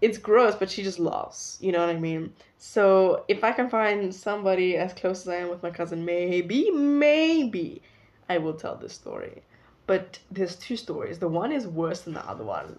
It's 0.00 0.18
gross, 0.18 0.54
but 0.54 0.70
she 0.70 0.82
just 0.82 0.98
loves. 0.98 1.58
You 1.60 1.72
know 1.72 1.80
what 1.80 1.94
I 1.94 1.98
mean? 1.98 2.32
So 2.56 3.24
if 3.28 3.42
I 3.42 3.52
can 3.52 3.68
find 3.68 4.14
somebody 4.14 4.76
as 4.76 4.92
close 4.92 5.22
as 5.22 5.28
I 5.28 5.36
am 5.36 5.48
with 5.48 5.62
my 5.62 5.70
cousin, 5.70 6.04
maybe, 6.04 6.70
maybe 6.70 7.82
I 8.28 8.38
will 8.38 8.54
tell 8.54 8.76
this 8.76 8.92
story. 8.94 9.42
But 9.86 10.18
there's 10.30 10.56
two 10.56 10.76
stories. 10.76 11.18
The 11.18 11.28
one 11.28 11.50
is 11.50 11.66
worse 11.66 12.02
than 12.02 12.14
the 12.14 12.28
other 12.28 12.44
one 12.44 12.78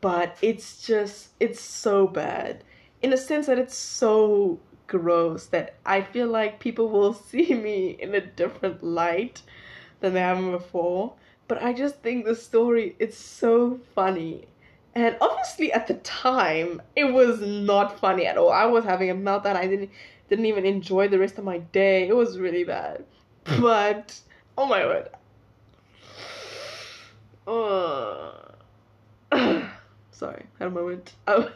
but 0.00 0.36
it's 0.42 0.86
just 0.86 1.30
it's 1.40 1.60
so 1.60 2.06
bad 2.06 2.62
in 3.02 3.12
a 3.12 3.16
sense 3.16 3.46
that 3.46 3.58
it's 3.58 3.76
so 3.76 4.58
gross 4.86 5.46
that 5.46 5.74
I 5.84 6.02
feel 6.02 6.28
like 6.28 6.60
people 6.60 6.88
will 6.88 7.14
see 7.30 7.54
me 7.54 7.96
in 7.98 8.14
a 8.14 8.20
different 8.20 8.82
light 8.82 9.42
than 10.00 10.14
they 10.14 10.20
have 10.20 10.38
before. 10.50 11.14
But 11.48 11.62
I 11.62 11.72
just 11.72 11.96
think 12.02 12.24
the 12.24 12.34
story 12.34 12.96
it's 12.98 13.18
so 13.18 13.80
funny 13.94 14.46
And 14.94 15.16
obviously 15.20 15.72
at 15.72 15.86
the 15.88 15.94
time, 15.94 16.80
it 16.94 17.12
was 17.12 17.40
not 17.40 17.98
funny 17.98 18.26
at 18.26 18.38
all. 18.38 18.52
I 18.52 18.66
was 18.66 18.84
having 18.84 19.10
a 19.10 19.14
meltdown. 19.14 19.56
I 19.56 19.66
didn't 19.66 19.90
didn't 20.28 20.46
even 20.46 20.64
enjoy 20.64 21.08
the 21.08 21.18
rest 21.18 21.38
of 21.38 21.44
my 21.44 21.58
day. 21.58 22.08
It 22.08 22.16
was 22.16 22.38
really 22.38 22.64
bad. 22.64 23.04
But 23.60 24.18
oh 24.56 24.66
my 24.66 24.84
word. 24.86 25.10
Uh, 27.46 28.32
sorry, 30.12 30.44
I 30.44 30.58
had 30.58 30.68
a 30.68 30.70
moment. 30.70 31.14
Um, 31.26 31.50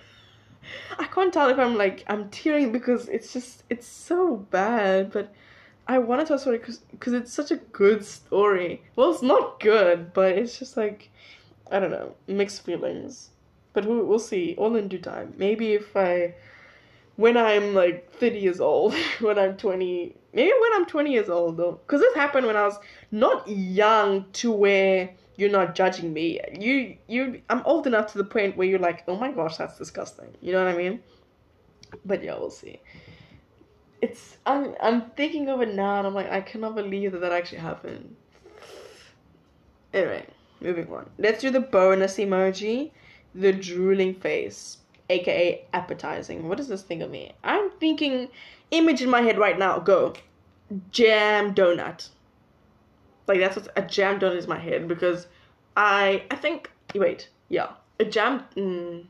I 0.98 1.04
can't 1.04 1.32
tell 1.32 1.48
if 1.48 1.58
I'm 1.58 1.76
like 1.76 2.04
I'm 2.08 2.28
tearing 2.30 2.72
because 2.72 3.08
it's 3.08 3.32
just 3.32 3.62
it's 3.70 3.86
so 3.86 4.36
bad, 4.36 5.12
but 5.12 5.32
I 5.86 5.98
want 5.98 6.20
to 6.20 6.26
tell 6.26 6.36
a 6.36 6.40
story 6.40 6.58
because 6.58 7.14
it's 7.14 7.32
such 7.32 7.50
a 7.50 7.56
good 7.56 8.04
story. 8.04 8.82
Well, 8.96 9.10
it's 9.12 9.22
not 9.22 9.60
good, 9.60 10.12
but 10.12 10.32
it's 10.36 10.58
just 10.58 10.76
like 10.76 11.10
I 11.70 11.80
don't 11.80 11.90
know, 11.90 12.14
mixed 12.26 12.64
feelings. 12.64 13.30
But 13.72 13.84
we'll, 13.84 14.04
we'll 14.04 14.18
see, 14.18 14.54
all 14.56 14.74
in 14.76 14.88
due 14.88 14.98
time. 14.98 15.34
Maybe 15.36 15.74
if 15.74 15.96
I, 15.96 16.34
when 17.16 17.36
I'm 17.36 17.74
like 17.74 18.10
30 18.12 18.38
years 18.38 18.60
old, 18.60 18.94
when 19.20 19.38
I'm 19.38 19.56
20, 19.56 20.16
maybe 20.32 20.52
when 20.60 20.72
I'm 20.74 20.86
20 20.86 21.12
years 21.12 21.28
old 21.28 21.56
though. 21.56 21.72
Because 21.72 22.00
this 22.00 22.14
happened 22.14 22.46
when 22.46 22.56
I 22.56 22.64
was 22.64 22.78
not 23.10 23.46
young 23.48 24.30
to 24.34 24.50
where 24.50 25.10
you're 25.36 25.50
not 25.50 25.74
judging 25.74 26.12
me. 26.12 26.40
You, 26.58 26.96
you, 27.06 27.42
I'm 27.50 27.62
old 27.64 27.86
enough 27.86 28.10
to 28.12 28.18
the 28.18 28.24
point 28.24 28.56
where 28.56 28.66
you're 28.66 28.78
like, 28.78 29.04
oh 29.06 29.16
my 29.16 29.30
gosh, 29.30 29.56
that's 29.56 29.78
disgusting. 29.78 30.34
You 30.40 30.52
know 30.52 30.64
what 30.64 30.74
I 30.74 30.76
mean? 30.76 31.00
But 32.04 32.24
yeah, 32.24 32.38
we'll 32.38 32.50
see. 32.50 32.80
It's, 34.00 34.38
I'm, 34.46 34.74
I'm 34.80 35.10
thinking 35.10 35.48
of 35.48 35.60
it 35.60 35.74
now 35.74 35.98
and 35.98 36.06
I'm 36.06 36.14
like, 36.14 36.30
I 36.30 36.40
cannot 36.40 36.74
believe 36.74 37.12
that 37.12 37.20
that 37.20 37.32
actually 37.32 37.58
happened. 37.58 38.16
Anyway 39.92 40.26
moving 40.60 40.92
on. 40.92 41.10
Let's 41.18 41.40
do 41.40 41.50
the 41.50 41.60
bonus 41.60 42.16
emoji, 42.16 42.90
the 43.34 43.52
drooling 43.52 44.14
face, 44.14 44.78
aka 45.10 45.64
appetizing. 45.72 46.48
What 46.48 46.58
does 46.58 46.68
this 46.68 46.82
think 46.82 47.02
of 47.02 47.10
me? 47.10 47.32
I'm 47.44 47.70
thinking 47.78 48.28
image 48.70 49.02
in 49.02 49.10
my 49.10 49.22
head 49.22 49.38
right 49.38 49.58
now. 49.58 49.78
Go. 49.78 50.14
Jam 50.90 51.54
donut. 51.54 52.08
Like 53.26 53.40
that's 53.40 53.56
what 53.56 53.68
a 53.76 53.82
jam 53.82 54.18
donut 54.18 54.36
is 54.36 54.46
my 54.46 54.58
head 54.58 54.88
because 54.88 55.26
I 55.76 56.24
I 56.30 56.36
think 56.36 56.70
wait 56.94 57.28
yeah 57.48 57.72
a 58.00 58.04
jam 58.04 58.44
mm, 58.56 59.04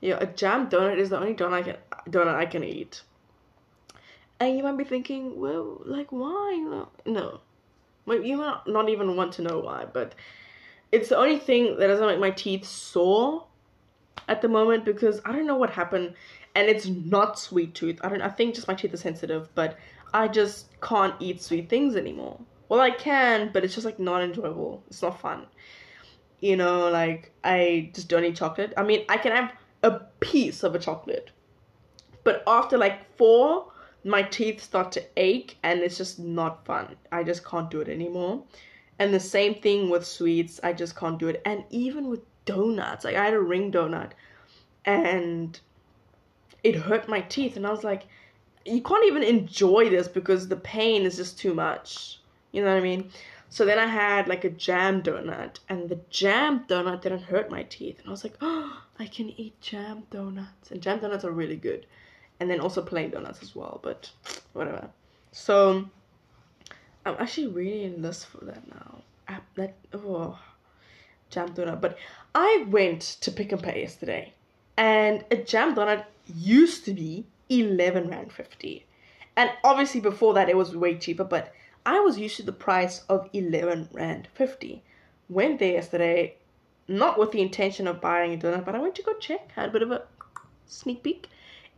yeah 0.00 0.18
a 0.20 0.26
jam 0.26 0.68
donut 0.68 0.98
is 0.98 1.10
the 1.10 1.18
only 1.18 1.34
donut 1.34 1.54
I 1.54 1.62
can 1.62 1.76
donut 2.08 2.34
I 2.34 2.46
can 2.46 2.62
eat. 2.64 3.02
And 4.40 4.56
you 4.56 4.64
might 4.64 4.76
be 4.76 4.84
thinking, 4.84 5.38
well, 5.40 5.80
like 5.84 6.10
why? 6.10 6.86
No, 7.06 7.40
like, 8.06 8.24
you 8.24 8.36
might 8.36 8.60
not 8.66 8.88
even 8.88 9.16
want 9.16 9.32
to 9.34 9.42
know 9.42 9.60
why, 9.60 9.86
but 9.90 10.14
it's 10.92 11.08
the 11.08 11.16
only 11.16 11.38
thing 11.38 11.78
that 11.78 11.86
doesn't 11.86 12.06
make 12.06 12.20
my 12.20 12.30
teeth 12.30 12.64
sore 12.66 13.46
at 14.28 14.42
the 14.42 14.48
moment 14.48 14.84
because 14.84 15.20
I 15.24 15.32
don't 15.32 15.46
know 15.46 15.56
what 15.56 15.70
happened, 15.70 16.14
and 16.54 16.68
it's 16.68 16.86
not 16.86 17.38
sweet 17.38 17.74
tooth. 17.74 17.98
I 18.02 18.08
don't. 18.08 18.22
I 18.22 18.28
think 18.28 18.54
just 18.54 18.68
my 18.68 18.74
teeth 18.74 18.94
are 18.94 18.98
sensitive, 18.98 19.48
but 19.54 19.78
I 20.12 20.28
just 20.28 20.68
can't 20.80 21.14
eat 21.20 21.42
sweet 21.42 21.68
things 21.68 21.96
anymore. 21.96 22.38
Well, 22.68 22.80
I 22.80 22.90
can, 22.90 23.50
but 23.52 23.64
it's 23.64 23.74
just 23.74 23.84
like 23.84 23.98
not 23.98 24.22
enjoyable. 24.22 24.82
It's 24.88 25.02
not 25.02 25.20
fun. 25.20 25.46
You 26.40 26.56
know, 26.56 26.90
like 26.90 27.32
I 27.42 27.90
just 27.94 28.08
don't 28.08 28.24
eat 28.24 28.36
chocolate. 28.36 28.72
I 28.76 28.82
mean, 28.82 29.04
I 29.08 29.16
can 29.16 29.32
have 29.32 29.52
a 29.82 30.00
piece 30.20 30.62
of 30.62 30.74
a 30.74 30.78
chocolate, 30.78 31.30
but 32.22 32.42
after 32.46 32.78
like 32.78 33.16
four 33.16 33.72
my 34.04 34.22
teeth 34.22 34.62
start 34.62 34.92
to 34.92 35.04
ache 35.16 35.56
and 35.62 35.80
it's 35.80 35.96
just 35.96 36.18
not 36.18 36.64
fun. 36.66 36.96
I 37.10 37.22
just 37.22 37.44
can't 37.44 37.70
do 37.70 37.80
it 37.80 37.88
anymore. 37.88 38.44
And 38.98 39.12
the 39.12 39.20
same 39.20 39.54
thing 39.54 39.88
with 39.88 40.06
sweets, 40.06 40.60
I 40.62 40.72
just 40.72 40.94
can't 40.94 41.18
do 41.18 41.28
it. 41.28 41.42
And 41.44 41.64
even 41.70 42.08
with 42.08 42.20
donuts, 42.44 43.04
like 43.04 43.16
I 43.16 43.24
had 43.24 43.34
a 43.34 43.40
ring 43.40 43.72
donut 43.72 44.12
and 44.84 45.58
it 46.62 46.76
hurt 46.76 47.08
my 47.08 47.22
teeth 47.22 47.56
and 47.56 47.66
I 47.66 47.70
was 47.70 47.82
like, 47.82 48.06
you 48.66 48.82
can't 48.82 49.06
even 49.06 49.22
enjoy 49.22 49.90
this 49.90 50.08
because 50.08 50.48
the 50.48 50.56
pain 50.56 51.02
is 51.02 51.16
just 51.16 51.38
too 51.38 51.54
much. 51.54 52.20
You 52.52 52.62
know 52.62 52.70
what 52.70 52.78
I 52.78 52.82
mean? 52.82 53.10
So 53.48 53.64
then 53.64 53.78
I 53.78 53.86
had 53.86 54.26
like 54.26 54.44
a 54.44 54.50
jam 54.50 55.02
donut, 55.02 55.58
and 55.68 55.88
the 55.88 56.00
jam 56.10 56.64
donut 56.66 57.02
didn't 57.02 57.22
hurt 57.22 57.50
my 57.50 57.62
teeth. 57.64 57.98
And 58.00 58.08
I 58.08 58.10
was 58.10 58.24
like, 58.24 58.36
oh, 58.40 58.82
I 58.98 59.06
can 59.06 59.28
eat 59.38 59.60
jam 59.60 60.04
donuts. 60.10 60.70
And 60.70 60.80
jam 60.80 61.00
donuts 61.00 61.24
are 61.24 61.30
really 61.30 61.56
good 61.56 61.86
and 62.44 62.50
then 62.50 62.60
also 62.60 62.82
plain 62.82 63.08
donuts 63.10 63.42
as 63.42 63.56
well 63.56 63.80
but 63.82 64.10
whatever. 64.52 64.90
So 65.32 65.88
i'm 67.06 67.16
actually 67.18 67.46
really 67.46 67.84
in 67.84 68.02
lust 68.02 68.26
for 68.26 68.44
that 68.44 68.68
now. 68.68 69.02
I, 69.26 69.38
that 69.54 69.74
oh 69.94 70.38
jam 71.30 71.54
donut. 71.54 71.80
But 71.80 71.96
i 72.34 72.66
went 72.68 73.00
to 73.22 73.30
Pick 73.30 73.54
n 73.54 73.60
Pay 73.60 73.80
yesterday 73.80 74.34
and 74.76 75.24
a 75.30 75.36
jam 75.36 75.74
donut 75.74 76.04
used 76.26 76.84
to 76.84 76.92
be 76.92 77.26
11 77.48 78.10
rand 78.10 78.30
50 78.30 78.84
and 79.36 79.50
obviously 79.62 80.00
before 80.02 80.34
that 80.34 80.50
it 80.50 80.56
was 80.58 80.76
way 80.76 80.96
cheaper 80.96 81.24
but 81.24 81.54
i 81.86 81.98
was 82.00 82.18
used 82.18 82.36
to 82.36 82.42
the 82.42 82.52
price 82.52 83.04
of 83.08 83.30
11 83.32 83.88
rand 83.92 84.28
50 84.34 84.82
went 85.30 85.58
there 85.58 85.72
yesterday 85.72 86.36
not 86.88 87.18
with 87.18 87.32
the 87.32 87.40
intention 87.40 87.86
of 87.86 88.00
buying 88.02 88.34
a 88.34 88.36
donut 88.36 88.66
but 88.66 88.74
i 88.74 88.78
went 88.78 88.94
to 88.94 89.02
go 89.02 89.14
check 89.14 89.52
had 89.52 89.70
a 89.70 89.72
bit 89.72 89.82
of 89.82 89.90
a 89.90 90.02
sneak 90.66 91.02
peek 91.02 91.28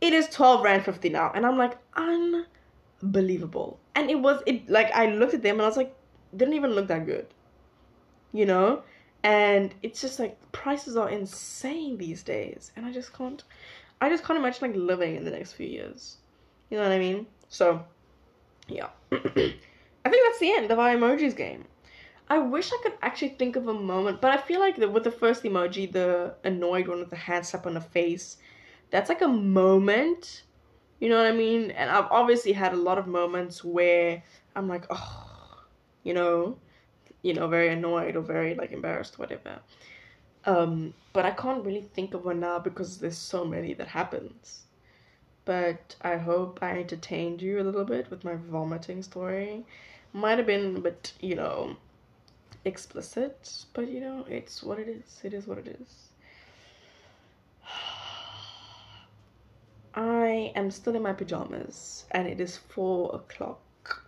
it 0.01 0.13
is 0.13 0.27
12 0.29 0.63
rand 0.63 0.85
50 0.85 1.09
now 1.09 1.31
and 1.33 1.45
i'm 1.45 1.57
like 1.57 1.77
unbelievable. 1.95 3.79
And 3.95 4.09
it 4.09 4.19
was 4.19 4.41
it 4.45 4.69
like 4.69 4.91
i 4.93 5.07
looked 5.07 5.33
at 5.33 5.43
them 5.43 5.55
and 5.55 5.63
i 5.63 5.67
was 5.67 5.77
like 5.77 5.95
didn't 6.35 6.53
even 6.53 6.71
look 6.71 6.87
that 6.87 7.05
good 7.05 7.27
you 8.33 8.45
know? 8.45 8.83
And 9.23 9.73
it's 9.81 9.99
just 9.99 10.19
like 10.19 10.37
prices 10.51 10.95
are 10.95 11.09
insane 11.09 11.97
these 11.97 12.23
days 12.23 12.71
and 12.75 12.85
i 12.85 12.91
just 12.91 13.13
can't 13.13 13.43
i 13.99 14.09
just 14.09 14.23
can't 14.23 14.37
imagine 14.37 14.71
like 14.71 14.77
living 14.77 15.15
in 15.15 15.25
the 15.25 15.31
next 15.31 15.53
few 15.53 15.67
years. 15.67 16.17
You 16.69 16.77
know 16.77 16.83
what 16.83 16.91
i 16.91 16.99
mean? 16.99 17.25
So 17.49 17.83
yeah. 18.67 18.89
I 19.11 20.09
think 20.09 20.23
that's 20.25 20.39
the 20.39 20.53
end 20.53 20.71
of 20.71 20.79
our 20.79 20.95
emojis 20.95 21.35
game. 21.35 21.65
I 22.29 22.39
wish 22.39 22.71
I 22.71 22.79
could 22.83 22.93
actually 23.01 23.29
think 23.29 23.55
of 23.55 23.67
a 23.67 23.73
moment, 23.73 24.19
but 24.21 24.31
I 24.31 24.37
feel 24.37 24.59
like 24.59 24.75
the, 24.75 24.89
with 24.89 25.05
the 25.05 25.11
first 25.11 25.43
emoji, 25.43 25.89
the 25.91 26.35
annoyed 26.43 26.87
one 26.87 26.99
with 26.99 27.09
the 27.09 27.15
hands 27.15 27.53
up 27.53 27.65
on 27.65 27.73
the 27.73 27.81
face, 27.81 28.37
that's 28.89 29.09
like 29.09 29.21
a 29.21 29.27
moment 29.27 30.43
you 30.99 31.09
know 31.09 31.17
what 31.17 31.27
i 31.27 31.31
mean? 31.31 31.71
And 31.71 31.89
i've 31.89 32.09
obviously 32.11 32.53
had 32.53 32.73
a 32.73 32.77
lot 32.77 32.97
of 32.97 33.07
moments 33.07 33.63
where 33.63 34.23
i'm 34.55 34.67
like 34.67 34.85
oh 34.89 35.63
you 36.03 36.13
know 36.13 36.57
you 37.21 37.33
know 37.33 37.47
very 37.47 37.69
annoyed 37.69 38.15
or 38.15 38.21
very 38.21 38.55
like 38.55 38.71
embarrassed 38.71 39.19
whatever. 39.19 39.59
Um 40.45 40.93
but 41.13 41.25
i 41.25 41.31
can't 41.31 41.65
really 41.65 41.81
think 41.93 42.13
of 42.13 42.25
one 42.25 42.39
now 42.39 42.59
because 42.59 42.97
there's 42.99 43.17
so 43.17 43.43
many 43.45 43.73
that 43.75 43.87
happens. 43.87 44.65
But 45.45 45.95
i 46.01 46.17
hope 46.17 46.59
i 46.61 46.79
entertained 46.79 47.41
you 47.41 47.59
a 47.59 47.63
little 47.63 47.85
bit 47.85 48.09
with 48.09 48.23
my 48.23 48.35
vomiting 48.35 49.03
story. 49.03 49.65
Might 50.13 50.37
have 50.37 50.47
been 50.47 50.77
a 50.77 50.79
bit 50.79 51.13
you 51.19 51.35
know 51.35 51.75
explicit 52.65 53.65
but 53.73 53.87
you 53.89 53.99
know 53.99 54.25
it's 54.29 54.63
what 54.63 54.79
it 54.79 54.87
is. 54.87 55.21
It 55.23 55.33
is 55.33 55.47
what 55.47 55.57
it 55.57 55.67
is 55.67 56.06
I 59.97 60.51
am 60.55 60.69
still 60.69 60.95
in 60.95 61.01
my 61.01 61.13
pajamas 61.13 62.05
and 62.11 62.27
it 62.27 62.39
is 62.39 62.55
four 62.55 63.15
o'clock 63.15 64.03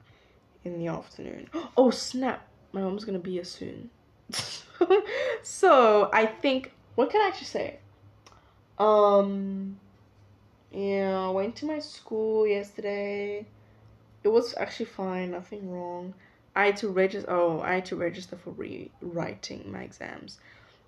in 0.64 0.78
the 0.78 0.88
afternoon. 0.88 1.50
Oh 1.76 1.90
snap! 1.90 2.48
My 2.72 2.82
mom's 2.82 3.06
gonna 3.06 3.18
be 3.18 3.32
here 3.32 3.44
soon. 3.44 3.90
so 5.42 6.12
I 6.14 6.28
think 6.28 6.74
what 6.94 7.10
can 7.10 7.22
I 7.22 7.30
actually 7.30 7.48
say? 7.48 7.80
Um 8.78 9.80
yeah, 10.72 11.22
I 11.28 11.32
went 11.32 11.56
to 11.58 11.66
my 11.66 11.80
school 11.80 12.46
yesterday. 12.46 13.48
It 14.24 14.28
was 14.28 14.54
actually 14.58 14.86
fine, 14.86 15.32
nothing 15.32 15.72
wrong. 15.72 16.14
I 16.56 16.68
had 16.68 16.78
to 16.78 16.90
register 16.90 17.32
oh, 17.32 17.62
I 17.62 17.74
had 17.74 17.86
to 17.86 17.96
register 17.96 18.36
for 18.36 18.52
rewriting 18.52 19.72
my 19.72 19.82
exams 19.82 20.38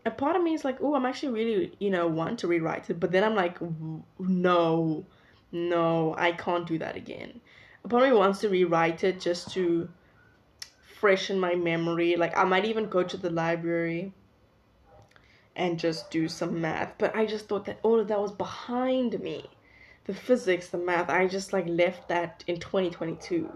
a 0.06 0.12
part 0.12 0.36
of 0.36 0.43
me 0.43 0.54
is 0.54 0.66
like, 0.66 0.78
oh, 0.82 0.95
I'm 0.95 1.06
actually 1.06 1.34
really, 1.34 1.74
you 1.80 1.89
know, 1.89 2.08
want 2.08 2.39
to 2.39 2.47
rewrite 2.47 2.89
it. 2.89 2.99
But 2.99 3.12
then 3.12 3.24
I'm 3.24 3.36
like, 3.36 3.60
no, 4.20 5.06
no, 5.52 6.16
I 6.18 6.32
can't 6.32 6.68
do 6.68 6.80
that 6.80 6.95
again. 6.95 7.39
A 7.84 7.88
part 7.88 8.04
of 8.04 8.10
me 8.10 8.16
wants 8.16 8.39
to 8.39 8.49
rewrite 8.49 9.04
it 9.04 9.20
just 9.20 9.52
to 9.54 9.89
freshen 10.99 11.39
my 11.39 11.56
memory. 11.56 12.16
Like, 12.16 12.38
I 12.38 12.43
might 12.43 12.66
even 12.66 12.89
go 12.89 13.04
to 13.04 13.18
the 13.18 13.30
library 13.30 14.14
and 15.56 15.80
just 15.80 16.10
do 16.10 16.28
some 16.28 16.62
math. 16.62 16.93
But 16.97 17.16
I 17.16 17.26
just 17.26 17.47
thought 17.47 17.66
that 17.66 17.80
all 17.84 17.99
of 17.99 18.08
that 18.08 18.20
was 18.22 18.32
behind 18.32 19.20
me. 19.20 19.45
The 20.06 20.14
physics, 20.14 20.70
the 20.70 20.78
math, 20.78 21.10
I 21.10 21.28
just 21.28 21.54
like 21.54 21.68
left 21.68 22.08
that 22.10 22.43
in 22.47 22.60
2022, 22.60 23.52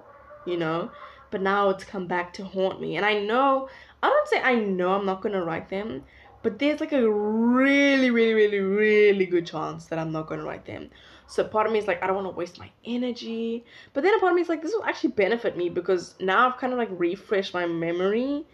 you 0.45 0.57
know? 0.57 0.91
But 1.31 1.41
now 1.41 1.69
it's 1.69 1.83
come 1.83 2.07
back 2.07 2.33
to 2.33 2.43
haunt 2.43 2.79
me. 2.79 2.97
And 2.97 3.05
I 3.05 3.19
know, 3.19 3.67
I 4.03 4.09
don't 4.09 4.27
say 4.27 4.41
I 4.41 4.55
know 4.55 4.93
I'm 4.93 5.05
not 5.05 5.21
going 5.21 5.33
to 5.33 5.43
write 5.43 5.69
them, 5.69 6.03
but 6.45 6.59
there's 6.59 6.79
like 6.79 6.93
a 6.93 7.09
really, 7.09 8.11
really, 8.11 8.35
really, 8.35 8.59
really 8.59 9.25
good 9.25 9.47
chance 9.47 9.87
that 9.87 9.97
I'm 9.97 10.11
not 10.11 10.27
going 10.27 10.39
to 10.41 10.45
write 10.45 10.65
them. 10.65 10.91
So 11.27 11.43
part 11.43 11.65
of 11.65 11.73
me 11.73 11.79
is 11.79 11.87
like, 11.87 12.03
I 12.03 12.07
don't 12.07 12.15
want 12.15 12.27
to 12.27 12.37
waste 12.37 12.59
my 12.59 12.69
energy. 12.85 13.65
But 13.93 14.03
then 14.03 14.13
a 14.13 14.19
part 14.19 14.31
of 14.33 14.35
me 14.35 14.43
is 14.43 14.49
like, 14.49 14.61
this 14.61 14.73
will 14.73 14.85
actually 14.85 15.13
benefit 15.13 15.57
me 15.57 15.69
because 15.69 16.15
now 16.19 16.47
I've 16.47 16.57
kind 16.59 16.71
of 16.73 16.77
like 16.79 16.89
refreshed 16.91 17.53
my 17.55 17.65
memory 17.65 18.45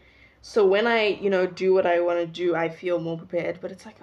So 0.42 0.66
when 0.68 0.88
I, 0.88 1.08
you 1.22 1.30
know, 1.30 1.48
do 1.48 1.74
what 1.74 1.86
I 1.86 2.00
want 2.02 2.20
to 2.20 2.28
do, 2.28 2.56
I 2.56 2.70
feel 2.70 3.00
more 3.00 3.18
prepared. 3.18 3.60
But 3.62 3.72
it's 3.72 3.86
like, 3.86 3.98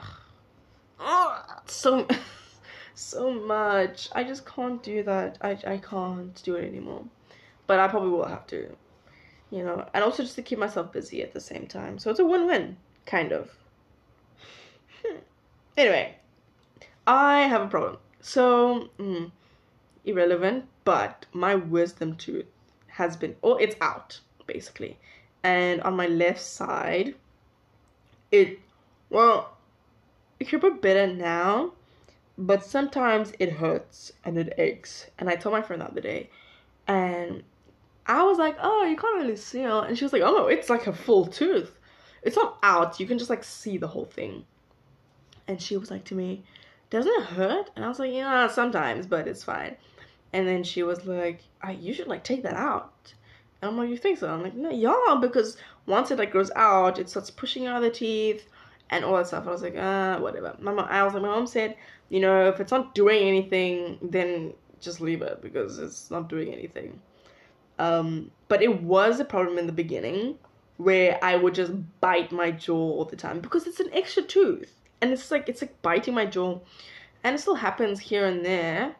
oh, 1.00 1.42
so, 1.66 2.06
so 2.94 3.32
much. 3.32 4.10
I 4.14 4.24
just 4.24 4.46
can't 4.46 4.82
do 4.82 5.02
that. 5.04 5.38
I, 5.40 5.52
I 5.66 5.78
can't 5.78 6.40
do 6.44 6.56
it 6.56 6.66
anymore. 6.66 7.04
But 7.66 7.80
I 7.80 7.88
probably 7.88 8.10
will 8.10 8.26
have 8.26 8.46
to, 8.48 8.76
you 9.50 9.64
know, 9.64 9.86
and 9.94 10.04
also 10.04 10.22
just 10.22 10.36
to 10.36 10.42
keep 10.42 10.58
myself 10.58 10.92
busy 10.92 11.22
at 11.22 11.32
the 11.32 11.40
same 11.40 11.66
time. 11.66 11.98
So 11.98 12.10
it's 12.10 12.20
a 12.20 12.26
win-win, 12.26 12.76
kind 13.06 13.32
of. 13.32 13.50
Anyway, 15.78 16.16
I 17.06 17.42
have 17.42 17.62
a 17.62 17.68
problem. 17.68 17.98
So, 18.20 18.90
mm, 18.98 19.30
irrelevant, 20.04 20.66
but 20.84 21.26
my 21.32 21.54
wisdom 21.54 22.16
tooth 22.16 22.46
has 22.88 23.16
been, 23.16 23.36
oh, 23.42 23.56
it's 23.56 23.76
out, 23.80 24.20
basically. 24.46 24.98
And 25.42 25.80
on 25.82 25.94
my 25.94 26.06
left 26.06 26.40
side 26.40 27.14
it 28.30 28.58
well 29.10 29.56
it 30.38 30.48
could 30.48 30.60
be 30.60 30.70
better 30.70 31.06
now 31.06 31.72
but 32.36 32.64
sometimes 32.64 33.32
it 33.40 33.50
hurts 33.50 34.12
and 34.24 34.38
it 34.38 34.54
aches. 34.58 35.06
And 35.18 35.28
i 35.28 35.34
told 35.34 35.54
my 35.54 35.62
friend 35.62 35.82
the 35.82 35.86
other 35.86 36.00
day 36.00 36.30
and 36.86 37.42
i 38.06 38.22
was 38.22 38.38
like 38.38 38.56
oh 38.60 38.84
you 38.84 38.96
can't 38.96 39.22
really 39.22 39.36
see 39.36 39.62
it 39.62 39.70
and 39.70 39.96
she 39.98 40.04
was 40.04 40.12
like 40.12 40.22
oh 40.22 40.32
no 40.32 40.46
it's 40.46 40.70
like 40.70 40.86
a 40.86 40.92
full 40.92 41.26
tooth. 41.26 41.72
It's 42.20 42.36
not 42.36 42.58
out. 42.64 42.98
You 42.98 43.06
can 43.06 43.16
just 43.16 43.30
like 43.30 43.44
see 43.44 43.78
the 43.78 43.86
whole 43.86 44.04
thing 44.04 44.44
and 45.48 45.60
she 45.60 45.76
was 45.76 45.90
like 45.90 46.04
to 46.04 46.14
me 46.14 46.44
doesn't 46.90 47.12
it 47.20 47.24
hurt 47.24 47.70
and 47.74 47.84
i 47.84 47.88
was 47.88 47.98
like 47.98 48.12
yeah 48.12 48.46
sometimes 48.46 49.06
but 49.06 49.26
it's 49.26 49.42
fine 49.42 49.76
and 50.32 50.46
then 50.46 50.62
she 50.62 50.82
was 50.82 51.04
like 51.04 51.42
you 51.78 51.92
should 51.92 52.06
like 52.06 52.22
take 52.22 52.42
that 52.42 52.54
out 52.54 53.14
and 53.60 53.70
I'm 53.70 53.76
like, 53.76 53.90
you 53.90 53.96
think 53.96 54.18
so? 54.18 54.32
I'm 54.32 54.42
like, 54.42 54.54
no, 54.54 54.70
yeah, 54.70 55.18
because 55.20 55.56
once 55.86 56.10
it 56.10 56.18
like 56.18 56.30
grows 56.30 56.50
out, 56.54 56.98
it 56.98 57.08
starts 57.08 57.30
pushing 57.30 57.66
out 57.66 57.80
the 57.80 57.90
teeth 57.90 58.48
and 58.90 59.04
all 59.04 59.16
that 59.16 59.26
stuff. 59.26 59.46
I 59.46 59.50
was 59.50 59.62
like, 59.62 59.76
uh, 59.76 60.18
whatever. 60.18 60.56
My 60.60 60.72
mom, 60.72 60.86
I 60.88 61.02
was 61.02 61.12
like, 61.14 61.22
my 61.22 61.28
mom 61.28 61.46
said, 61.46 61.76
you 62.08 62.20
know, 62.20 62.48
if 62.48 62.60
it's 62.60 62.70
not 62.70 62.94
doing 62.94 63.26
anything, 63.26 63.98
then 64.00 64.54
just 64.80 65.00
leave 65.00 65.22
it 65.22 65.42
because 65.42 65.78
it's 65.78 66.10
not 66.10 66.28
doing 66.28 66.52
anything. 66.52 67.00
Um, 67.80 68.30
but 68.48 68.62
it 68.62 68.82
was 68.82 69.18
a 69.18 69.24
problem 69.24 69.58
in 69.58 69.66
the 69.66 69.72
beginning 69.72 70.38
where 70.76 71.18
I 71.22 71.34
would 71.34 71.54
just 71.54 71.72
bite 72.00 72.30
my 72.30 72.52
jaw 72.52 72.76
all 72.76 73.04
the 73.04 73.16
time 73.16 73.40
because 73.40 73.66
it's 73.66 73.80
an 73.80 73.90
extra 73.92 74.22
tooth 74.22 74.72
and 75.00 75.12
it's 75.12 75.30
like 75.30 75.48
it's 75.48 75.62
like 75.62 75.80
biting 75.82 76.14
my 76.14 76.26
jaw, 76.26 76.58
and 77.24 77.34
it 77.34 77.38
still 77.38 77.56
happens 77.56 78.00
here 78.00 78.26
and 78.26 78.44
there 78.44 78.96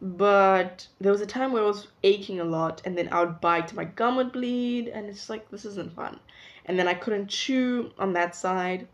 but 0.00 0.86
there 1.00 1.10
was 1.10 1.20
a 1.20 1.26
time 1.26 1.52
where 1.52 1.64
I 1.64 1.66
was 1.66 1.88
aching 2.04 2.38
a 2.38 2.44
lot, 2.44 2.82
and 2.84 2.96
then 2.96 3.08
I 3.10 3.20
would 3.20 3.40
bite, 3.40 3.74
my 3.74 3.84
gum 3.84 4.16
would 4.16 4.30
bleed, 4.32 4.88
and 4.88 5.08
it's 5.08 5.28
like 5.28 5.50
this 5.50 5.64
isn't 5.64 5.94
fun. 5.94 6.20
And 6.66 6.78
then 6.78 6.86
I 6.86 6.94
couldn't 6.94 7.28
chew 7.28 7.90
on 7.98 8.12
that 8.12 8.36
side. 8.36 8.86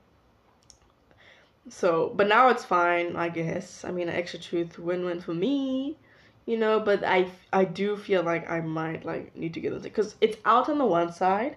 So, 1.68 2.12
but 2.14 2.28
now 2.28 2.48
it's 2.48 2.64
fine, 2.64 3.16
I 3.16 3.28
guess. 3.28 3.84
I 3.84 3.90
mean, 3.90 4.08
an 4.08 4.14
extra 4.14 4.38
tooth 4.38 4.78
win-win 4.78 5.20
for 5.20 5.34
me, 5.34 5.98
you 6.46 6.56
know. 6.56 6.80
But 6.80 7.04
I, 7.04 7.28
I 7.52 7.64
do 7.64 7.96
feel 7.96 8.22
like 8.22 8.48
I 8.48 8.60
might 8.60 9.04
like 9.04 9.36
need 9.36 9.54
to 9.54 9.60
get 9.60 9.72
this 9.72 9.82
because 9.82 10.14
it's 10.20 10.38
out 10.44 10.68
on 10.68 10.78
the 10.78 10.86
one 10.86 11.12
side, 11.12 11.56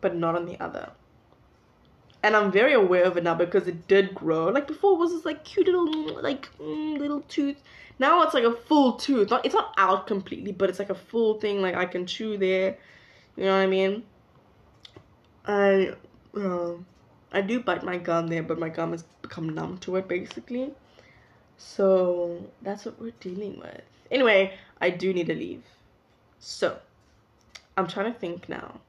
but 0.00 0.16
not 0.16 0.34
on 0.34 0.46
the 0.46 0.58
other. 0.62 0.92
And 2.22 2.34
I'm 2.34 2.50
very 2.50 2.72
aware 2.72 3.04
of 3.04 3.16
it 3.16 3.24
now 3.24 3.34
because 3.34 3.68
it 3.68 3.86
did 3.86 4.14
grow. 4.14 4.48
Like 4.48 4.66
before, 4.66 4.94
it 4.94 4.98
was 4.98 5.12
this 5.12 5.24
like 5.24 5.44
cute 5.44 5.66
little 5.66 6.20
like 6.22 6.48
mm, 6.58 6.98
little 6.98 7.20
tooth 7.22 7.62
now 7.98 8.22
it's 8.22 8.34
like 8.34 8.44
a 8.44 8.54
full 8.54 8.92
tooth. 8.92 9.30
Not, 9.30 9.44
it's 9.44 9.54
not 9.54 9.74
out 9.76 10.06
completely, 10.06 10.52
but 10.52 10.70
it's 10.70 10.78
like 10.78 10.90
a 10.90 10.94
full 10.94 11.40
thing. 11.40 11.60
Like 11.60 11.74
I 11.74 11.84
can 11.84 12.06
chew 12.06 12.36
there. 12.38 12.78
You 13.36 13.44
know 13.44 13.56
what 13.56 13.62
I 13.62 13.66
mean? 13.66 14.04
I, 15.46 15.94
uh, 16.36 16.74
I 17.32 17.40
do 17.40 17.60
bite 17.60 17.82
my 17.82 17.98
gum 17.98 18.28
there, 18.28 18.42
but 18.42 18.58
my 18.58 18.68
gum 18.68 18.92
has 18.92 19.04
become 19.22 19.48
numb 19.48 19.78
to 19.78 19.96
it 19.96 20.06
basically. 20.06 20.72
So 21.56 22.44
that's 22.62 22.84
what 22.84 23.00
we're 23.00 23.12
dealing 23.20 23.58
with. 23.58 23.82
Anyway, 24.10 24.54
I 24.80 24.90
do 24.90 25.12
need 25.12 25.26
to 25.26 25.34
leave. 25.34 25.62
So 26.38 26.78
I'm 27.76 27.88
trying 27.88 28.12
to 28.12 28.18
think 28.18 28.48
now. 28.48 28.80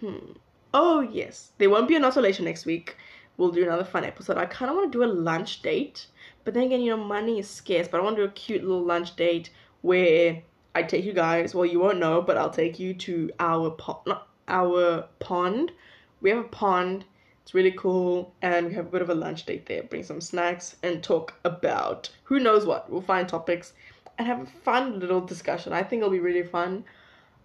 Hmm. 0.00 0.32
Oh 0.74 1.00
yes, 1.00 1.52
there 1.56 1.70
won't 1.70 1.88
be 1.88 1.96
an 1.96 2.04
isolation 2.04 2.44
next 2.44 2.66
week. 2.66 2.96
We'll 3.38 3.50
do 3.50 3.62
another 3.62 3.84
fun 3.84 4.04
episode. 4.04 4.36
I 4.36 4.44
kind 4.44 4.70
of 4.70 4.76
want 4.76 4.92
to 4.92 4.98
do 4.98 5.04
a 5.04 5.06
lunch 5.06 5.62
date 5.62 6.06
but 6.44 6.52
then 6.52 6.64
again, 6.64 6.82
you 6.82 6.90
know, 6.90 7.02
money 7.02 7.38
is 7.38 7.48
scarce. 7.48 7.88
But 7.88 8.00
I 8.00 8.04
want 8.04 8.16
to 8.16 8.22
do 8.22 8.28
a 8.28 8.32
cute 8.32 8.62
little 8.62 8.84
lunch 8.84 9.16
date 9.16 9.50
where 9.80 10.42
I 10.74 10.82
take 10.82 11.04
you 11.04 11.12
guys. 11.12 11.54
Well, 11.54 11.66
you 11.66 11.80
won't 11.80 11.98
know, 11.98 12.22
but 12.22 12.36
I'll 12.36 12.50
take 12.50 12.78
you 12.78 12.94
to 12.94 13.30
our 13.40 13.70
pond. 13.70 14.18
Our 14.46 15.08
pond. 15.18 15.72
We 16.20 16.30
have 16.30 16.38
a 16.38 16.48
pond. 16.48 17.04
It's 17.42 17.54
really 17.54 17.72
cool, 17.72 18.32
and 18.40 18.66
we 18.66 18.74
have 18.74 18.86
a 18.86 18.90
bit 18.90 19.02
of 19.02 19.10
a 19.10 19.14
lunch 19.14 19.44
date 19.44 19.66
there. 19.66 19.82
Bring 19.82 20.02
some 20.02 20.20
snacks 20.20 20.76
and 20.82 21.02
talk 21.02 21.34
about 21.44 22.08
who 22.24 22.38
knows 22.40 22.64
what. 22.64 22.90
We'll 22.90 23.02
find 23.02 23.28
topics 23.28 23.74
and 24.16 24.26
have 24.26 24.40
a 24.40 24.46
fun 24.46 24.98
little 24.98 25.20
discussion. 25.20 25.72
I 25.72 25.82
think 25.82 26.00
it'll 26.00 26.10
be 26.10 26.20
really 26.20 26.42
fun. 26.42 26.84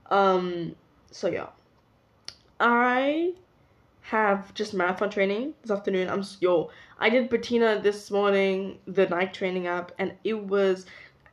Um. 0.09 0.75
So 1.11 1.27
yeah. 1.27 1.47
I 2.59 3.33
have 4.01 4.53
just 4.53 4.73
marathon 4.73 5.09
training 5.09 5.53
this 5.61 5.71
afternoon. 5.71 6.09
I'm 6.09 6.23
yo, 6.41 6.71
I 6.97 7.09
did 7.09 7.29
Betina 7.29 7.81
this 7.81 8.11
morning, 8.11 8.79
the 8.87 9.07
Nike 9.07 9.31
training 9.31 9.67
app, 9.67 9.91
and 9.97 10.13
it 10.23 10.33
was 10.33 10.85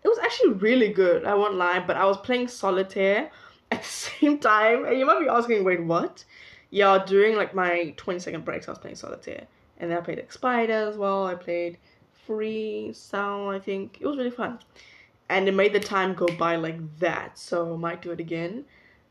it 0.05 0.09
was 0.09 0.18
actually 0.18 0.53
really 0.53 0.93
good. 0.93 1.24
I 1.24 1.35
won't 1.35 1.55
lie, 1.55 1.81
but 1.81 1.97
I 1.97 2.05
was 2.05 2.18
playing 2.18 2.49
solitaire 2.49 3.31
at 3.72 3.83
the 3.83 3.89
same 3.89 4.39
time, 4.39 4.85
and 4.85 4.99
you 4.99 5.07
might 5.07 5.20
be 5.20 5.29
asking, 5.29 5.64
wait, 5.64 5.83
what? 5.83 6.24
Yeah, 6.70 7.03
during 7.05 7.37
like 7.37 7.55
my 7.55 7.95
20 7.97 8.20
second 8.20 8.45
breaks, 8.45 8.68
I 8.68 8.72
was 8.72 8.79
playing 8.79 8.97
solitaire, 8.97 9.47
and 9.79 9.91
then 9.91 9.99
I 9.99 10.01
played 10.03 10.24
Spider 10.31 10.89
as 10.89 10.97
well. 10.97 11.27
I 11.27 11.35
played 11.35 11.79
FreeCell, 12.29 13.55
I 13.55 13.59
think 13.59 13.99
it 14.01 14.07
was 14.07 14.16
really 14.16 14.31
fun, 14.31 14.61
and 15.29 15.49
it 15.49 15.55
made 15.55 15.72
the 15.72 15.81
time 15.81 16.14
go 16.14 16.27
by 16.39 16.57
like 16.57 16.99
that. 16.99 17.39
So 17.39 17.77
might 17.77 18.03
do 18.03 18.12
it 18.12 18.20
again 18.20 18.64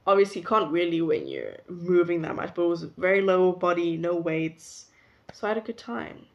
obviously 0.08 0.41
you 0.41 0.47
can't 0.47 0.72
really 0.72 1.01
when 1.01 1.28
you're 1.28 1.58
moving 1.68 2.22
that 2.22 2.36
much, 2.36 2.53
but 2.53 2.64
it 2.64 2.68
was 2.68 2.84
very 2.97 3.22
low 3.22 3.51
body, 3.51 3.97
no 3.97 4.16
weights. 4.16 4.86
So 5.34 5.47
I 5.47 5.49
had 5.51 5.58
a 5.58 5.62
good 5.62 5.78
time. 5.78 6.26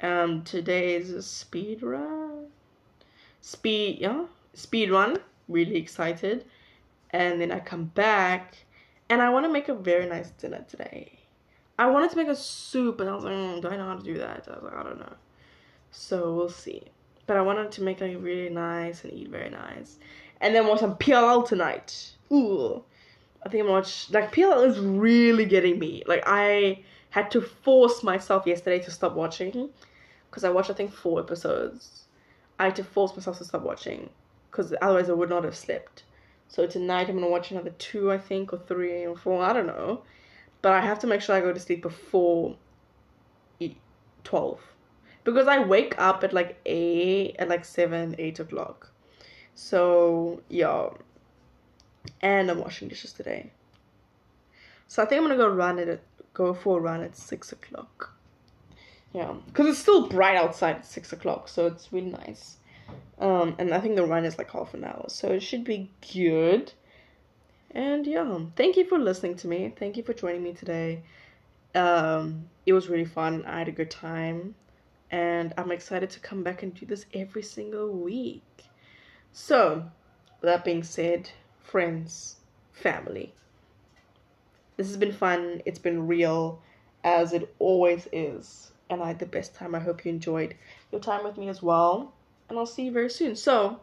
Um, 0.00 0.42
today 0.42 0.94
is 0.94 1.10
a 1.10 1.22
speed 1.22 1.82
run. 1.82 2.46
Speed, 3.40 3.98
yeah, 4.00 4.24
speed 4.54 4.90
run. 4.90 5.18
Really 5.48 5.76
excited. 5.76 6.46
And 7.10 7.40
then 7.40 7.52
I 7.52 7.60
come 7.60 7.84
back, 7.84 8.56
and 9.08 9.22
I 9.22 9.30
want 9.30 9.46
to 9.46 9.52
make 9.52 9.68
a 9.68 9.74
very 9.74 10.06
nice 10.06 10.30
dinner 10.30 10.64
today. 10.68 11.20
I 11.78 11.86
wanted 11.86 12.10
to 12.10 12.16
make 12.16 12.28
a 12.28 12.36
soup, 12.36 13.00
and 13.00 13.08
I 13.08 13.14
was 13.14 13.24
like, 13.24 13.34
mm, 13.34 13.62
do 13.62 13.68
I 13.68 13.76
know 13.76 13.86
how 13.86 13.96
to 13.96 14.02
do 14.02 14.18
that? 14.18 14.48
I 14.48 14.54
was 14.54 14.64
like, 14.64 14.74
I 14.74 14.82
don't 14.82 14.98
know. 14.98 15.14
So 15.90 16.34
we'll 16.34 16.48
see. 16.48 16.82
But 17.26 17.36
I 17.36 17.42
wanted 17.42 17.70
to 17.72 17.82
make 17.82 18.00
like 18.00 18.16
really 18.18 18.50
nice 18.50 19.04
and 19.04 19.12
eat 19.12 19.28
very 19.28 19.50
nice. 19.50 19.98
And 20.40 20.54
then 20.54 20.66
watch 20.66 20.80
some 20.80 20.96
PLL 20.96 21.46
tonight 21.46 22.14
ooh, 22.34 22.82
I 23.44 23.48
think 23.48 23.64
I'm 23.64 23.70
watch 23.70 24.10
like 24.10 24.32
PLL 24.34 24.66
is 24.66 24.78
really 24.78 25.44
getting 25.44 25.78
me. 25.78 26.02
Like 26.06 26.22
I 26.26 26.82
had 27.10 27.30
to 27.32 27.40
force 27.40 28.02
myself 28.02 28.46
yesterday 28.46 28.80
to 28.80 28.90
stop 28.90 29.14
watching 29.14 29.70
because 30.30 30.44
I 30.44 30.50
watched 30.50 30.70
I 30.70 30.74
think 30.74 30.92
four 30.92 31.20
episodes. 31.20 32.04
I 32.58 32.64
had 32.64 32.76
to 32.76 32.84
force 32.84 33.16
myself 33.16 33.38
to 33.38 33.44
stop 33.44 33.62
watching 33.62 34.10
because 34.50 34.74
otherwise 34.80 35.10
I 35.10 35.12
would 35.12 35.28
not 35.28 35.44
have 35.44 35.56
slept. 35.56 36.04
So 36.48 36.66
tonight 36.66 37.08
I'm 37.08 37.16
gonna 37.16 37.28
watch 37.28 37.50
another 37.50 37.70
two, 37.78 38.12
I 38.12 38.18
think, 38.18 38.52
or 38.52 38.58
three 38.58 39.04
or 39.06 39.16
four. 39.16 39.42
I 39.42 39.52
don't 39.52 39.66
know, 39.66 40.02
but 40.62 40.72
I 40.72 40.80
have 40.80 40.98
to 41.00 41.06
make 41.06 41.20
sure 41.20 41.34
I 41.34 41.40
go 41.40 41.52
to 41.52 41.60
sleep 41.60 41.82
before 41.82 42.56
twelve 44.24 44.60
because 45.22 45.46
I 45.46 45.60
wake 45.60 45.94
up 45.98 46.24
at 46.24 46.32
like 46.32 46.58
eight, 46.66 47.36
at 47.38 47.48
like 47.48 47.64
seven, 47.64 48.14
eight 48.18 48.40
o'clock. 48.40 48.90
So 49.54 50.42
yeah, 50.48 50.88
and 52.20 52.50
I'm 52.50 52.58
washing 52.58 52.88
dishes 52.88 53.12
today. 53.12 53.52
So 54.88 55.02
I 55.02 55.06
think 55.06 55.20
I'm 55.20 55.28
gonna 55.28 55.36
go 55.36 55.48
run 55.48 55.78
it, 55.78 56.02
go 56.32 56.54
for 56.54 56.78
a 56.78 56.80
run 56.80 57.02
at 57.02 57.16
six 57.16 57.52
o'clock. 57.52 58.14
Yeah, 59.12 59.34
because 59.46 59.66
it's 59.68 59.78
still 59.78 60.08
bright 60.08 60.36
outside 60.36 60.76
at 60.76 60.86
six 60.86 61.12
o'clock, 61.12 61.48
so 61.48 61.66
it's 61.66 61.92
really 61.92 62.10
nice. 62.10 62.56
Um, 63.18 63.54
and 63.58 63.72
I 63.72 63.80
think 63.80 63.96
the 63.96 64.04
run 64.04 64.24
is 64.24 64.38
like 64.38 64.50
half 64.50 64.74
an 64.74 64.84
hour, 64.84 65.04
so 65.08 65.28
it 65.28 65.40
should 65.40 65.64
be 65.64 65.90
good. 66.12 66.72
And 67.70 68.06
yeah, 68.06 68.40
thank 68.56 68.76
you 68.76 68.84
for 68.84 68.98
listening 68.98 69.36
to 69.36 69.48
me. 69.48 69.72
Thank 69.76 69.96
you 69.96 70.02
for 70.02 70.14
joining 70.14 70.42
me 70.42 70.52
today. 70.52 71.02
Um, 71.74 72.48
it 72.66 72.72
was 72.72 72.88
really 72.88 73.04
fun. 73.04 73.44
I 73.46 73.58
had 73.58 73.68
a 73.68 73.72
good 73.72 73.90
time, 73.90 74.54
and 75.10 75.54
I'm 75.56 75.70
excited 75.72 76.10
to 76.10 76.20
come 76.20 76.42
back 76.42 76.62
and 76.62 76.74
do 76.74 76.86
this 76.86 77.06
every 77.14 77.42
single 77.42 77.90
week. 77.90 78.42
So, 79.32 79.90
that 80.40 80.64
being 80.64 80.82
said, 80.82 81.30
friends, 81.64 82.36
family. 82.70 83.34
This 84.76 84.86
has 84.86 84.96
been 84.96 85.12
fun. 85.12 85.62
It's 85.64 85.80
been 85.80 86.06
real, 86.06 86.60
as 87.02 87.32
it 87.32 87.52
always 87.58 88.06
is. 88.12 88.70
And 88.88 89.02
I 89.02 89.08
had 89.08 89.18
the 89.18 89.26
best 89.26 89.54
time. 89.54 89.74
I 89.74 89.80
hope 89.80 90.04
you 90.04 90.12
enjoyed 90.12 90.54
your 90.92 91.00
time 91.00 91.24
with 91.24 91.36
me 91.36 91.48
as 91.48 91.62
well. 91.62 92.12
And 92.48 92.56
I'll 92.56 92.66
see 92.66 92.84
you 92.84 92.92
very 92.92 93.10
soon. 93.10 93.34
So, 93.34 93.80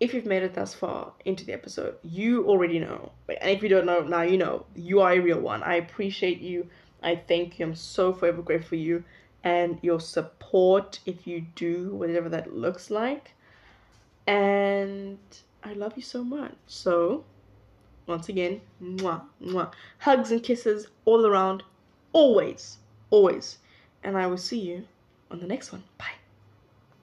if 0.00 0.12
you've 0.12 0.26
made 0.26 0.42
it 0.42 0.54
thus 0.54 0.74
far 0.74 1.12
into 1.24 1.46
the 1.46 1.54
episode, 1.54 1.96
you 2.02 2.46
already 2.46 2.78
know. 2.78 3.12
And 3.28 3.50
if 3.50 3.62
you 3.62 3.68
don't 3.68 3.86
know, 3.86 4.00
now 4.00 4.22
you 4.22 4.36
know. 4.36 4.66
You 4.74 5.00
are 5.00 5.12
a 5.12 5.20
real 5.20 5.40
one. 5.40 5.62
I 5.62 5.76
appreciate 5.76 6.40
you. 6.40 6.68
I 7.02 7.16
thank 7.16 7.58
you. 7.58 7.66
I'm 7.66 7.74
so 7.74 8.12
forever 8.12 8.42
grateful 8.42 8.70
for 8.70 8.76
you 8.76 9.04
and 9.44 9.78
your 9.80 10.00
support 10.00 10.98
if 11.06 11.26
you 11.26 11.46
do, 11.54 11.94
whatever 11.94 12.28
that 12.28 12.52
looks 12.52 12.90
like. 12.90 13.30
And 14.26 15.18
I 15.66 15.72
love 15.72 15.94
you 15.96 16.02
so 16.02 16.22
much. 16.22 16.54
So, 16.68 17.24
once 18.06 18.28
again, 18.28 18.60
mwah, 18.80 19.22
mwah. 19.42 19.72
Hugs 19.98 20.30
and 20.30 20.40
kisses 20.40 20.86
all 21.04 21.26
around, 21.26 21.64
always, 22.12 22.78
always. 23.10 23.58
And 24.04 24.16
I 24.16 24.28
will 24.28 24.38
see 24.38 24.60
you 24.60 24.86
on 25.28 25.40
the 25.40 25.46
next 25.46 25.72
one. 25.72 25.82
Bye. 25.98 26.15